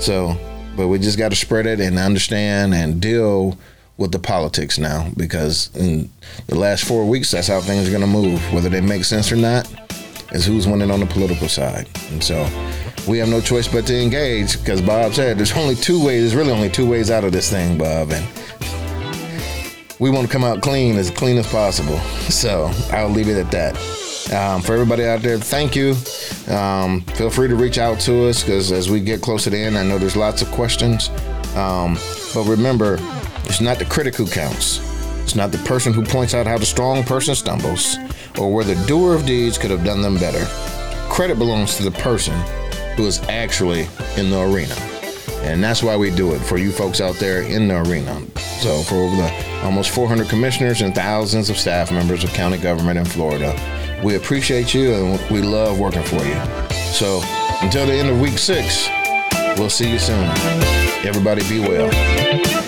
So, 0.00 0.36
but 0.76 0.88
we 0.88 0.98
just 0.98 1.18
got 1.18 1.30
to 1.30 1.36
spread 1.36 1.66
it 1.66 1.80
and 1.80 1.98
understand 1.98 2.74
and 2.74 3.00
deal 3.00 3.58
with 3.96 4.12
the 4.12 4.18
politics 4.18 4.78
now 4.78 5.10
because 5.16 5.74
in 5.76 6.08
the 6.46 6.54
last 6.54 6.84
four 6.84 7.04
weeks, 7.04 7.30
that's 7.32 7.48
how 7.48 7.60
things 7.60 7.88
are 7.88 7.90
going 7.90 8.00
to 8.00 8.06
move. 8.06 8.40
Whether 8.52 8.68
they 8.68 8.80
make 8.80 9.04
sense 9.04 9.30
or 9.32 9.36
not, 9.36 9.70
is 10.32 10.46
who's 10.46 10.66
winning 10.66 10.90
on 10.90 11.00
the 11.00 11.06
political 11.06 11.48
side. 11.48 11.88
And 12.10 12.22
so 12.22 12.44
we 13.06 13.18
have 13.18 13.28
no 13.28 13.40
choice 13.40 13.68
but 13.68 13.86
to 13.86 14.00
engage 14.00 14.58
because 14.58 14.80
Bob 14.80 15.14
said 15.14 15.38
there's 15.38 15.56
only 15.56 15.74
two 15.74 16.04
ways, 16.04 16.22
there's 16.22 16.34
really 16.34 16.52
only 16.52 16.68
two 16.68 16.88
ways 16.88 17.10
out 17.10 17.24
of 17.24 17.32
this 17.32 17.50
thing, 17.50 17.78
Bob. 17.78 18.12
And 18.12 18.26
we 19.98 20.10
want 20.10 20.26
to 20.26 20.32
come 20.32 20.44
out 20.44 20.62
clean, 20.62 20.96
as 20.96 21.10
clean 21.10 21.36
as 21.38 21.46
possible. 21.46 21.98
So 22.30 22.70
I'll 22.92 23.08
leave 23.08 23.28
it 23.28 23.36
at 23.36 23.50
that. 23.50 23.76
Um, 24.32 24.62
for 24.62 24.74
everybody 24.74 25.04
out 25.04 25.20
there, 25.20 25.36
thank 25.36 25.74
you. 25.74 25.96
Um, 26.48 27.00
feel 27.16 27.28
free 27.28 27.48
to 27.48 27.56
reach 27.56 27.76
out 27.76 27.98
to 28.00 28.28
us 28.28 28.44
because 28.44 28.70
as 28.70 28.88
we 28.88 29.00
get 29.00 29.20
closer 29.20 29.44
to 29.44 29.50
the 29.50 29.58
end, 29.58 29.76
I 29.76 29.82
know 29.82 29.98
there's 29.98 30.14
lots 30.14 30.42
of 30.42 30.50
questions. 30.52 31.08
Um, 31.56 31.98
but 32.32 32.44
remember, 32.46 32.98
it's 33.46 33.60
not 33.60 33.80
the 33.80 33.84
critic 33.84 34.14
who 34.14 34.28
counts. 34.28 34.78
It's 35.24 35.34
not 35.34 35.50
the 35.50 35.58
person 35.58 35.92
who 35.92 36.04
points 36.04 36.34
out 36.34 36.46
how 36.46 36.56
the 36.56 36.66
strong 36.66 37.02
person 37.02 37.34
stumbles 37.34 37.96
or 38.38 38.54
where 38.54 38.64
the 38.64 38.76
doer 38.86 39.14
of 39.16 39.26
deeds 39.26 39.58
could 39.58 39.72
have 39.72 39.84
done 39.84 40.02
them 40.02 40.16
better. 40.18 40.44
Credit 41.12 41.36
belongs 41.36 41.76
to 41.76 41.82
the 41.82 41.90
person 41.90 42.40
who 42.96 43.06
is 43.06 43.20
actually 43.28 43.88
in 44.16 44.30
the 44.30 44.40
arena. 44.40 44.74
And 45.42 45.62
that's 45.62 45.82
why 45.82 45.96
we 45.96 46.10
do 46.10 46.34
it 46.34 46.40
for 46.40 46.58
you 46.58 46.70
folks 46.70 47.00
out 47.00 47.16
there 47.16 47.42
in 47.42 47.68
the 47.68 47.80
arena. 47.82 48.20
So, 48.60 48.82
for 48.82 48.96
over 48.96 49.16
the 49.16 49.60
almost 49.64 49.90
400 49.90 50.28
commissioners 50.28 50.82
and 50.82 50.94
thousands 50.94 51.48
of 51.48 51.56
staff 51.56 51.90
members 51.90 52.24
of 52.24 52.30
county 52.30 52.58
government 52.58 52.98
in 52.98 53.06
Florida, 53.06 53.54
we 54.04 54.16
appreciate 54.16 54.74
you 54.74 54.92
and 54.92 55.30
we 55.30 55.40
love 55.40 55.78
working 55.78 56.02
for 56.02 56.22
you. 56.22 56.38
So, 56.92 57.22
until 57.62 57.86
the 57.86 57.94
end 57.94 58.10
of 58.10 58.20
week 58.20 58.38
six, 58.38 58.88
we'll 59.58 59.70
see 59.70 59.90
you 59.90 59.98
soon. 59.98 60.24
Everybody 61.04 61.42
be 61.48 61.60
well. 61.60 62.59